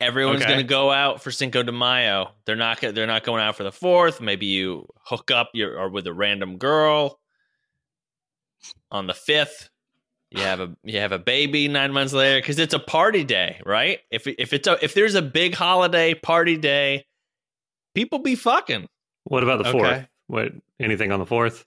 Everyone's 0.00 0.42
Okay. 0.42 0.50
gonna 0.50 0.62
go 0.62 0.90
out 0.90 1.22
for 1.22 1.30
Cinco 1.30 1.62
de 1.62 1.72
Mayo. 1.72 2.32
They're 2.44 2.56
not. 2.56 2.80
They're 2.80 3.06
not 3.06 3.22
going 3.24 3.42
out 3.42 3.56
for 3.56 3.64
the 3.64 3.72
fourth. 3.72 4.20
Maybe 4.20 4.46
you 4.46 4.88
hook 5.04 5.30
up 5.30 5.50
your 5.54 5.78
or 5.78 5.88
with 5.88 6.06
a 6.06 6.12
random 6.12 6.58
girl 6.58 7.20
on 8.90 9.06
the 9.06 9.14
fifth. 9.14 9.70
You 10.30 10.42
have 10.42 10.60
a 10.60 10.76
you 10.82 10.98
have 10.98 11.12
a 11.12 11.18
baby 11.18 11.68
nine 11.68 11.92
months 11.92 12.12
later 12.12 12.40
because 12.40 12.58
it's 12.58 12.74
a 12.74 12.78
party 12.78 13.24
day, 13.24 13.60
right? 13.64 14.00
If 14.10 14.26
if 14.26 14.52
it's 14.52 14.66
a 14.66 14.82
if 14.84 14.92
there's 14.94 15.14
a 15.14 15.22
big 15.22 15.54
holiday 15.54 16.14
party 16.14 16.56
day, 16.56 17.06
people 17.94 18.18
be 18.18 18.34
fucking. 18.34 18.88
what 19.24 19.42
about 19.42 19.62
the 19.62 19.70
fourth? 19.70 19.86
Okay. 19.86 20.08
What 20.26 20.52
anything 20.80 21.12
on 21.12 21.20
the 21.20 21.26
fourth? 21.26 21.64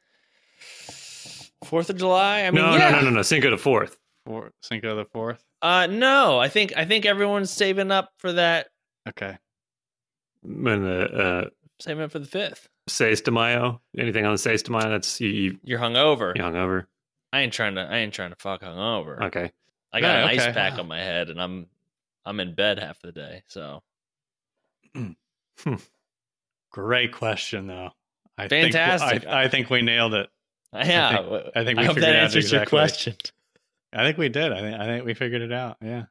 Fourth 1.63 1.89
of 1.89 1.97
July. 1.97 2.41
I 2.41 2.51
mean, 2.51 2.63
no, 2.63 2.75
yeah. 2.75 2.89
no, 2.89 2.97
no, 2.97 3.01
no, 3.05 3.09
no. 3.11 3.21
Cinco 3.21 3.49
de 3.49 3.57
fourth. 3.57 3.97
For 4.25 4.51
Cinco 4.61 4.95
the 4.95 5.05
fourth. 5.05 5.43
Uh, 5.61 5.87
no, 5.87 6.37
I 6.39 6.49
think 6.49 6.73
I 6.75 6.85
think 6.85 7.05
everyone's 7.05 7.51
saving 7.51 7.91
up 7.91 8.11
for 8.17 8.33
that. 8.33 8.67
Okay. 9.07 9.37
When 10.41 10.83
the 10.83 11.05
uh, 11.05 11.49
Saving 11.81 12.03
up 12.03 12.11
for 12.11 12.19
the 12.19 12.27
fifth. 12.27 12.67
Seis 12.87 13.21
de 13.21 13.31
Mayo. 13.31 13.81
Anything 13.97 14.25
on 14.25 14.33
the 14.33 14.37
Seis 14.37 14.61
de 14.63 14.71
Mayo? 14.71 14.89
That's 14.89 15.21
you, 15.21 15.29
you, 15.29 15.59
You're 15.63 15.79
hungover. 15.79 16.35
you 16.35 16.43
hungover. 16.43 16.85
I 17.31 17.41
ain't 17.41 17.53
trying 17.53 17.75
to. 17.75 17.81
I 17.81 17.97
ain't 17.99 18.13
trying 18.13 18.31
to 18.31 18.35
fuck 18.37 18.61
hungover. 18.61 19.21
Okay. 19.27 19.51
I 19.93 20.01
got 20.01 20.07
Yeah, 20.15 20.23
an 20.23 20.29
ice 20.39 20.45
pack 20.53 20.79
on 20.79 20.87
my 20.87 20.99
head, 20.99 21.29
and 21.29 21.39
I'm 21.41 21.67
I'm 22.25 22.39
in 22.39 22.55
bed 22.55 22.79
half 22.79 22.99
the 23.01 23.11
day. 23.11 23.43
So 23.47 23.83
hmm. 24.95 25.11
Great 26.71 27.11
question, 27.13 27.67
though. 27.67 27.89
I 28.37 28.47
Fantastic. 28.47 29.23
Think, 29.23 29.33
I, 29.33 29.43
I 29.43 29.47
think 29.49 29.69
we 29.69 29.81
nailed 29.81 30.13
it. 30.13 30.29
yeah, 30.73 31.17
think- 31.17 31.43
I 31.55 31.63
think 31.65 31.77
we 31.79 31.83
I 31.83 31.87
hope 31.87 31.95
figured 31.95 32.13
that 32.13 32.17
out 32.17 32.23
answers 32.25 32.51
your 32.51 32.65
question. 32.65 33.15
I 33.91 34.03
think 34.03 34.17
we 34.17 34.29
did. 34.29 34.51
I 34.53 34.59
think 34.61 34.79
I 34.79 34.85
think 34.85 35.05
we 35.05 35.13
figured 35.15 35.41
it 35.41 35.51
out. 35.51 35.77
Yeah. 35.81 36.03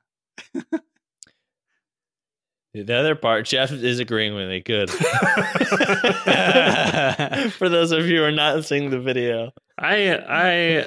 The 2.74 2.94
other 2.94 3.14
part, 3.16 3.46
Jeff 3.46 3.72
is 3.72 3.98
agreeing 3.98 4.34
with 4.34 4.48
me. 4.48 4.60
Good. 4.60 4.90
For 7.52 7.68
those 7.68 7.90
of 7.92 8.06
you 8.06 8.18
who 8.18 8.24
are 8.24 8.30
not 8.30 8.64
seeing 8.64 8.90
the 8.90 9.00
video, 9.00 9.52
I 9.78 10.12
I 10.28 10.86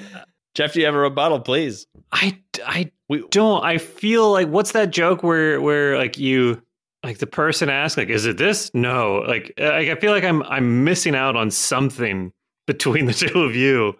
Jeff, 0.53 0.73
do 0.73 0.79
you 0.79 0.85
have 0.85 0.95
a 0.95 0.99
rebuttal, 0.99 1.39
please? 1.39 1.87
I 2.11 2.39
I 2.65 2.91
We- 3.09 3.25
don't. 3.29 3.63
I 3.63 3.77
feel 3.77 4.31
like 4.31 4.47
what's 4.49 4.73
that 4.73 4.91
joke 4.91 5.23
where 5.23 5.61
where 5.61 5.97
like 5.97 6.17
you 6.17 6.61
like 7.03 7.17
the 7.19 7.27
person 7.27 7.69
asks 7.69 7.97
like 7.97 8.09
is 8.09 8.25
it 8.25 8.37
this? 8.37 8.69
No. 8.73 9.23
Like 9.27 9.53
I, 9.57 9.91
I 9.91 9.95
feel 9.95 10.11
like 10.11 10.23
I'm 10.23 10.43
I'm 10.43 10.83
missing 10.83 11.15
out 11.15 11.35
on 11.35 11.49
something 11.51 12.31
between 12.67 13.05
the 13.05 13.13
two 13.13 13.41
of 13.43 13.55
you. 13.55 13.95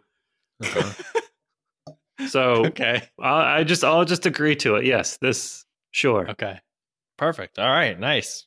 So 2.27 2.41
Okay. 2.65 3.01
I, 3.19 3.59
I 3.59 3.63
just 3.63 3.83
I'll 3.83 4.05
just 4.05 4.25
agree 4.25 4.55
to 4.57 4.75
it. 4.75 4.85
Yes, 4.85 5.17
this 5.17 5.65
sure. 5.91 6.29
Okay. 6.31 6.59
Perfect. 7.17 7.59
All 7.59 7.69
right, 7.69 7.99
nice. 7.99 8.45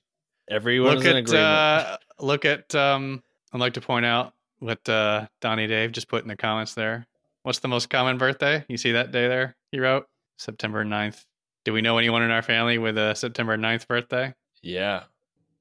Everyone's 0.50 0.96
look 0.96 1.04
in 1.04 1.16
at 1.16 1.16
agreement. 1.20 1.44
uh, 1.44 1.96
look 2.20 2.44
at. 2.44 2.74
Um, 2.74 3.22
I'd 3.52 3.60
like 3.60 3.74
to 3.74 3.80
point 3.80 4.04
out 4.04 4.34
what 4.64 4.88
uh, 4.88 5.26
Donnie 5.40 5.66
Dave 5.66 5.92
just 5.92 6.08
put 6.08 6.22
in 6.22 6.28
the 6.28 6.36
comments 6.36 6.74
there. 6.74 7.06
What's 7.42 7.58
the 7.58 7.68
most 7.68 7.90
common 7.90 8.16
birthday? 8.18 8.64
You 8.68 8.76
see 8.78 8.92
that 8.92 9.12
day 9.12 9.28
there? 9.28 9.54
He 9.70 9.78
wrote 9.78 10.06
September 10.38 10.84
9th. 10.84 11.24
Do 11.64 11.72
we 11.72 11.82
know 11.82 11.98
anyone 11.98 12.22
in 12.22 12.30
our 12.30 12.42
family 12.42 12.78
with 12.78 12.96
a 12.98 13.14
September 13.14 13.56
9th 13.58 13.86
birthday? 13.86 14.34
yeah, 14.62 15.02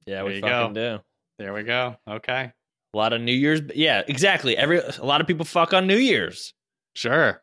yeah, 0.06 0.16
There 0.16 0.24
we 0.24 0.34
you 0.36 0.40
fucking 0.40 0.72
go. 0.74 0.96
do. 0.98 1.02
There 1.38 1.52
we 1.52 1.62
go. 1.62 1.96
Okay, 2.08 2.52
A 2.92 2.96
lot 2.96 3.12
of 3.12 3.20
New 3.20 3.32
Year's. 3.32 3.60
Yeah, 3.74 4.02
exactly. 4.06 4.56
Every 4.56 4.78
a 4.78 5.04
lot 5.04 5.20
of 5.20 5.26
people 5.26 5.44
fuck 5.44 5.72
on 5.74 5.86
New 5.86 5.96
Year's. 5.98 6.54
sure. 6.94 7.42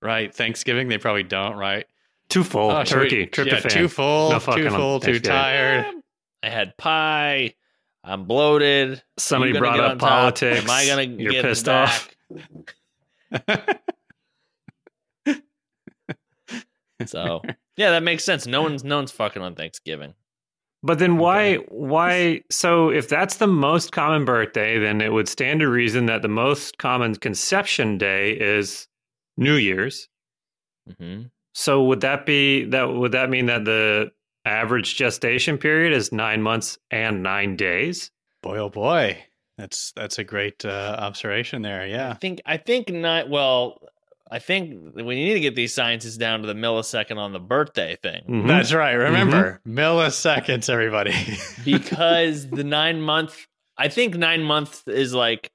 Right. 0.00 0.32
Thanksgiving, 0.32 0.86
they 0.88 0.98
probably 0.98 1.24
don't. 1.24 1.56
Right. 1.56 1.84
Too 2.28 2.44
full. 2.44 2.70
Oh, 2.70 2.84
should 2.84 3.00
we- 3.10 3.26
turkey. 3.26 3.50
Yeah, 3.50 3.60
too 3.60 3.88
full. 3.88 4.30
No 4.30 4.38
too 4.38 4.68
on 4.68 4.70
full. 4.70 5.00
Too 5.00 5.18
tired. 5.18 5.86
I 6.42 6.48
had 6.50 6.76
pie. 6.76 7.54
I'm 8.08 8.24
bloated. 8.24 9.02
Somebody 9.18 9.52
brought 9.58 9.78
up 9.78 9.98
politics. 9.98 10.62
Am 10.62 10.70
I 10.70 10.86
gonna 10.86 11.02
You're 11.02 11.32
get 11.32 11.44
pissed 11.44 11.66
back? 11.66 12.16
off. 13.36 13.68
So 17.06 17.42
yeah, 17.76 17.90
that 17.92 18.02
makes 18.02 18.24
sense. 18.24 18.46
No 18.46 18.62
one's 18.62 18.82
no 18.82 18.96
one's 18.96 19.12
fucking 19.12 19.40
on 19.40 19.54
Thanksgiving. 19.54 20.14
But 20.82 20.98
then 20.98 21.16
why 21.18 21.56
why 21.68 22.42
so 22.50 22.90
if 22.90 23.08
that's 23.08 23.36
the 23.36 23.46
most 23.46 23.92
common 23.92 24.24
birthday, 24.24 24.78
then 24.78 25.00
it 25.00 25.12
would 25.12 25.28
stand 25.28 25.60
to 25.60 25.68
reason 25.68 26.06
that 26.06 26.22
the 26.22 26.28
most 26.28 26.78
common 26.78 27.14
conception 27.14 27.98
day 27.98 28.32
is 28.32 28.88
New 29.36 29.54
Year's. 29.54 30.08
hmm 30.98 31.22
So 31.54 31.84
would 31.84 32.00
that 32.00 32.26
be 32.26 32.64
that 32.66 32.92
would 32.92 33.12
that 33.12 33.30
mean 33.30 33.46
that 33.46 33.64
the 33.64 34.10
average 34.48 34.96
gestation 34.96 35.58
period 35.58 35.92
is 35.92 36.10
9 36.12 36.42
months 36.42 36.78
and 36.90 37.22
9 37.22 37.56
days? 37.56 38.10
boy, 38.42 38.56
oh 38.58 38.68
boy. 38.70 39.18
That's 39.56 39.90
that's 39.96 40.18
a 40.18 40.24
great 40.24 40.64
uh, 40.64 40.94
observation 40.98 41.62
there. 41.62 41.84
Yeah, 41.86 42.10
I 42.10 42.14
think 42.14 42.40
I 42.46 42.56
think 42.58 42.90
not. 42.92 43.28
Well, 43.28 43.80
I 44.30 44.38
think 44.38 44.94
we 44.94 45.16
need 45.16 45.34
to 45.34 45.40
get 45.40 45.56
these 45.56 45.74
sciences 45.74 46.16
down 46.16 46.42
to 46.42 46.46
the 46.46 46.54
millisecond 46.54 47.16
on 47.16 47.32
the 47.32 47.40
birthday 47.40 47.96
thing 48.00 48.22
Mhm. 48.28 48.46
That's 48.46 48.72
right. 48.72 48.92
Remember, 48.92 49.60
milliseconds, 49.66 50.70
everybody. 50.70 51.12
because 51.64 52.48
the 52.48 52.62
nine 52.64 53.00
month. 53.00 53.46
I 53.76 53.88
think 53.88 54.14
nine 54.16 54.42
months 54.44 54.82
is 54.86 55.12
like. 55.12 55.50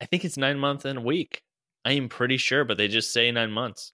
I 0.00 0.06
think 0.06 0.24
it's 0.24 0.38
nine 0.38 0.58
months 0.58 0.86
and 0.86 0.98
a 0.98 1.02
week. 1.02 1.42
I 1.84 1.92
am 1.92 2.08
pretty 2.08 2.38
sure, 2.38 2.64
but 2.64 2.78
they 2.78 2.88
just 2.88 3.12
say 3.12 3.30
nine 3.30 3.50
months. 3.50 3.92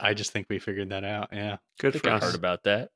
I 0.00 0.14
just 0.14 0.32
think 0.32 0.46
we 0.48 0.58
figured 0.58 0.88
that 0.90 1.04
out. 1.04 1.28
Yeah. 1.32 1.54
I 1.54 1.58
Good 1.78 1.92
think 1.92 2.04
for 2.04 2.10
I 2.10 2.14
us. 2.16 2.22
heard 2.22 2.34
about 2.34 2.62
that. 2.64 2.88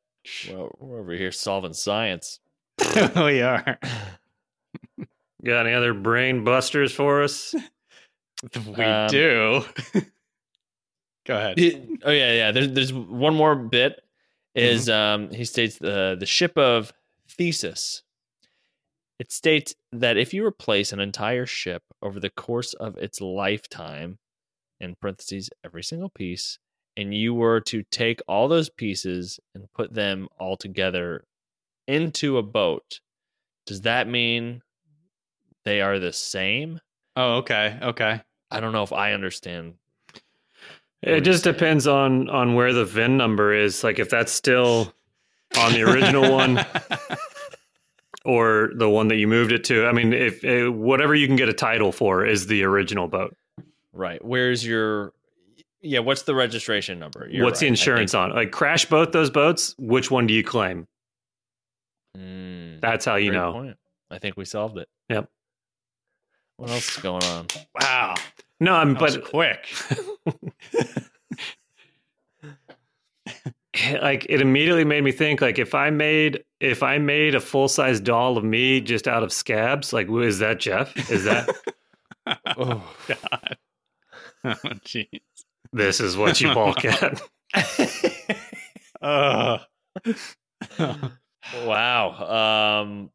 Well, 0.51 0.71
we're 0.79 1.01
over 1.01 1.13
here 1.13 1.33
solving 1.33 1.73
science. 1.75 2.41
we 3.17 3.43
are. 3.43 3.79
Got 5.45 5.67
any 5.67 5.75
other 5.75 5.95
brain 5.95 6.45
busters 6.45 6.93
for 6.93 7.23
us? 7.23 7.55
We 8.77 8.85
Um, 8.85 9.09
do. 9.09 9.63
Go 11.27 11.37
ahead. 11.37 11.59
oh 12.05 12.11
yeah, 12.11 12.33
yeah. 12.33 12.53
There's 12.53 12.71
there's 12.73 12.93
one 12.93 13.35
more 13.35 13.57
bit. 13.57 14.03
Is 14.55 14.89
um 14.89 15.31
he 15.31 15.45
states 15.45 15.79
the 15.79 16.17
the 16.19 16.27
ship 16.27 16.57
of 16.57 16.93
Theseus. 17.29 18.03
It 19.19 19.33
states 19.33 19.75
that 19.93 20.17
if 20.17 20.35
you 20.35 20.45
replace 20.45 20.93
an 20.93 21.01
entire 21.01 21.47
ship 21.47 21.83
over 22.03 22.21
the 22.21 22.31
course 22.31 22.75
of 22.75 22.97
its 22.99 23.21
lifetime, 23.21 24.19
in 24.81 24.95
parentheses 25.01 25.49
every 25.65 25.83
single 25.83 26.11
piece, 26.11 26.59
and 26.97 27.15
you 27.15 27.35
were 27.35 27.61
to 27.61 27.83
take 27.85 28.21
all 28.27 28.49
those 28.49 28.71
pieces 28.71 29.39
and 29.55 29.73
put 29.75 29.93
them 29.93 30.29
all 30.39 30.57
together 30.57 31.25
into 31.87 32.39
a 32.39 32.43
boat, 32.43 33.01
does 33.67 33.83
that 33.83 34.09
mean 34.09 34.63
they 35.65 35.81
are 35.81 35.99
the 35.99 36.13
same? 36.13 36.81
Oh, 37.17 37.37
okay. 37.37 37.79
Okay. 37.83 38.21
I 38.51 38.61
don't 38.61 38.73
know 38.73 38.83
if 38.83 38.93
I 38.93 39.13
understand. 39.13 39.75
It 41.03 41.21
just 41.21 41.45
depends 41.45 41.87
on 41.87 42.29
on 42.31 42.55
where 42.55 42.73
the 42.73 42.85
VIN 42.85 43.17
number 43.17 43.53
is. 43.53 43.85
Like 43.85 43.99
if 43.99 44.11
that's 44.11 44.33
still 44.33 44.93
on 45.57 45.73
the 45.73 45.83
original 45.83 46.33
one 46.33 46.65
or 48.25 48.71
the 48.75 48.89
one 48.89 49.09
that 49.09 49.17
you 49.17 49.29
moved 49.29 49.53
it 49.53 49.65
to. 49.65 49.87
I 49.87 49.93
mean, 49.93 50.13
if 50.13 50.45
uh, 50.45 50.73
whatever 50.73 51.15
you 51.15 51.27
can 51.27 51.37
get 51.37 51.49
a 51.49 51.55
title 51.55 51.93
for 51.93 52.25
is 52.27 52.47
the 52.47 52.65
original 52.65 53.09
boat. 53.09 53.37
Right. 53.93 54.23
Where's 54.25 54.67
your 54.67 55.13
yeah, 55.83 55.99
what's 56.01 56.23
the 56.23 56.35
registration 56.35 56.99
number? 56.99 57.29
You're 57.31 57.45
What's 57.45 57.61
the 57.61 57.67
right, 57.67 57.71
I 57.71 57.73
insurance 57.73 58.15
on? 58.15 58.33
Like 58.35 58.51
crash 58.53 58.85
both 58.87 59.13
those 59.13 59.31
boats, 59.31 59.75
which 59.79 60.11
one 60.11 60.27
do 60.27 60.35
you 60.35 60.43
claim? 60.45 60.87
Mm, 62.17 62.81
That's 62.81 63.05
how 63.05 63.17
you 63.17 63.31
know. 63.33 63.53
point. 63.53 63.77
I 64.11 64.19
think 64.19 64.37
we 64.37 64.45
solved 64.45 64.79
it. 64.79 64.89
Yep. 65.09 65.29
What 66.57 66.71
else 66.71 66.97
is 66.97 67.03
going 67.03 67.25
on? 67.25 67.47
wow. 67.81 68.15
No, 68.61 68.75
I'm 68.75 68.95
That 68.95 69.03
was 69.03 69.17
but 69.19 69.25
quick. 69.31 69.69
like 74.01 74.25
it 74.29 74.41
immediately 74.41 74.85
made 74.85 75.05
me 75.05 75.13
think 75.13 75.41
like 75.43 75.59
if 75.59 75.75
I 75.75 75.91
made 75.91 76.43
if 76.61 76.83
I 76.83 76.97
made 76.99 77.35
a 77.35 77.41
full 77.41 77.69
size 77.69 78.01
doll 78.01 78.39
of 78.39 78.45
me 78.45 78.81
just 78.81 79.07
out 79.07 79.23
of 79.23 79.33
scabs, 79.33 79.93
like 79.93 80.09
is 80.09 80.39
that 80.39 80.59
Jeff? 80.59 81.11
Is 81.11 81.25
that 81.25 81.49
Oh. 82.57 82.83
God. 83.07 83.57
Oh, 84.45 84.55
jeez. 84.85 85.21
This 85.77 86.01
is 86.01 86.17
what 86.17 86.41
you 86.41 86.53
balk 86.55 86.85
at? 86.85 87.21
Oh. 89.03 89.59
wow. 91.65 92.81
Um 92.81 93.11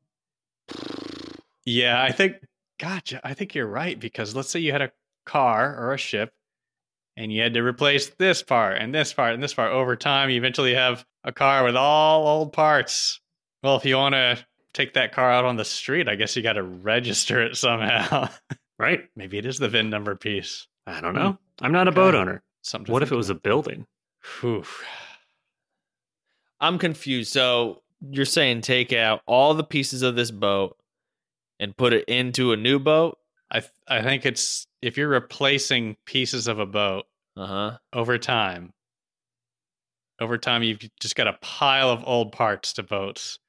yeah, 1.65 2.01
I 2.01 2.11
think, 2.11 2.35
gotcha. 2.79 3.21
I 3.23 3.33
think 3.33 3.55
you're 3.55 3.67
right 3.67 3.99
because 3.99 4.35
let's 4.35 4.49
say 4.49 4.59
you 4.59 4.71
had 4.71 4.81
a 4.81 4.91
car 5.25 5.75
or 5.77 5.93
a 5.93 5.97
ship 5.97 6.33
and 7.17 7.31
you 7.31 7.41
had 7.41 7.53
to 7.53 7.61
replace 7.61 8.09
this 8.17 8.41
part 8.41 8.77
and 8.77 8.93
this 8.93 9.13
part 9.13 9.33
and 9.33 9.43
this 9.43 9.53
part 9.53 9.71
over 9.71 9.95
time. 9.95 10.29
You 10.29 10.37
eventually 10.37 10.73
have 10.73 11.05
a 11.23 11.31
car 11.31 11.63
with 11.63 11.75
all 11.75 12.27
old 12.27 12.53
parts. 12.53 13.19
Well, 13.63 13.75
if 13.75 13.85
you 13.85 13.97
want 13.97 14.13
to 14.13 14.39
take 14.73 14.93
that 14.93 15.11
car 15.11 15.31
out 15.31 15.45
on 15.45 15.55
the 15.55 15.65
street, 15.65 16.07
I 16.07 16.15
guess 16.15 16.35
you 16.35 16.41
got 16.41 16.53
to 16.53 16.63
register 16.63 17.41
it 17.41 17.57
somehow. 17.57 18.29
Right? 18.79 19.01
Maybe 19.15 19.37
it 19.37 19.45
is 19.45 19.59
the 19.59 19.69
VIN 19.69 19.91
number 19.91 20.15
piece. 20.15 20.65
I 20.87 21.01
don't 21.01 21.13
know. 21.13 21.37
I'm 21.61 21.71
not 21.71 21.87
a 21.87 21.91
boat 21.91 22.15
owner. 22.15 22.41
Something. 22.61 22.91
What 22.93 23.03
if 23.03 23.11
it 23.11 23.15
was 23.15 23.29
a 23.29 23.35
building? 23.35 23.85
Whew. 24.41 24.63
I'm 26.59 26.77
confused. 26.77 27.31
So 27.31 27.81
you're 28.01 28.25
saying 28.25 28.61
take 28.61 28.93
out 28.93 29.21
all 29.25 29.53
the 29.53 29.63
pieces 29.63 30.01
of 30.03 30.15
this 30.15 30.31
boat 30.31 30.77
and 31.59 31.75
put 31.75 31.93
it 31.93 32.05
into 32.07 32.51
a 32.53 32.57
new 32.57 32.79
boat? 32.79 33.17
I 33.49 33.59
th- 33.61 33.71
I 33.87 34.01
think 34.01 34.25
it's 34.25 34.67
if 34.81 34.97
you're 34.97 35.09
replacing 35.09 35.97
pieces 36.05 36.47
of 36.47 36.59
a 36.59 36.65
boat 36.65 37.05
Uh-huh. 37.35 37.77
over 37.93 38.17
time. 38.17 38.73
Over 40.19 40.37
time, 40.37 40.61
you've 40.61 40.87
just 40.99 41.15
got 41.15 41.27
a 41.27 41.33
pile 41.41 41.89
of 41.89 42.03
old 42.05 42.31
parts 42.31 42.73
to 42.73 42.83
boats. 42.83 43.39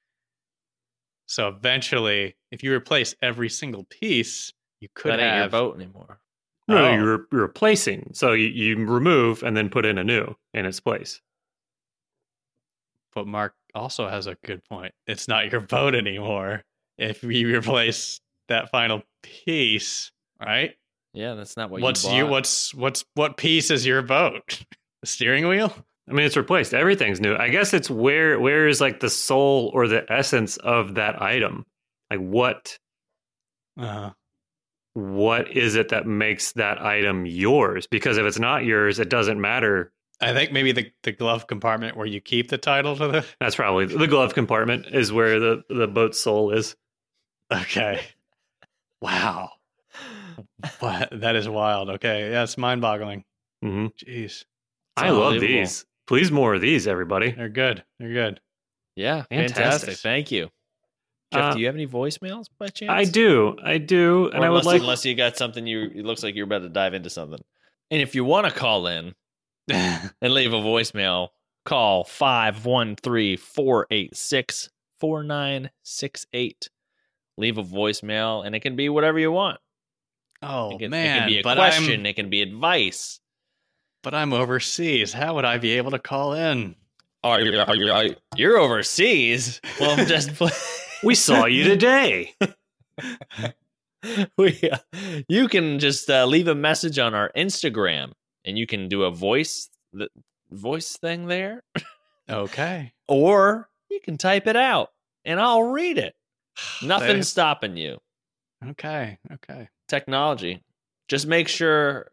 So 1.26 1.48
eventually, 1.48 2.36
if 2.50 2.62
you 2.62 2.72
replace 2.74 3.14
every 3.20 3.50
single 3.50 3.84
piece, 3.84 4.52
you 4.80 4.88
could 4.94 5.12
that 5.12 5.20
have 5.20 5.38
your 5.38 5.48
boat 5.50 5.76
anymore. 5.76 6.18
No, 6.68 6.84
Oh. 6.84 6.92
you're, 6.92 7.26
you're 7.32 7.42
replacing. 7.42 8.10
So 8.14 8.32
you, 8.32 8.46
you 8.46 8.86
remove 8.86 9.42
and 9.42 9.56
then 9.56 9.68
put 9.68 9.84
in 9.84 9.98
a 9.98 10.04
new 10.04 10.34
in 10.54 10.64
its 10.66 10.80
place. 10.80 11.20
But 13.14 13.26
Mark 13.26 13.54
also 13.74 14.08
has 14.08 14.26
a 14.26 14.36
good 14.44 14.64
point. 14.64 14.92
It's 15.06 15.28
not 15.28 15.50
your 15.50 15.60
boat 15.60 15.94
anymore 15.94 16.62
if 16.98 17.22
you 17.22 17.54
replace 17.56 18.20
that 18.48 18.70
final 18.70 19.02
piece, 19.22 20.10
right? 20.40 20.74
Yeah, 21.14 21.34
that's 21.34 21.56
not 21.56 21.68
what 21.68 21.82
what's 21.82 22.04
you 22.06 22.12
you 22.18 22.26
what's 22.26 22.74
what's 22.74 23.04
what 23.14 23.36
piece 23.36 23.70
is 23.70 23.84
your 23.84 24.00
boat? 24.02 24.64
The 25.02 25.06
steering 25.06 25.46
wheel? 25.46 25.74
I 26.08 26.12
mean, 26.12 26.24
it's 26.24 26.36
replaced. 26.36 26.72
Everything's 26.74 27.20
new. 27.20 27.36
I 27.36 27.48
guess 27.50 27.74
it's 27.74 27.90
where 27.90 28.40
where 28.40 28.66
is 28.66 28.80
like 28.80 29.00
the 29.00 29.10
soul 29.10 29.70
or 29.74 29.88
the 29.88 30.10
essence 30.10 30.56
of 30.58 30.94
that 30.94 31.20
item? 31.20 31.66
Like 32.10 32.20
what 32.20 32.78
Uh, 33.78 34.10
what 34.94 35.50
is 35.50 35.74
it 35.74 35.88
that 35.90 36.06
makes 36.06 36.52
that 36.52 36.80
item 36.80 37.24
yours? 37.26 37.86
Because 37.86 38.18
if 38.18 38.24
it's 38.26 38.38
not 38.38 38.64
yours, 38.64 38.98
it 38.98 39.08
doesn't 39.08 39.40
matter. 39.40 39.92
I 40.20 40.32
think 40.32 40.52
maybe 40.52 40.72
the, 40.72 40.92
the 41.02 41.12
glove 41.12 41.46
compartment 41.46 41.96
where 41.96 42.06
you 42.06 42.20
keep 42.20 42.48
the 42.48 42.58
title 42.58 42.94
to 42.96 43.08
the 43.08 43.26
That's 43.40 43.56
probably 43.56 43.86
the 43.86 44.06
glove 44.06 44.34
compartment 44.34 44.86
is 44.86 45.12
where 45.12 45.40
the 45.40 45.62
the 45.68 45.88
boat's 45.88 46.20
soul 46.20 46.52
is. 46.52 46.76
Okay. 47.52 48.00
Wow. 49.00 49.50
What? 50.80 51.08
That 51.12 51.36
is 51.36 51.48
wild. 51.48 51.90
Okay. 51.90 52.30
Yeah, 52.30 52.44
it's 52.44 52.56
mind 52.56 52.80
boggling. 52.80 53.24
hmm 53.62 53.86
Jeez. 54.04 54.44
I 54.96 55.10
love 55.10 55.40
these. 55.40 55.84
Please 56.06 56.30
more 56.30 56.54
of 56.54 56.60
these, 56.60 56.86
everybody. 56.86 57.32
They're 57.32 57.48
good. 57.48 57.82
They're 57.98 58.12
good. 58.12 58.40
Yeah, 58.94 59.22
Fantastic. 59.30 59.54
fantastic. 59.56 59.96
Thank 59.98 60.30
you. 60.30 60.50
Jeff, 61.32 61.42
Uh, 61.42 61.54
do 61.54 61.60
you 61.60 61.66
have 61.66 61.74
any 61.74 61.86
voicemails 61.86 62.46
by 62.58 62.68
chance? 62.68 62.90
I 62.90 63.04
do, 63.04 63.56
I 63.62 63.78
do, 63.78 64.30
and 64.32 64.42
Or 64.42 64.46
I 64.46 64.50
would 64.50 64.58
unless, 64.60 64.66
like. 64.66 64.80
unless 64.82 65.04
you 65.04 65.14
got 65.14 65.36
something 65.36 65.66
you 65.66 65.90
it 65.94 66.04
looks 66.04 66.22
like 66.22 66.34
you're 66.34 66.44
about 66.44 66.62
to 66.62 66.68
dive 66.68 66.94
into 66.94 67.10
something. 67.10 67.40
And 67.90 68.00
if 68.02 68.14
you 68.14 68.24
want 68.24 68.46
to 68.46 68.52
call 68.52 68.86
in 68.86 69.14
and 69.70 70.10
leave 70.22 70.52
a 70.52 70.56
voicemail, 70.56 71.28
call 71.64 72.04
513-486 72.04 74.68
4968. 75.00 76.68
Leave 77.38 77.58
a 77.58 77.62
voicemail, 77.64 78.44
and 78.46 78.54
it 78.54 78.60
can 78.60 78.76
be 78.76 78.88
whatever 78.88 79.18
you 79.18 79.32
want. 79.32 79.58
Oh 80.42 80.70
It 80.74 80.78
can, 80.80 80.92
it 80.92 81.04
can 81.06 81.28
be 81.28 81.38
a 81.38 81.42
but 81.42 81.56
question, 81.56 82.00
I'm 82.00 82.06
it 82.06 82.16
can 82.16 82.28
be 82.30 82.42
advice. 82.42 83.20
but 84.02 84.14
I'm 84.14 84.32
overseas. 84.32 85.12
How 85.12 85.34
would 85.36 85.44
I 85.44 85.58
be 85.58 85.72
able 85.76 85.92
to 85.92 85.98
call 85.98 86.32
in? 86.34 86.74
Are 87.24 87.40
you, 87.40 87.56
are 87.60 87.76
you, 87.76 87.92
are 87.92 88.04
you- 88.04 88.16
you're 88.36 88.58
overseas? 88.58 89.60
Well, 89.78 90.04
just 90.06 90.34
play. 90.34 90.50
We 91.02 91.14
saw 91.14 91.46
you 91.46 91.64
today. 91.64 92.34
we, 94.38 94.58
uh, 94.70 94.78
you 95.28 95.48
can 95.48 95.78
just 95.78 96.08
uh, 96.10 96.26
leave 96.26 96.48
a 96.48 96.54
message 96.54 96.98
on 96.98 97.14
our 97.14 97.30
Instagram, 97.36 98.12
and 98.44 98.58
you 98.58 98.66
can 98.66 98.88
do 98.88 99.04
a 99.04 99.10
voice 99.10 99.68
the 99.92 100.08
voice 100.50 100.96
thing 100.96 101.26
there, 101.26 101.62
Okay, 102.30 102.92
or 103.08 103.68
you 103.90 104.00
can 104.00 104.16
type 104.16 104.46
it 104.46 104.56
out, 104.56 104.90
and 105.24 105.40
I'll 105.40 105.64
read 105.64 105.98
it. 105.98 106.14
Nothing's 106.82 107.28
stopping 107.28 107.76
you. 107.76 107.98
okay, 108.70 109.18
okay. 109.32 109.68
Technology. 109.88 110.62
Just 111.08 111.26
make 111.26 111.48
sure 111.48 112.10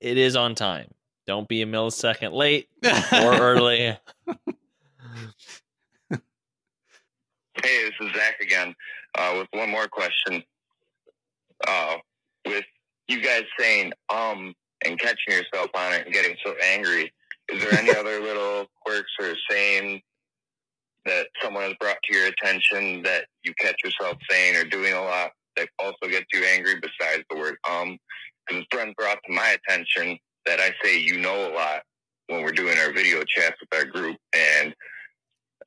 it 0.00 0.18
is 0.18 0.36
on 0.36 0.54
time. 0.54 0.90
Don't 1.26 1.48
be 1.48 1.62
a 1.62 1.66
millisecond 1.66 2.32
late 2.32 2.68
or 2.84 2.92
early. 3.40 3.96
Hey, 7.62 7.84
this 7.84 7.94
is 8.00 8.14
Zach 8.14 8.34
again 8.42 8.74
uh, 9.18 9.34
with 9.38 9.48
one 9.52 9.70
more 9.70 9.88
question. 9.88 10.42
Uh, 11.66 11.96
with 12.46 12.64
you 13.08 13.22
guys 13.22 13.44
saying 13.58 13.92
um 14.12 14.54
and 14.84 14.98
catching 14.98 15.32
yourself 15.32 15.70
on 15.74 15.94
it 15.94 16.04
and 16.04 16.14
getting 16.14 16.36
so 16.44 16.54
angry, 16.62 17.12
is 17.48 17.62
there 17.62 17.72
any 17.78 17.90
other 17.96 18.20
little 18.20 18.66
quirks 18.84 19.12
or 19.20 19.34
saying 19.50 20.00
that 21.06 21.26
someone 21.42 21.64
has 21.64 21.74
brought 21.80 21.98
to 22.04 22.16
your 22.16 22.28
attention 22.28 23.02
that 23.02 23.26
you 23.44 23.52
catch 23.58 23.76
yourself 23.84 24.16
saying 24.30 24.56
or 24.56 24.64
doing 24.64 24.94
a 24.94 25.02
lot 25.02 25.32
that 25.56 25.68
also 25.78 26.10
gets 26.10 26.26
you 26.32 26.44
angry 26.44 26.74
besides 26.80 27.22
the 27.30 27.36
word 27.36 27.56
um? 27.68 27.98
Because 28.46 28.64
a 28.64 28.76
friend 28.76 28.94
brought 28.96 29.18
to 29.26 29.32
my 29.32 29.56
attention 29.56 30.18
that 30.46 30.60
I 30.60 30.74
say 30.82 30.98
you 30.98 31.18
know 31.18 31.50
a 31.50 31.52
lot 31.54 31.82
when 32.28 32.42
we're 32.42 32.52
doing 32.52 32.78
our 32.78 32.92
video 32.92 33.22
chats 33.24 33.56
with 33.60 33.78
our 33.78 33.84
group 33.84 34.16
and 34.34 34.74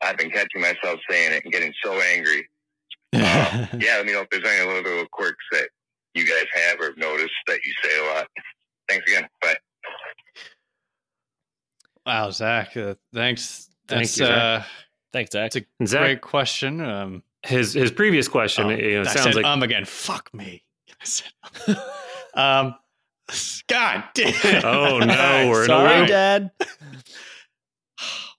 I've 0.01 0.17
been 0.17 0.29
catching 0.29 0.61
myself 0.61 0.99
saying 1.09 1.33
it 1.33 1.43
and 1.43 1.53
getting 1.53 1.73
so 1.83 1.99
angry. 2.13 2.47
Uh, 3.13 3.65
yeah, 3.79 3.97
let 3.97 4.05
me 4.05 4.13
know 4.13 4.21
if 4.21 4.29
there's 4.29 4.43
any 4.45 4.65
little, 4.67 4.83
little 4.83 5.05
quirks 5.11 5.43
that 5.51 5.69
you 6.13 6.25
guys 6.25 6.45
have 6.53 6.79
or 6.79 6.93
noticed 6.97 7.33
that 7.47 7.59
you 7.63 7.73
say 7.83 7.99
a 7.99 8.13
lot. 8.13 8.27
Thanks 8.89 9.09
again. 9.11 9.27
Bye. 9.41 9.55
wow, 12.05 12.29
Zach. 12.31 12.75
Uh, 12.75 12.95
thanks. 13.13 13.69
Thank 13.87 14.01
you, 14.01 14.07
Zach. 14.25 14.61
uh, 14.61 14.63
Thanks, 15.13 15.31
Zach. 15.31 15.55
it's 15.55 15.55
a 15.81 15.85
Zach, 15.87 16.01
great 16.01 16.21
question. 16.21 16.81
Um, 16.81 17.23
his 17.43 17.73
his 17.73 17.91
previous 17.91 18.27
question, 18.27 18.65
oh, 18.67 18.69
you 18.71 18.97
know, 18.97 19.03
sounds 19.03 19.21
said 19.23 19.35
like 19.35 19.45
um 19.45 19.63
again. 19.63 19.85
Fuck 19.85 20.33
me. 20.33 20.63
Said, 21.03 21.27
um, 22.33 22.75
God 23.67 24.03
damn. 24.15 24.65
Oh, 24.65 24.99
no, 24.99 25.47
we're 25.49 25.61
in 25.61 25.67
Sorry, 25.67 25.99
loop. 25.99 26.07
Dad. 26.07 26.51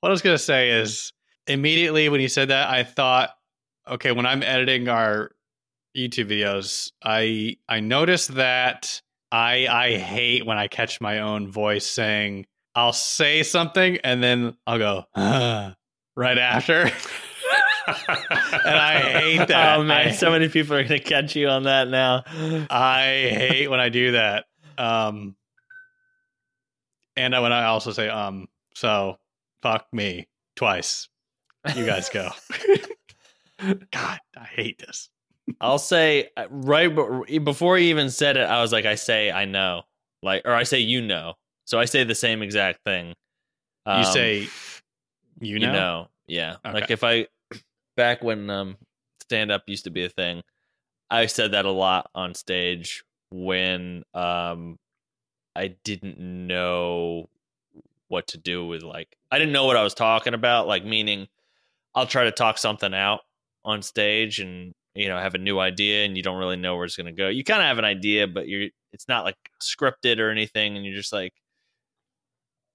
what 0.01 0.09
I 0.09 0.11
was 0.11 0.23
gonna 0.23 0.37
say 0.39 0.71
is 0.71 1.13
immediately 1.47 2.09
when 2.09 2.21
you 2.21 2.29
said 2.29 2.49
that, 2.49 2.69
I 2.69 2.83
thought, 2.85 3.31
okay, 3.91 4.13
when 4.13 4.27
I'm 4.27 4.43
editing 4.43 4.89
our 4.89 5.33
YouTube 5.97 6.31
videos, 6.31 6.93
I 7.03 7.57
I 7.69 7.81
notice 7.81 8.29
that 8.29 9.01
I 9.33 9.67
I 9.69 9.97
hate 9.99 10.47
when 10.47 10.59
I 10.59 10.69
catch 10.69 11.01
my 11.01 11.21
own 11.21 11.51
voice 11.51 11.87
saying 11.87 12.47
I'll 12.75 12.93
say 12.93 13.43
something 13.43 13.99
and 14.05 14.23
then 14.23 14.57
I'll 14.67 14.79
go 14.79 15.05
"Ah," 15.17 15.75
right 16.17 16.39
after. 16.39 16.83
and 17.89 18.77
I 18.77 18.99
hate 19.21 19.37
that. 19.49 19.79
Oh 19.79 19.83
man, 19.85 20.09
I, 20.09 20.11
so 20.13 20.31
many 20.31 20.49
people 20.49 20.77
are 20.77 20.83
gonna 20.83 20.99
catch 21.01 21.35
you 21.35 21.49
on 21.49 21.65
that 21.65 21.89
now. 21.89 22.23
I 22.71 23.05
hate 23.33 23.69
when 23.69 23.81
I 23.81 23.89
do 23.89 24.13
that. 24.13 24.45
Um, 24.77 25.35
and 27.17 27.35
I- 27.35 27.41
when 27.41 27.53
I 27.53 27.65
also 27.65 27.91
say 27.93 28.09
um, 28.09 28.47
so 28.75 29.19
fuck 29.63 29.87
me 29.93 30.29
twice. 30.55 31.09
You 31.75 31.85
guys 31.85 32.09
go. 32.09 32.31
God, 33.91 34.19
I 34.37 34.45
hate 34.45 34.79
this. 34.79 35.11
I'll 35.61 35.79
say 35.79 36.31
uh, 36.37 36.47
right 36.51 36.89
before 37.43 37.79
he 37.79 37.91
even 37.91 38.11
said 38.11 38.37
it, 38.37 38.49
I 38.49 38.61
was 38.61 38.73
like, 38.73 38.85
I 38.85 38.95
say 38.97 39.31
I 39.31 39.45
know, 39.47 39.83
like, 40.23 40.43
or 40.45 40.53
I 40.53 40.63
say 40.65 40.79
you 40.81 41.01
know. 41.01 41.35
So 41.65 41.79
I 41.79 41.85
say 41.87 42.05
the 42.05 42.15
same 42.15 42.43
exact 42.43 42.81
thing. 42.85 43.15
You 43.87 43.95
Um, 43.95 44.05
say, 44.05 44.49
you 45.41 45.59
know, 45.59 46.09
yeah. 46.27 46.57
Okay. 46.65 46.73
Like 46.81 46.91
if 46.91 47.03
I 47.03 47.27
back 47.97 48.23
when 48.23 48.51
um 48.51 48.77
stand 49.23 49.51
up 49.51 49.63
used 49.67 49.85
to 49.85 49.91
be 49.91 50.05
a 50.05 50.09
thing, 50.09 50.43
I 51.11 51.27
said 51.27 51.53
that 51.53 51.65
a 51.65 51.71
lot 51.71 52.11
on 52.15 52.35
stage 52.35 53.05
when 53.31 54.05
um 54.15 54.77
I 55.57 55.69
didn't 55.85 56.19
know 56.19 57.29
what 58.09 58.29
to 58.29 58.39
do 58.39 58.67
with 58.67 58.83
like 58.83 59.17
I 59.31 59.39
didn't 59.39 59.53
know 59.53 59.65
what 59.65 59.77
I 59.77 59.83
was 59.83 59.95
talking 59.95 60.35
about, 60.35 60.67
like 60.67 60.85
meaning 60.85 61.29
I'll 61.95 62.07
try 62.07 62.25
to 62.25 62.33
talk 62.33 62.59
something 62.59 62.95
out 62.95 63.21
on 63.69 63.83
stage 63.83 64.41
and 64.41 64.73
you 64.95 65.09
know 65.09 65.19
have 65.19 65.35
a 65.35 65.39
new 65.39 65.59
idea 65.59 66.05
and 66.05 66.17
you 66.17 66.23
don't 66.23 66.39
really 66.39 66.57
know 66.57 66.75
where 66.77 66.85
it's 66.85 66.97
going 66.97 67.07
to 67.07 67.13
go. 67.13 67.29
You 67.29 67.45
kind 67.45 67.61
of 67.61 67.67
have 67.67 67.79
an 67.79 67.85
idea 67.85 68.27
but 68.27 68.49
you're 68.49 68.69
it's 68.93 69.07
not 69.09 69.25
like 69.25 69.37
scripted 69.63 70.19
or 70.19 70.31
anything 70.31 70.77
and 70.77 70.85
you're 70.85 70.97
just 70.97 71.13
like 71.13 71.33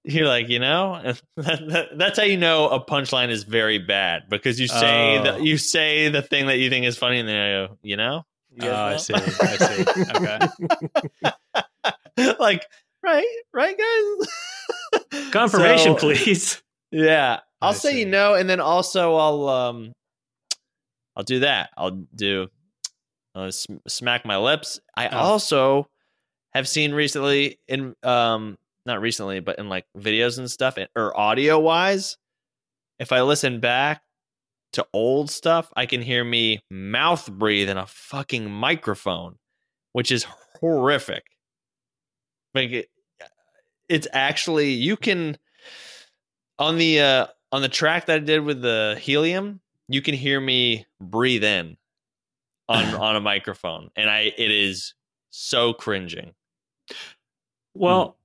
you're 0.06 0.28
like, 0.28 0.48
you 0.50 0.58
know, 0.58 1.00
that, 1.36 1.60
that, 1.68 1.86
that's 1.96 2.18
how 2.18 2.24
you 2.24 2.36
know 2.36 2.68
a 2.68 2.84
punchline 2.84 3.30
is 3.30 3.42
very 3.44 3.78
bad 3.78 4.24
because 4.28 4.60
you 4.60 4.66
say 4.68 5.18
Oh. 5.18 5.38
the, 5.38 5.44
you 5.44 5.56
say 5.56 6.08
the 6.10 6.20
thing 6.22 6.46
that 6.46 6.58
you 6.58 6.68
think 6.70 6.84
is 6.86 6.96
funny 6.98 7.18
and 7.20 7.28
then 7.28 7.38
I 7.40 7.66
go, 7.68 7.78
you 7.82 7.96
know, 7.96 8.22
You 8.52 8.68
Oh, 8.68 8.74
I 8.74 8.96
see. 8.98 9.14
I 9.14 9.20
see. 9.56 9.84
Okay. 12.20 12.34
like, 12.38 12.66
right, 13.02 13.26
right, 13.52 13.76
guys. 13.78 14.28
confirmation, 15.32 15.94
So- 15.94 15.96
please. 15.96 16.62
Yeah, 16.90 17.40
I'll 17.60 17.70
I 17.70 17.72
say 17.74 17.92
see. 17.92 18.00
you 18.00 18.06
know, 18.06 18.34
and 18.34 18.48
then 18.48 18.60
also 18.60 19.16
I'll 19.16 19.48
um, 19.48 19.92
I'll 21.16 21.24
do 21.24 21.40
that. 21.40 21.70
I'll 21.76 21.90
do, 22.14 22.48
uh, 23.34 23.50
sm- 23.50 23.76
smack 23.86 24.24
my 24.24 24.36
lips. 24.36 24.80
I 24.96 25.08
Oh. 25.08 25.16
also 25.18 25.88
have 26.52 26.68
seen 26.68 26.92
recently 26.92 27.58
in 27.68 27.94
um, 28.02 28.58
not 28.86 29.00
recently, 29.00 29.40
but 29.40 29.58
in 29.58 29.68
like 29.68 29.86
videos 29.96 30.38
and 30.38 30.50
stuff, 30.50 30.76
or 30.94 31.16
audio 31.18 31.58
wise, 31.58 32.16
if 32.98 33.12
I 33.12 33.22
listen 33.22 33.60
back 33.60 34.02
to 34.74 34.86
old 34.92 35.30
stuff, 35.30 35.72
I 35.76 35.86
can 35.86 36.02
hear 36.02 36.22
me 36.24 36.62
mouth 36.70 37.30
breathe 37.30 37.68
in 37.70 37.76
a 37.76 37.86
fucking 37.86 38.50
microphone, 38.50 39.36
which 39.92 40.12
is 40.12 40.26
horrific. 40.60 41.24
Like 42.54 42.70
it, 42.70 42.88
it's 43.88 44.06
actually 44.12 44.70
you 44.72 44.96
can 44.96 45.38
on 46.58 46.78
the 46.78 47.00
uh 47.00 47.26
on 47.52 47.62
the 47.62 47.68
track 47.68 48.06
that 48.06 48.16
I 48.16 48.18
did 48.20 48.40
with 48.40 48.62
the 48.62 48.96
helium, 49.00 49.60
you 49.88 50.02
can 50.02 50.14
hear 50.14 50.40
me 50.40 50.86
breathe 51.00 51.44
in 51.44 51.76
on 52.68 52.94
on 52.94 53.16
a 53.16 53.20
microphone, 53.20 53.90
and 53.96 54.10
I 54.10 54.32
it 54.36 54.50
is 54.50 54.94
so 55.30 55.72
cringing. 55.72 56.32
Well, 57.74 58.16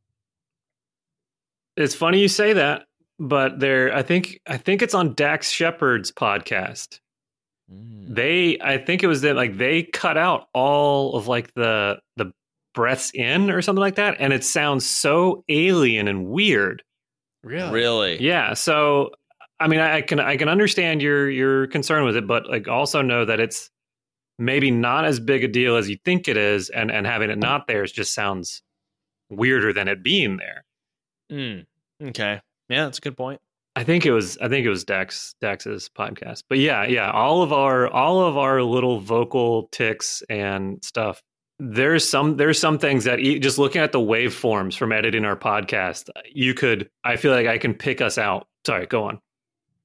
it's 1.76 1.96
funny 1.96 2.20
you 2.20 2.28
say 2.28 2.54
that, 2.54 2.84
but 3.20 3.60
there, 3.60 3.94
I 3.96 4.04
think, 4.04 4.40
I 4.48 4.58
think 4.58 4.82
it's 4.82 4.94
on 4.94 5.14
Dax 5.14 5.50
Shepard's 5.50 6.12
podcast. 6.12 7.00
Mm. 7.72 8.16
They, 8.16 8.58
I 8.62 8.78
think 8.78 9.02
it 9.02 9.08
was 9.08 9.22
that 9.22 9.36
like 9.36 9.58
they 9.58 9.84
cut 9.84 10.18
out 10.18 10.48
all 10.54 11.16
of 11.16 11.28
like 11.28 11.54
the 11.54 12.00
the 12.16 12.32
breaths 12.74 13.12
in 13.14 13.50
or 13.50 13.62
something 13.62 13.82
like 13.82 13.96
that, 13.96 14.18
and 14.20 14.34
it 14.34 14.44
sounds 14.44 14.86
so 14.86 15.44
alien 15.50 16.08
and 16.08 16.28
weird. 16.28 16.84
Really? 17.44 17.72
Really? 17.72 18.22
Yeah. 18.22 18.54
So, 18.54 19.12
I 19.60 19.68
mean, 19.68 19.80
I, 19.80 19.98
I 19.98 20.02
can 20.02 20.20
I 20.20 20.38
can 20.38 20.50
understand 20.50 21.02
your 21.02 21.30
your 21.30 21.68
concern 21.68 22.04
with 22.06 22.16
it, 22.16 22.28
but 22.28 22.50
like 22.50 22.68
also 22.68 23.02
know 23.02 23.26
that 23.26 23.40
it's 23.40 23.70
maybe 24.38 24.72
not 24.72 25.06
as 25.06 25.20
big 25.20 25.44
a 25.44 25.48
deal 25.48 25.76
as 25.76 25.90
you 25.90 25.98
think 26.06 26.28
it 26.28 26.38
is, 26.38 26.70
and 26.70 26.92
and 26.92 27.06
having 27.06 27.30
it 27.30 27.38
not 27.38 27.68
there 27.68 27.84
is 27.84 27.92
just 27.92 28.14
sounds 28.14 28.62
weirder 29.30 29.74
than 29.74 29.88
it 29.88 30.04
being 30.04 30.38
there. 30.38 30.66
Mm. 31.32 31.66
Okay. 32.02 32.42
Yeah, 32.70 32.86
that's 32.86 32.98
a 33.00 33.02
good 33.02 33.18
point. 33.18 33.42
I 33.76 33.84
think 33.84 34.06
it 34.06 34.12
was 34.12 34.38
I 34.40 34.48
think 34.48 34.66
it 34.66 34.70
was 34.70 34.84
Dex 34.84 35.36
Dex's 35.42 35.90
podcast. 35.90 36.44
But 36.50 36.60
yeah, 36.60 36.86
yeah, 36.86 37.12
all 37.12 37.42
of 37.42 37.54
our 37.54 37.88
all 37.88 38.22
of 38.26 38.38
our 38.38 38.64
little 38.64 39.00
vocal 39.00 39.70
ticks 39.72 40.24
and 40.30 40.84
stuff. 40.84 41.22
There's 41.60 42.08
some 42.08 42.38
there's 42.38 42.60
some 42.60 42.80
things 42.80 43.04
that 43.04 43.20
e- 43.20 43.40
just 43.40 43.58
looking 43.58 43.82
at 43.82 43.92
the 43.92 44.00
waveforms 44.00 44.78
from 44.78 44.92
editing 44.92 45.26
our 45.26 45.36
podcast, 45.36 46.10
you 46.32 46.54
could 46.54 46.90
I 47.04 47.18
feel 47.18 47.32
like 47.34 47.48
I 47.48 47.58
can 47.58 47.74
pick 47.74 48.02
us 48.02 48.18
out. 48.18 48.48
Sorry, 48.66 48.86
go 48.86 49.04
on. 49.04 49.20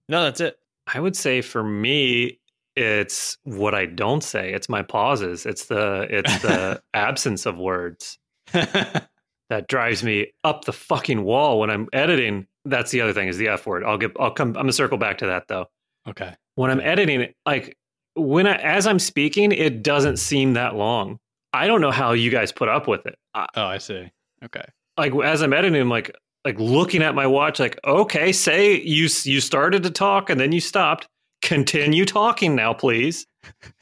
No, 0.09 0.25
that's 0.25 0.41
it. 0.41 0.59
I 0.93 1.01
would 1.01 1.17
say 1.17 1.41
for 1.41 1.63
me 1.65 2.39
it's 2.77 3.39
what 3.45 3.75
I 3.75 3.87
don't 3.87 4.23
say. 4.23 4.53
It's 4.53 4.69
my 4.69 4.83
pauses. 4.83 5.47
It's 5.47 5.67
the 5.67 6.07
it's 6.11 6.43
the 6.43 6.83
absence 6.95 7.47
of 7.47 7.57
words 7.59 8.19
that 8.53 9.69
drives 9.69 10.03
me 10.03 10.33
up 10.43 10.65
the 10.65 10.73
fucking 10.73 11.23
wall 11.23 11.61
when 11.61 11.71
I'm 11.71 11.89
editing. 11.93 12.47
That's 12.65 12.91
the 12.91 13.01
other 13.01 13.13
thing 13.13 13.29
is 13.29 13.39
the 13.39 13.49
F 13.49 13.67
word. 13.67 13.85
I'll 13.85 13.99
get 13.99 14.13
I'll 14.19 14.31
come 14.31 14.49
I'm 14.49 14.55
gonna 14.55 14.73
circle 14.73 14.99
back 14.99 15.19
to 15.19 15.27
that 15.27 15.49
though. 15.49 15.67
okay. 16.09 16.35
when 16.57 16.71
I'm 16.71 16.81
editing 16.81 17.33
like 17.47 17.77
when 18.17 18.47
I, 18.47 18.57
as 18.57 18.87
I'm 18.87 18.99
speaking, 19.01 19.51
it 19.53 19.83
doesn't 19.83 20.19
seem 20.19 20.55
that 20.55 20.75
long. 20.77 21.19
I 21.53 21.67
don't 21.67 21.81
know 21.81 21.91
how 21.91 22.13
you 22.13 22.31
guys 22.31 22.53
put 22.53 22.69
up 22.69 22.87
with 22.89 23.07
it. 23.07 23.17
I, 23.35 23.47
Oh, 23.57 23.65
I 23.67 23.79
see. 23.79 24.11
Okay. 24.45 24.65
like 24.99 25.13
as 25.25 25.43
I'm 25.43 25.53
editing, 25.53 25.81
I'm 25.81 25.89
like 25.89 26.15
like 26.45 26.59
looking 26.59 27.03
at 27.03 27.15
my 27.15 27.27
watch, 27.27 27.59
like 27.59 27.79
okay, 27.85 28.33
say 28.33 28.81
you 28.81 29.09
you 29.25 29.41
started 29.41 29.83
to 29.83 29.91
talk 29.91 30.31
and 30.31 30.41
then 30.41 30.53
you 30.53 30.61
stopped. 30.61 31.09
Continue 31.43 32.05
talking 32.07 32.55
now, 32.55 32.73
please. 32.73 33.27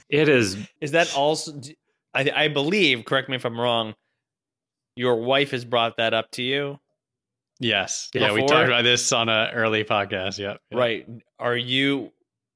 It 0.09 0.29
is 0.29 0.57
Is 0.81 0.91
that 0.93 1.15
also? 1.17 1.61
I, 2.15 2.31
I 2.35 2.49
believe. 2.49 3.05
Correct 3.05 3.29
me 3.29 3.37
if 3.37 3.45
I'm 3.45 3.59
wrong. 3.59 3.95
Your 4.95 5.17
wife 5.23 5.53
has 5.53 5.65
brought 5.65 5.97
that 5.97 6.13
up 6.13 6.31
to 6.33 6.43
you, 6.43 6.79
Yes. 7.63 8.11
Yeah, 8.13 8.33
we 8.33 8.45
talked 8.45 8.67
about 8.67 8.83
this 8.83 9.13
on 9.13 9.29
an 9.29 9.55
early 9.55 9.85
podcast. 9.85 10.39
Yep. 10.39 10.61
yep. 10.71 10.79
right? 10.79 11.09
Are 11.39 11.57
you? 11.57 12.13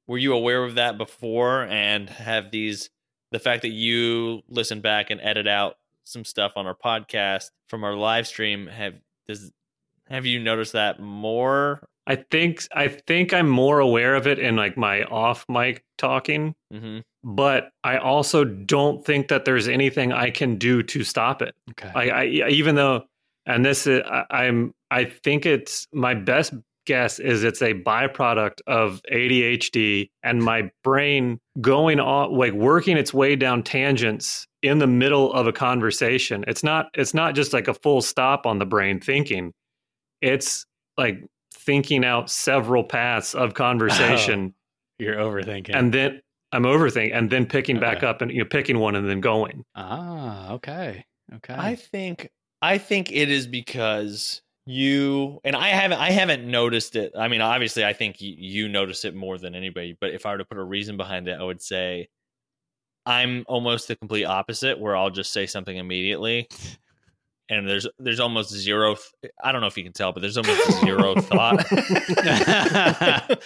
Were 0.08 0.18
you 0.18 0.34
aware 0.34 0.64
of 0.64 0.76
that 0.76 0.98
before, 0.98 1.64
and 1.64 2.10
have 2.10 2.50
these? 2.50 2.90
The 3.32 3.38
fact 3.38 3.62
that 3.62 3.70
you 3.70 4.42
listen 4.48 4.80
back 4.80 5.10
and 5.10 5.20
edit 5.20 5.46
out 5.46 5.76
some 6.04 6.24
stuff 6.24 6.52
on 6.56 6.66
our 6.66 6.76
podcast 6.76 7.50
from 7.68 7.84
our 7.84 7.94
live 7.94 8.26
stream 8.26 8.66
have 8.66 8.94
does 9.28 9.52
have 10.08 10.26
you 10.26 10.38
noticed 10.40 10.72
that 10.72 11.00
more? 11.00 11.80
I 12.06 12.16
think 12.16 12.62
I 12.72 12.88
think 12.88 13.32
I'm 13.32 13.48
more 13.48 13.80
aware 13.80 14.14
of 14.14 14.26
it 14.26 14.38
in 14.38 14.54
like 14.54 14.76
my 14.76 15.02
off 15.04 15.44
mic 15.48 15.82
talking, 15.98 16.54
Mm-hmm. 16.72 16.98
but 17.24 17.70
I 17.82 17.98
also 17.98 18.44
don't 18.44 19.04
think 19.04 19.28
that 19.28 19.44
there's 19.44 19.66
anything 19.68 20.12
I 20.12 20.30
can 20.30 20.56
do 20.56 20.82
to 20.84 21.02
stop 21.04 21.42
it. 21.42 21.54
Okay. 21.70 21.90
I, 21.94 22.20
I 22.22 22.48
even 22.48 22.74
though, 22.76 23.04
and 23.46 23.64
this 23.64 23.86
is, 23.86 24.02
I, 24.04 24.24
I'm, 24.30 24.72
I 24.90 25.04
think 25.04 25.46
it's 25.46 25.86
my 25.92 26.14
best 26.14 26.54
guess 26.86 27.18
is 27.18 27.42
it's 27.42 27.62
a 27.62 27.74
byproduct 27.74 28.60
of 28.68 29.00
ADHD 29.12 30.08
and 30.22 30.42
my 30.42 30.70
brain 30.84 31.40
going 31.60 31.98
on, 31.98 32.32
like 32.32 32.52
working 32.52 32.96
its 32.96 33.12
way 33.12 33.34
down 33.36 33.62
tangents 33.64 34.46
in 34.62 34.78
the 34.78 34.86
middle 34.86 35.32
of 35.32 35.46
a 35.48 35.52
conversation. 35.52 36.44
It's 36.46 36.62
not, 36.62 36.86
it's 36.94 37.14
not 37.14 37.34
just 37.34 37.52
like 37.52 37.66
a 37.68 37.74
full 37.74 38.02
stop 38.02 38.46
on 38.46 38.58
the 38.60 38.66
brain 38.66 39.00
thinking. 39.00 39.52
It's 40.20 40.66
like 40.96 41.24
thinking 41.52 42.04
out 42.04 42.30
several 42.30 42.84
paths 42.84 43.34
of 43.34 43.54
conversation 43.54 44.54
You're 44.98 45.16
overthinking. 45.16 45.74
and 45.74 45.92
then 45.92 46.20
I'm 46.52 46.62
overthinking 46.62 47.14
and 47.14 47.28
then 47.30 47.46
picking 47.46 47.78
back 47.80 48.02
up 48.02 48.22
and 48.22 48.30
you 48.30 48.38
know 48.38 48.44
picking 48.44 48.78
one 48.78 48.94
and 48.94 49.08
then 49.08 49.20
going. 49.20 49.64
ah, 49.74 50.52
okay. 50.52 51.04
Okay. 51.34 51.54
I 51.54 51.74
think 51.74 52.30
I 52.62 52.78
think 52.78 53.12
it 53.12 53.30
is 53.30 53.46
because 53.46 54.40
you 54.64 55.40
and 55.44 55.54
I 55.54 55.68
haven't 55.68 55.98
I 55.98 56.10
haven't 56.10 56.48
noticed 56.48 56.96
it. 56.96 57.12
I 57.16 57.28
mean, 57.28 57.40
obviously, 57.40 57.84
I 57.84 57.92
think 57.92 58.20
you, 58.20 58.34
you 58.36 58.68
notice 58.68 59.04
it 59.04 59.14
more 59.14 59.38
than 59.38 59.54
anybody. 59.54 59.96
But 60.00 60.10
if 60.10 60.24
I 60.24 60.32
were 60.32 60.38
to 60.38 60.44
put 60.44 60.58
a 60.58 60.62
reason 60.64 60.96
behind 60.96 61.28
it, 61.28 61.38
I 61.38 61.42
would 61.42 61.60
say 61.62 62.08
I'm 63.04 63.44
almost 63.48 63.88
the 63.88 63.96
complete 63.96 64.24
opposite, 64.24 64.78
where 64.80 64.96
I'll 64.96 65.10
just 65.10 65.32
say 65.32 65.46
something 65.46 65.76
immediately, 65.76 66.48
and 67.48 67.68
there's 67.68 67.86
there's 67.98 68.20
almost 68.20 68.50
zero. 68.50 68.96
Th- 69.22 69.32
I 69.42 69.52
don't 69.52 69.60
know 69.60 69.66
if 69.66 69.76
you 69.76 69.84
can 69.84 69.92
tell, 69.92 70.12
but 70.12 70.20
there's 70.20 70.36
almost 70.36 70.80
zero 70.80 71.14
thought. 71.20 71.64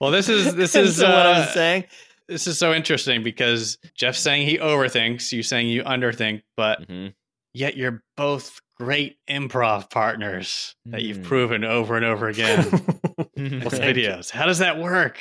well, 0.00 0.10
this 0.10 0.28
is 0.28 0.54
this 0.54 0.74
is 0.74 0.96
so 0.96 1.08
what 1.10 1.26
i'm 1.26 1.48
saying. 1.52 1.84
this 2.28 2.46
is 2.46 2.58
so 2.58 2.72
interesting 2.72 3.22
because 3.22 3.78
Jeff's 3.94 4.20
saying 4.20 4.46
he 4.46 4.58
overthinks, 4.58 5.32
you 5.32 5.42
saying 5.42 5.68
you 5.68 5.82
underthink, 5.84 6.42
but 6.56 6.86
Mhm. 6.88 7.14
yet 7.52 7.76
you're 7.76 8.02
both 8.16 8.60
great 8.78 9.18
improv 9.28 9.90
partners 9.90 10.74
that 10.86 11.02
you've 11.02 11.18
Mm. 11.18 11.24
proven 11.24 11.64
over 11.64 11.96
and 11.96 12.04
over 12.04 12.28
again 12.28 12.58
with 13.36 13.80
videos. 13.80 14.30
How 14.30 14.46
does 14.46 14.58
that 14.58 14.78
work? 14.78 15.18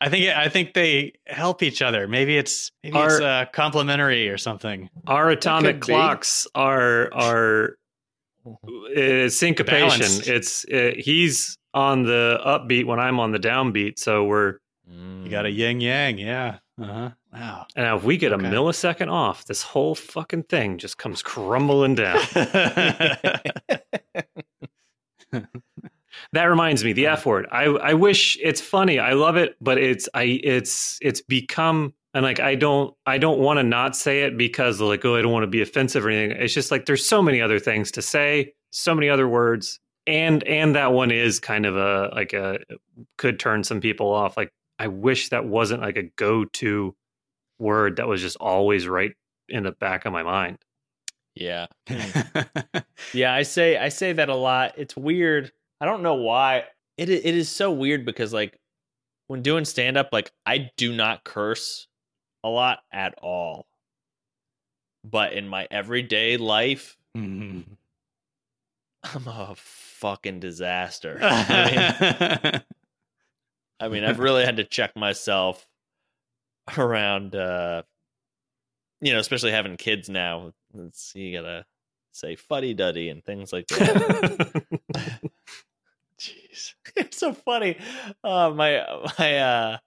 I 0.00 0.08
think 0.08 0.34
I 0.34 0.48
think 0.48 0.74
they 0.74 1.12
help 1.26 1.62
each 1.62 1.82
other. 1.82 2.08
Maybe 2.08 2.36
it's 2.38 2.70
maybe 2.82 2.98
it's 2.98 3.20
uh, 3.20 3.44
complementary 3.52 4.28
or 4.28 4.38
something. 4.38 4.88
Our 5.06 5.30
atomic 5.30 5.80
could 5.80 5.86
be. 5.88 5.92
clocks 5.92 6.46
are 6.54 7.12
are 7.12 7.76
uh, 8.46 9.28
syncopation. 9.28 10.00
Balanced. 10.00 10.28
It's 10.28 10.64
uh, 10.66 10.92
he's 10.96 11.58
on 11.74 12.04
the 12.04 12.40
upbeat 12.44 12.86
when 12.86 12.98
I'm 12.98 13.20
on 13.20 13.32
the 13.32 13.38
downbeat. 13.38 13.98
So 13.98 14.24
we're 14.24 14.58
Mm. 14.90 15.24
You 15.24 15.30
got 15.30 15.46
a 15.46 15.50
yin 15.50 15.80
yang, 15.80 16.18
yeah. 16.18 16.58
Uh 16.80 16.84
huh. 16.84 17.10
Wow. 17.32 17.66
and 17.76 17.84
now 17.86 17.96
if 17.96 18.02
we 18.02 18.16
get 18.16 18.32
Okay. 18.32 18.44
a 18.44 18.50
millisecond 18.50 19.08
off, 19.08 19.44
this 19.44 19.62
whole 19.62 19.94
fucking 19.94 20.44
thing 20.44 20.78
just 20.78 20.98
comes 20.98 21.22
crumbling 21.22 21.94
down. 21.94 22.18
That 26.32 26.44
reminds 26.44 26.84
me, 26.84 26.92
the 26.92 27.06
F 27.06 27.26
word. 27.26 27.46
I 27.50 27.64
I 27.64 27.94
wish 27.94 28.38
it's 28.40 28.60
funny. 28.60 28.98
I 28.98 29.14
love 29.14 29.36
it, 29.36 29.56
but 29.60 29.78
it's 29.78 30.08
I 30.14 30.40
it's 30.44 30.98
it's 31.02 31.20
become 31.20 31.92
and 32.14 32.24
like 32.24 32.40
I 32.40 32.54
don't 32.54 32.94
I 33.06 33.18
don't 33.18 33.40
want 33.40 33.58
to 33.58 33.62
not 33.62 33.96
say 33.96 34.22
it 34.22 34.38
because 34.38 34.80
like 34.80 35.04
oh 35.04 35.16
I 35.16 35.22
don't 35.22 35.32
want 35.32 35.42
to 35.44 35.48
be 35.48 35.62
offensive 35.62 36.06
or 36.06 36.10
anything. 36.10 36.40
It's 36.40 36.54
just 36.54 36.70
like 36.70 36.86
there's 36.86 37.04
so 37.04 37.20
many 37.22 37.40
other 37.40 37.58
things 37.58 37.90
to 37.92 38.02
say, 38.02 38.52
so 38.70 38.94
many 38.94 39.08
other 39.08 39.28
words, 39.28 39.80
and 40.06 40.42
and 40.44 40.76
that 40.76 40.92
one 40.92 41.10
is 41.10 41.40
kind 41.40 41.66
of 41.66 41.76
a 41.76 42.10
like 42.14 42.32
a 42.32 42.58
could 43.18 43.40
turn 43.40 43.64
some 43.64 43.80
people 43.80 44.12
off. 44.12 44.36
Like 44.36 44.52
I 44.78 44.86
wish 44.86 45.30
that 45.30 45.44
wasn't 45.46 45.82
like 45.82 45.96
a 45.96 46.04
go 46.16 46.44
to 46.44 46.94
word 47.58 47.96
that 47.96 48.06
was 48.08 48.20
just 48.20 48.36
always 48.36 48.86
right 48.86 49.12
in 49.48 49.64
the 49.64 49.72
back 49.72 50.04
of 50.04 50.12
my 50.12 50.22
mind. 50.22 50.58
Yeah. 51.34 51.66
Yeah, 53.12 53.34
I 53.34 53.42
say 53.42 53.76
I 53.76 53.88
say 53.88 54.12
that 54.12 54.28
a 54.28 54.34
lot. 54.34 54.74
It's 54.76 54.96
weird. 54.96 55.52
I 55.80 55.86
don't 55.86 56.02
know 56.02 56.14
why. 56.16 56.64
It 56.96 57.08
it 57.08 57.24
is 57.24 57.48
so 57.48 57.70
weird 57.70 58.04
because 58.04 58.32
like 58.32 58.58
when 59.28 59.42
doing 59.42 59.64
stand 59.64 59.96
up 59.96 60.08
like 60.12 60.30
I 60.44 60.70
do 60.76 60.94
not 60.94 61.24
curse 61.24 61.86
a 62.44 62.48
lot 62.48 62.80
at 62.92 63.14
all. 63.22 63.66
But 65.04 65.32
in 65.32 65.48
my 65.48 65.66
everyday 65.70 66.36
life, 66.36 66.96
Mhm. 67.16 67.64
I'm 69.02 69.26
a 69.26 69.54
fucking 69.56 70.40
disaster. 70.40 71.18
I 71.22 72.52
mean, 72.52 72.62
I 73.80 73.88
mean, 73.88 74.04
I've 74.04 74.18
really 74.18 74.44
had 74.44 74.58
to 74.58 74.64
check 74.76 74.94
myself 74.96 75.66
around 76.76 77.34
uh 77.34 77.82
you 79.00 79.14
know, 79.14 79.18
especially 79.18 79.50
having 79.52 79.78
kids 79.78 80.10
now. 80.10 80.52
It's, 80.74 81.14
you 81.14 81.32
gotta 81.40 81.64
say 82.12 82.36
fuddy 82.36 82.74
duddy 82.74 83.08
and 83.08 83.24
things 83.24 83.50
like 83.52 83.66
that. 83.68 85.29
It's 86.96 87.18
so 87.18 87.32
funny. 87.32 87.76
Uh, 88.24 88.50
my 88.50 88.84
my 89.18 89.38
uh, 89.38 89.78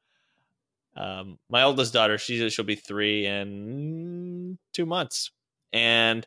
um, 0.96 1.40
my 1.50 1.64
oldest 1.64 1.94
daughter, 1.94 2.18
she's 2.18 2.54
she'll 2.54 2.66
be 2.66 2.76
three 2.76 3.26
in 3.26 4.58
two 4.74 4.86
months, 4.86 5.32
and 5.72 6.26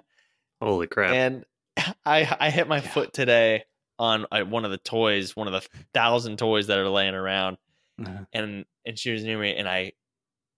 Holy 0.60 0.86
crap! 0.86 1.12
and 1.14 1.44
I 2.04 2.36
I 2.40 2.50
hit 2.50 2.68
my 2.68 2.76
Yeah. 2.78 2.88
foot 2.88 3.12
today 3.12 3.64
on 3.98 4.26
uh, 4.30 4.42
one 4.42 4.64
of 4.64 4.70
the 4.70 4.78
toys, 4.78 5.34
one 5.36 5.46
of 5.46 5.52
the 5.52 5.66
thousand 5.94 6.38
toys 6.38 6.66
that 6.66 6.78
are 6.78 6.88
laying 6.88 7.14
around, 7.14 7.56
Uh-huh. 8.04 8.24
and 8.32 8.64
and 8.84 8.98
she 8.98 9.12
was 9.12 9.22
near 9.24 9.38
me, 9.38 9.54
and 9.56 9.68
I 9.68 9.92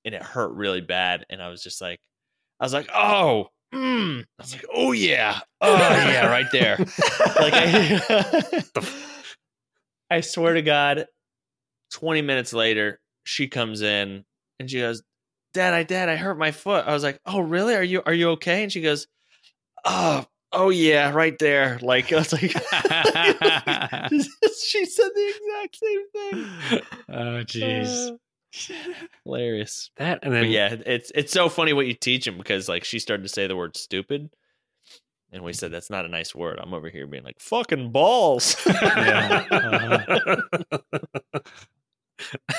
and 0.05 0.15
it 0.15 0.23
hurt 0.23 0.53
really 0.53 0.81
bad, 0.81 1.27
and 1.29 1.43
I 1.43 1.49
was 1.49 1.63
just 1.63 1.81
like, 1.81 2.01
I 2.61 2.65
was 2.65 2.73
like, 2.73 2.89
oh. 2.95 3.49
Mm. 3.75 4.23
I 4.23 4.43
was 4.43 4.55
like, 4.55 4.65
oh 4.73 4.93
yeah, 4.93 5.41
oh 5.61 5.77
yeah, 5.77 6.25
right 6.29 6.47
there. 6.53 6.79
like 7.39 7.53
I, 7.55 8.65
I 10.11 10.21
swear 10.21 10.55
to 10.55 10.63
God, 10.63 11.07
20 11.93 12.23
minutes 12.23 12.53
later, 12.53 13.01
she 13.25 13.49
comes 13.49 13.83
in 13.83 14.25
and 14.59 14.71
she 14.71 14.81
goes, 14.81 15.03
Dad, 15.55 15.75
I 15.75 15.83
dad, 15.83 16.09
I 16.09 16.17
hurt 16.17 16.39
my 16.39 16.51
foot. 16.51 16.87
I 16.87 16.93
was 16.93 17.03
like, 17.03 17.21
Oh, 17.27 17.41
really? 17.41 17.75
Are 17.75 17.83
you 17.83 18.03
are 18.05 18.13
you 18.13 18.31
okay? 18.31 18.63
And 18.63 18.73
she 18.73 18.81
goes, 18.81 19.07
Oh, 19.85 20.27
oh 20.53 20.71
yeah, 20.71 21.11
right 21.11 21.39
there. 21.39 21.79
Like 21.83 22.13
I 22.13 22.17
was 22.17 22.33
like 22.33 22.43
she 22.51 22.57
said 24.87 25.11
the 25.15 25.35
exact 25.37 25.77
same 25.77 26.09
thing. 26.13 26.47
oh, 27.09 27.45
jeez. 27.45 28.11
Uh, 28.11 28.17
hilarious. 29.25 29.91
that 29.97 30.21
and 30.23 30.33
then 30.33 30.45
But 30.45 30.51
yeah, 30.51 30.77
it's 30.87 31.13
it's 31.15 31.33
so 31.33 31.49
funny 31.49 31.73
what 31.73 31.87
you 31.87 31.95
teach 31.95 32.27
him 32.27 32.39
because 32.39 32.69
like 32.69 32.85
she 32.85 32.99
started 32.99 33.23
to 33.23 33.29
say 33.29 33.47
the 33.47 33.57
word 33.57 33.77
stupid. 33.77 34.31
And 35.33 35.45
we 35.45 35.53
said 35.53 35.71
that's 35.71 35.91
not 35.91 36.05
a 36.07 36.09
nice 36.09 36.35
word. 36.35 36.59
I'm 36.61 36.73
over 36.73 36.89
here 36.89 37.07
being 37.07 37.25
like 37.25 37.41
fucking 37.41 37.93
balls. 37.93 38.57
Yeah. 38.67 39.45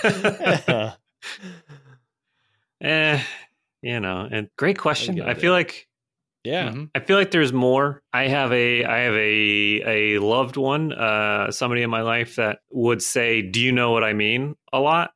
Uh-huh. 0.03 0.91
eh, 2.81 3.21
you 3.81 3.99
know, 3.99 4.27
and 4.31 4.49
great 4.57 4.77
question. 4.77 5.15
get 5.15 5.27
I 5.27 5.33
feel 5.33 5.51
like 5.53 5.87
yeah. 6.43 6.69
Mhm. 6.71 6.89
I 6.95 6.99
feel 7.01 7.17
like 7.17 7.31
there's 7.31 7.53
more. 7.53 8.01
I 8.13 8.27
have 8.27 8.51
a 8.53 8.85
I 8.85 8.97
have 8.99 9.13
a 9.15 10.15
a 10.15 10.19
loved 10.19 10.57
one, 10.57 10.93
uh, 10.93 11.51
somebody 11.51 11.83
in 11.83 11.89
my 11.89 12.01
life 12.01 12.35
that 12.37 12.59
would 12.71 13.01
say, 13.03 13.41
"Do 13.41 13.59
you 13.61 13.71
know 13.71 13.91
what 13.91 14.03
I 14.03 14.13
mean?" 14.13 14.55
a 14.73 14.79
lot 14.79 15.11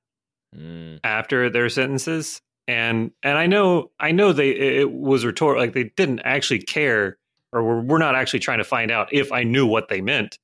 Mm. 0.55 0.99
after 1.03 1.49
their 1.49 1.69
sentences, 1.69 2.41
and 2.67 3.11
and 3.23 3.37
I 3.37 3.47
know 3.47 3.91
I 3.99 4.11
know 4.11 4.33
they 4.33 4.51
it 4.51 4.91
was 4.91 5.25
rhetorical, 5.25 5.61
like 5.63 5.73
they 5.73 5.91
didn't 5.97 6.21
actually 6.21 6.59
care, 6.61 7.17
or 7.53 7.63
we're, 7.63 7.81
we're 7.81 7.97
not 7.97 8.15
actually 8.15 8.39
trying 8.39 8.57
to 8.57 8.63
find 8.63 8.91
out 8.91 9.09
if 9.11 9.31
I 9.31 9.43
knew 9.43 9.65
what 9.65 9.87
they 9.87 10.01
meant. 10.01 10.37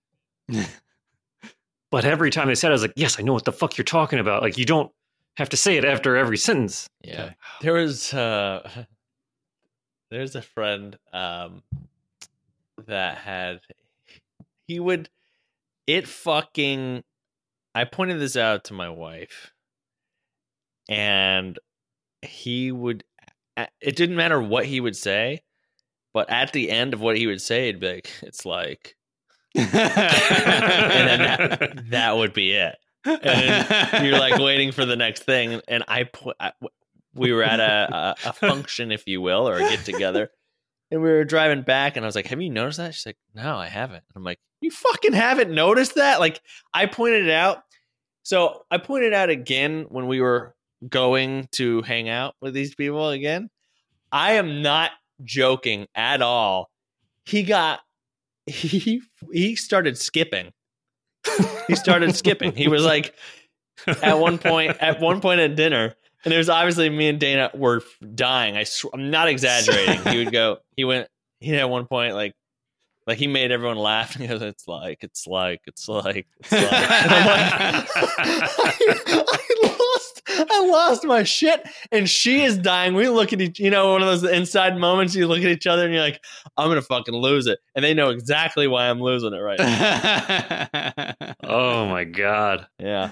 but 1.92 2.06
every 2.06 2.30
time 2.30 2.48
they 2.48 2.56
said, 2.56 2.68
it, 2.68 2.72
I 2.72 2.74
was 2.74 2.82
like, 2.82 2.94
"Yes, 2.96 3.20
I 3.20 3.24
know 3.24 3.34
what 3.34 3.46
the 3.46 3.52
fuck 3.52 3.78
you're 3.78 3.86
talking 3.86 4.20
about." 4.20 4.42
Like 4.42 4.58
you 4.58 4.66
don't 4.66 4.92
have 5.38 5.50
to 5.50 5.58
say 5.58 5.78
it 5.78 5.86
after 5.86 6.18
every 6.18 6.38
sentence. 6.38 6.90
Yeah. 7.02 7.32
There 7.62 7.74
was 7.74 8.14
uh 8.14 8.70
there's 10.12 10.36
a 10.36 10.42
friend 10.42 10.98
um 11.14 11.64
that 12.88 13.18
had 13.18 13.62
he 14.68 14.80
would 14.80 15.10
it 15.88 16.08
fucking 16.08 17.04
I 17.74 17.86
pointed 17.86 18.20
this 18.20 18.36
out 18.36 18.66
to 18.66 18.74
my 18.74 18.90
wife 18.90 19.54
and 20.90 21.58
he 22.22 22.72
would 22.72 23.04
it 23.82 23.96
didn't 23.96 24.16
matter 24.16 24.42
what 24.42 24.66
he 24.66 24.82
would 24.82 24.96
say 24.96 25.42
but 26.20 26.30
at 26.30 26.52
the 26.52 26.70
end 26.70 26.94
of 26.94 27.00
what 27.00 27.16
he 27.16 27.28
would 27.28 27.42
say 27.42 27.70
it'd 27.70 27.80
be 27.80 27.88
like 27.88 28.12
it's 28.24 28.46
like 28.46 28.98
and 29.56 29.70
then 29.72 31.20
that, 31.20 31.84
that 31.92 32.18
would 32.18 32.34
be 32.34 32.52
it. 32.52 32.76
And 33.06 34.06
you're 34.06 34.20
like 34.20 34.38
waiting 34.38 34.74
for 34.74 34.86
the 34.86 34.98
next 34.98 35.24
thing 35.24 35.62
and 35.70 35.86
i 35.88 36.04
put 36.04 36.36
I, 36.38 36.52
we 37.14 37.32
were 37.32 37.42
at 37.44 37.62
a, 37.62 37.96
a 37.96 38.16
a 38.30 38.34
function 38.34 38.92
if 38.92 39.08
you 39.08 39.22
will 39.22 39.48
or 39.48 39.56
a 39.56 39.60
get 39.60 39.86
together 39.86 40.30
and 40.92 41.02
we 41.02 41.08
were 41.08 41.24
driving 41.24 41.62
back 41.62 41.96
and 41.96 42.06
i 42.06 42.08
was 42.08 42.18
like 42.18 42.28
have 42.28 42.42
you 42.42 42.50
noticed 42.50 42.80
that? 42.80 42.94
She's 42.94 43.06
like 43.06 43.18
no 43.34 43.56
i 43.56 43.68
haven't. 43.68 44.04
And 44.10 44.18
i'm 44.18 44.26
like 44.26 44.40
you 44.60 44.72
fucking 44.72 45.14
haven't 45.14 45.52
noticed 45.52 45.96
that? 45.96 46.20
Like 46.20 46.42
i 46.74 46.86
pointed 46.86 47.28
it 47.28 47.32
out. 47.32 47.64
So 48.24 48.66
i 48.70 48.78
pointed 48.78 49.14
out 49.14 49.30
again 49.30 49.86
when 49.88 50.08
we 50.08 50.20
were 50.20 50.54
going 50.86 51.48
to 51.54 51.82
hang 51.84 52.10
out 52.10 52.36
with 52.42 52.54
these 52.54 52.76
people 52.76 53.08
again. 53.08 53.50
I 54.12 54.34
am 54.34 54.62
not 54.62 54.92
joking 55.24 55.88
at 55.96 56.22
all 56.22 56.70
he 57.26 57.44
got 57.44 57.82
he 58.46 59.02
he 59.32 59.56
started 59.56 59.98
skipping 59.98 60.52
he 61.68 61.76
started 61.76 62.16
skipping. 62.16 62.56
He 62.56 62.68
was 62.68 62.84
like, 62.84 63.14
at 64.02 64.20
one 64.20 64.38
point, 64.38 64.78
at 64.82 65.00
one 65.00 65.22
point 65.22 65.40
at 65.40 65.56
dinner, 65.56 65.96
and 66.26 66.34
it 66.34 66.38
was 66.38 66.50
obviously 66.50 66.90
me 66.90 67.08
and 67.10 67.20
Dana 67.20 67.52
were 67.54 67.82
dying. 68.16 68.58
I 68.58 68.64
sw- 68.64 68.86
I'm 68.94 69.10
not 69.12 69.28
exaggerating. 69.28 70.02
He 70.12 70.18
would 70.24 70.32
go. 70.32 70.58
He 70.76 70.84
went. 70.84 71.08
He 71.40 71.56
at 71.56 71.70
one 71.70 71.86
point 71.86 72.16
like, 72.16 72.34
like 73.08 73.18
he 73.18 73.28
made 73.28 73.52
everyone 73.52 73.78
laugh. 73.78 74.16
He 74.16 74.28
goes, 74.28 74.42
"It's 74.42 74.68
like, 74.68 75.00
it's 75.02 75.26
like, 75.26 75.62
it's 75.68 75.88
like, 75.88 76.28
it's 76.40 76.52
like." 76.52 76.72
And 76.72 77.12
I'm 77.12 77.26
like, 77.26 77.54
I, 77.54 77.86
I 79.28 79.40
lost, 80.30 80.50
I 80.52 80.66
lost 80.68 81.06
my 81.06 81.24
shit, 81.24 81.68
and 81.92 82.10
she 82.10 82.44
is 82.44 82.58
dying. 82.58 82.94
We 82.94 83.10
look 83.10 83.34
at 83.34 83.42
each, 83.42 83.60
you 83.60 83.70
know, 83.70 83.94
one 83.94 84.02
of 84.02 84.08
those 84.08 84.30
inside 84.30 84.78
moments. 84.78 85.16
You 85.16 85.28
look 85.28 85.40
at 85.40 85.50
each 85.50 85.68
other, 85.68 85.86
and 85.86 85.94
you're 85.94 86.04
like, 86.04 86.24
"I'm 86.58 86.70
gonna 86.70 86.82
fucking 86.82 87.14
lose 87.14 87.48
it," 87.48 87.60
and 87.76 87.84
they 87.84 87.94
know 87.94 88.10
exactly 88.10 88.68
why 88.68 88.90
I'm 88.90 89.02
losing 89.02 89.34
it 89.34 89.40
right 89.40 89.60
now. 89.60 91.34
Oh 91.44 91.88
my 91.88 92.04
god. 92.04 92.68
Yeah. 92.80 93.12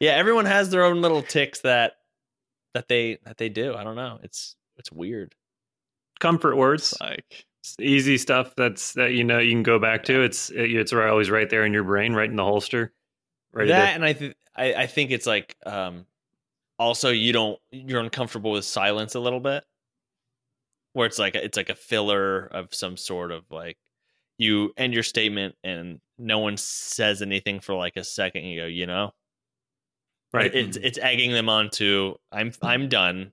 yeah, 0.00 0.12
everyone 0.12 0.46
has 0.46 0.70
their 0.70 0.84
own 0.84 1.02
little 1.02 1.22
ticks 1.22 1.60
that 1.60 1.92
that 2.72 2.88
they 2.88 3.18
that 3.24 3.36
they 3.36 3.48
do. 3.48 3.74
I 3.74 3.84
don't 3.84 3.96
know. 3.96 4.18
It's 4.22 4.56
it's 4.76 4.90
weird. 4.90 5.34
Comfort 6.20 6.56
words. 6.56 6.94
like 7.00 7.46
easy 7.80 8.18
stuff 8.18 8.54
that's 8.56 8.92
that 8.92 9.12
you 9.12 9.24
know 9.24 9.38
you 9.38 9.52
can 9.52 9.62
go 9.62 9.78
back 9.78 10.04
to. 10.04 10.22
It's 10.22 10.50
it, 10.50 10.72
it's 10.72 10.92
always 10.92 11.30
right 11.30 11.48
there 11.48 11.64
in 11.64 11.72
your 11.72 11.84
brain, 11.84 12.12
right 12.14 12.28
in 12.28 12.36
the 12.36 12.44
holster. 12.44 12.92
right 13.52 13.68
that 13.68 13.90
to, 13.90 13.94
and 13.94 14.04
I 14.04 14.12
think 14.12 14.34
I, 14.56 14.74
I 14.74 14.86
think 14.86 15.10
it's 15.10 15.26
like 15.26 15.56
um 15.66 16.06
also 16.78 17.10
you 17.10 17.32
don't 17.32 17.58
you're 17.70 18.00
uncomfortable 18.00 18.52
with 18.52 18.64
silence 18.64 19.14
a 19.14 19.20
little 19.20 19.40
bit. 19.40 19.64
Where 20.92 21.06
it's 21.06 21.18
like 21.18 21.34
it's 21.34 21.56
like 21.56 21.70
a 21.70 21.74
filler 21.74 22.46
of 22.46 22.72
some 22.74 22.96
sort 22.96 23.32
of 23.32 23.44
like 23.50 23.76
you 24.38 24.72
end 24.76 24.94
your 24.94 25.02
statement 25.02 25.56
and 25.64 26.00
no 26.18 26.38
one 26.38 26.56
says 26.56 27.22
anything 27.22 27.60
for 27.60 27.74
like 27.74 27.96
a 27.96 28.04
second. 28.04 28.44
You 28.44 28.62
go, 28.62 28.66
you 28.66 28.86
know, 28.86 29.12
right. 30.32 30.54
It's 30.54 30.76
it's 30.76 30.98
egging 30.98 31.32
them 31.32 31.48
on 31.48 31.70
to 31.70 32.16
I'm 32.30 32.52
I'm 32.62 32.88
done. 32.88 33.32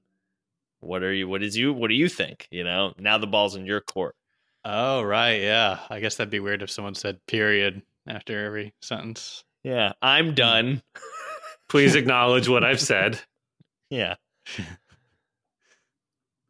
What 0.80 1.04
are 1.04 1.14
you? 1.14 1.28
What 1.28 1.44
is 1.44 1.56
you? 1.56 1.74
What 1.74 1.90
do 1.90 1.94
you 1.94 2.10
think? 2.10 2.48
You 2.50 2.64
know, 2.64 2.94
now 2.98 3.20
the 3.20 3.28
ball's 3.28 3.56
in 3.56 3.68
your 3.68 3.82
court. 3.82 4.16
Oh 4.66 5.04
right, 5.04 5.42
yeah. 5.42 5.80
I 5.90 6.00
guess 6.00 6.16
that'd 6.16 6.32
be 6.32 6.40
weird 6.40 6.64
if 6.64 6.72
someone 6.72 6.96
said 6.96 7.24
period 7.28 7.84
after 8.08 8.46
every 8.46 8.74
sentence. 8.82 9.44
Yeah, 9.64 9.94
I'm 10.02 10.34
done. 10.34 10.82
Please 11.72 11.96
acknowledge 11.96 12.48
what 12.50 12.64
I've 12.64 12.82
said. 12.82 13.20
Yeah. 13.90 14.16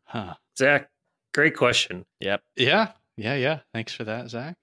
Huh. 0.06 0.34
Zach, 0.58 0.90
great 1.34 1.56
question. 1.56 2.06
Yep. 2.20 2.42
Yeah, 2.56 2.92
yeah, 3.18 3.36
yeah. 3.36 3.60
Thanks 3.74 3.94
for 3.94 4.04
that, 4.04 4.30
Zach. 4.30 4.56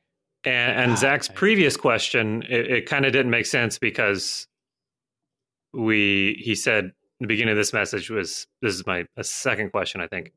And, 0.44 0.78
and 0.78 0.92
Ah, 0.92 0.96
Zach's 0.96 1.30
I- 1.30 1.34
previous 1.34 1.76
question, 1.76 2.42
it, 2.48 2.70
it 2.70 2.86
kind 2.86 3.04
of 3.06 3.12
didn't 3.12 3.30
make 3.30 3.46
sense 3.46 3.78
because 3.78 4.46
we 5.72 6.40
he 6.44 6.54
said 6.54 6.92
the 7.20 7.26
beginning 7.26 7.52
of 7.52 7.56
this 7.56 7.72
message 7.72 8.10
was 8.10 8.46
this 8.62 8.74
is 8.74 8.86
my 8.86 9.06
a 9.16 9.24
second 9.24 9.70
question, 9.72 10.00
I 10.00 10.06
think. 10.06 10.32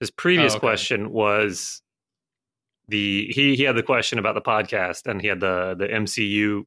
His 0.00 0.10
previous 0.10 0.54
Oh, 0.54 0.56
okay. 0.56 0.66
question 0.66 1.10
was 1.12 1.82
the 2.88 3.26
he 3.32 3.56
he 3.56 3.62
had 3.64 3.76
the 3.76 3.82
question 3.82 4.18
about 4.18 4.34
the 4.34 4.40
podcast 4.42 5.06
and 5.06 5.20
he 5.20 5.28
had 5.28 5.40
the 5.40 5.74
the 5.78 5.86
MCU 5.86 6.64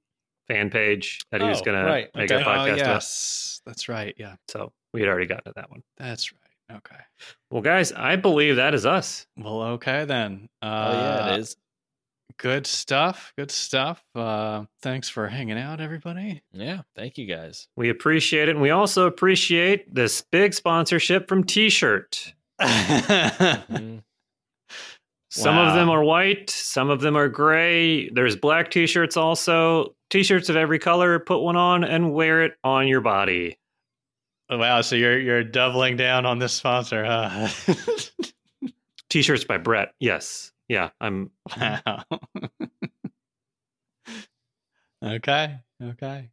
fan 0.48 0.70
page 0.70 1.20
that 1.32 1.42
he 1.42 1.48
was 1.48 1.62
Oh, 1.62 1.64
gonna 1.64 1.86
make 1.86 2.10
okay. 2.32 2.36
a 2.42 2.46
podcast 2.46 2.70
oh 2.70 2.74
about. 2.74 2.78
yes, 2.78 3.62
that's 3.66 3.88
right. 3.90 4.14
Yeah, 4.18 4.36
So 4.50 4.72
we 4.94 5.02
had 5.02 5.10
already 5.10 5.28
gotten 5.28 5.46
to 5.46 5.54
that 5.56 5.70
one. 5.70 5.84
that's 5.98 6.32
right. 6.32 6.78
Okay. 6.78 7.02
Well, 7.52 7.62
guys, 7.62 7.92
I 7.92 8.16
believe 8.16 8.56
that 8.56 8.74
is 8.74 8.86
us. 8.86 9.28
Well, 9.38 9.62
okay 9.64 10.06
then. 10.06 10.50
Uh, 10.62 10.66
Oh 10.66 10.98
yeah, 10.98 11.34
it 11.36 11.40
is. 11.42 11.56
Good 12.38 12.66
stuff. 12.66 13.32
Good 13.38 13.52
stuff. 13.52 14.04
Uh, 14.16 14.64
thanks 14.82 15.08
for 15.08 15.28
hanging 15.28 15.58
out, 15.60 15.80
everybody. 15.80 16.42
Yeah. 16.52 16.82
Thank 16.96 17.18
you 17.20 17.28
guys. 17.28 17.68
We 17.76 17.90
appreciate 17.90 18.48
it, 18.50 18.52
and 18.54 18.62
we 18.62 18.72
also 18.72 19.06
appreciate 19.06 19.94
this 19.94 20.22
big 20.32 20.54
sponsorship 20.56 21.28
from 21.28 21.44
T-shirt. 21.44 22.34
Mhm. 22.60 24.02
Some 25.36 25.58
of 25.58 25.74
them 25.74 25.90
are 25.90 26.04
white, 26.04 26.52
some 26.52 26.92
of 26.92 27.02
them 27.02 27.18
are 27.18 27.28
gray. 27.28 28.08
There's 28.10 28.36
black 28.36 28.70
t-shirts 28.70 29.18
also. 29.18 29.96
T-shirts 30.12 30.48
of 30.50 30.56
every 30.56 30.78
color. 30.78 31.18
Put 31.18 31.40
one 31.40 31.56
on 31.56 31.84
and 31.84 32.14
wear 32.14 32.44
it 32.44 32.54
on 32.64 32.88
your 32.88 33.02
body. 33.02 33.58
wow. 34.48 34.82
So 34.82 34.96
you're 34.96 35.20
you're 35.20 35.44
doubling 35.44 35.98
down 35.98 36.28
on 36.28 36.38
this 36.38 36.54
sponsor, 36.54 37.04
huh? 37.04 37.48
T-shirts 39.10 39.46
by 39.46 39.58
Brett. 39.58 39.96
Yes. 40.00 40.52
Yeah, 40.68 40.92
I'm 41.02 41.32
wow. 41.60 42.04
okay. 45.04 45.58
Okay. 45.82 46.22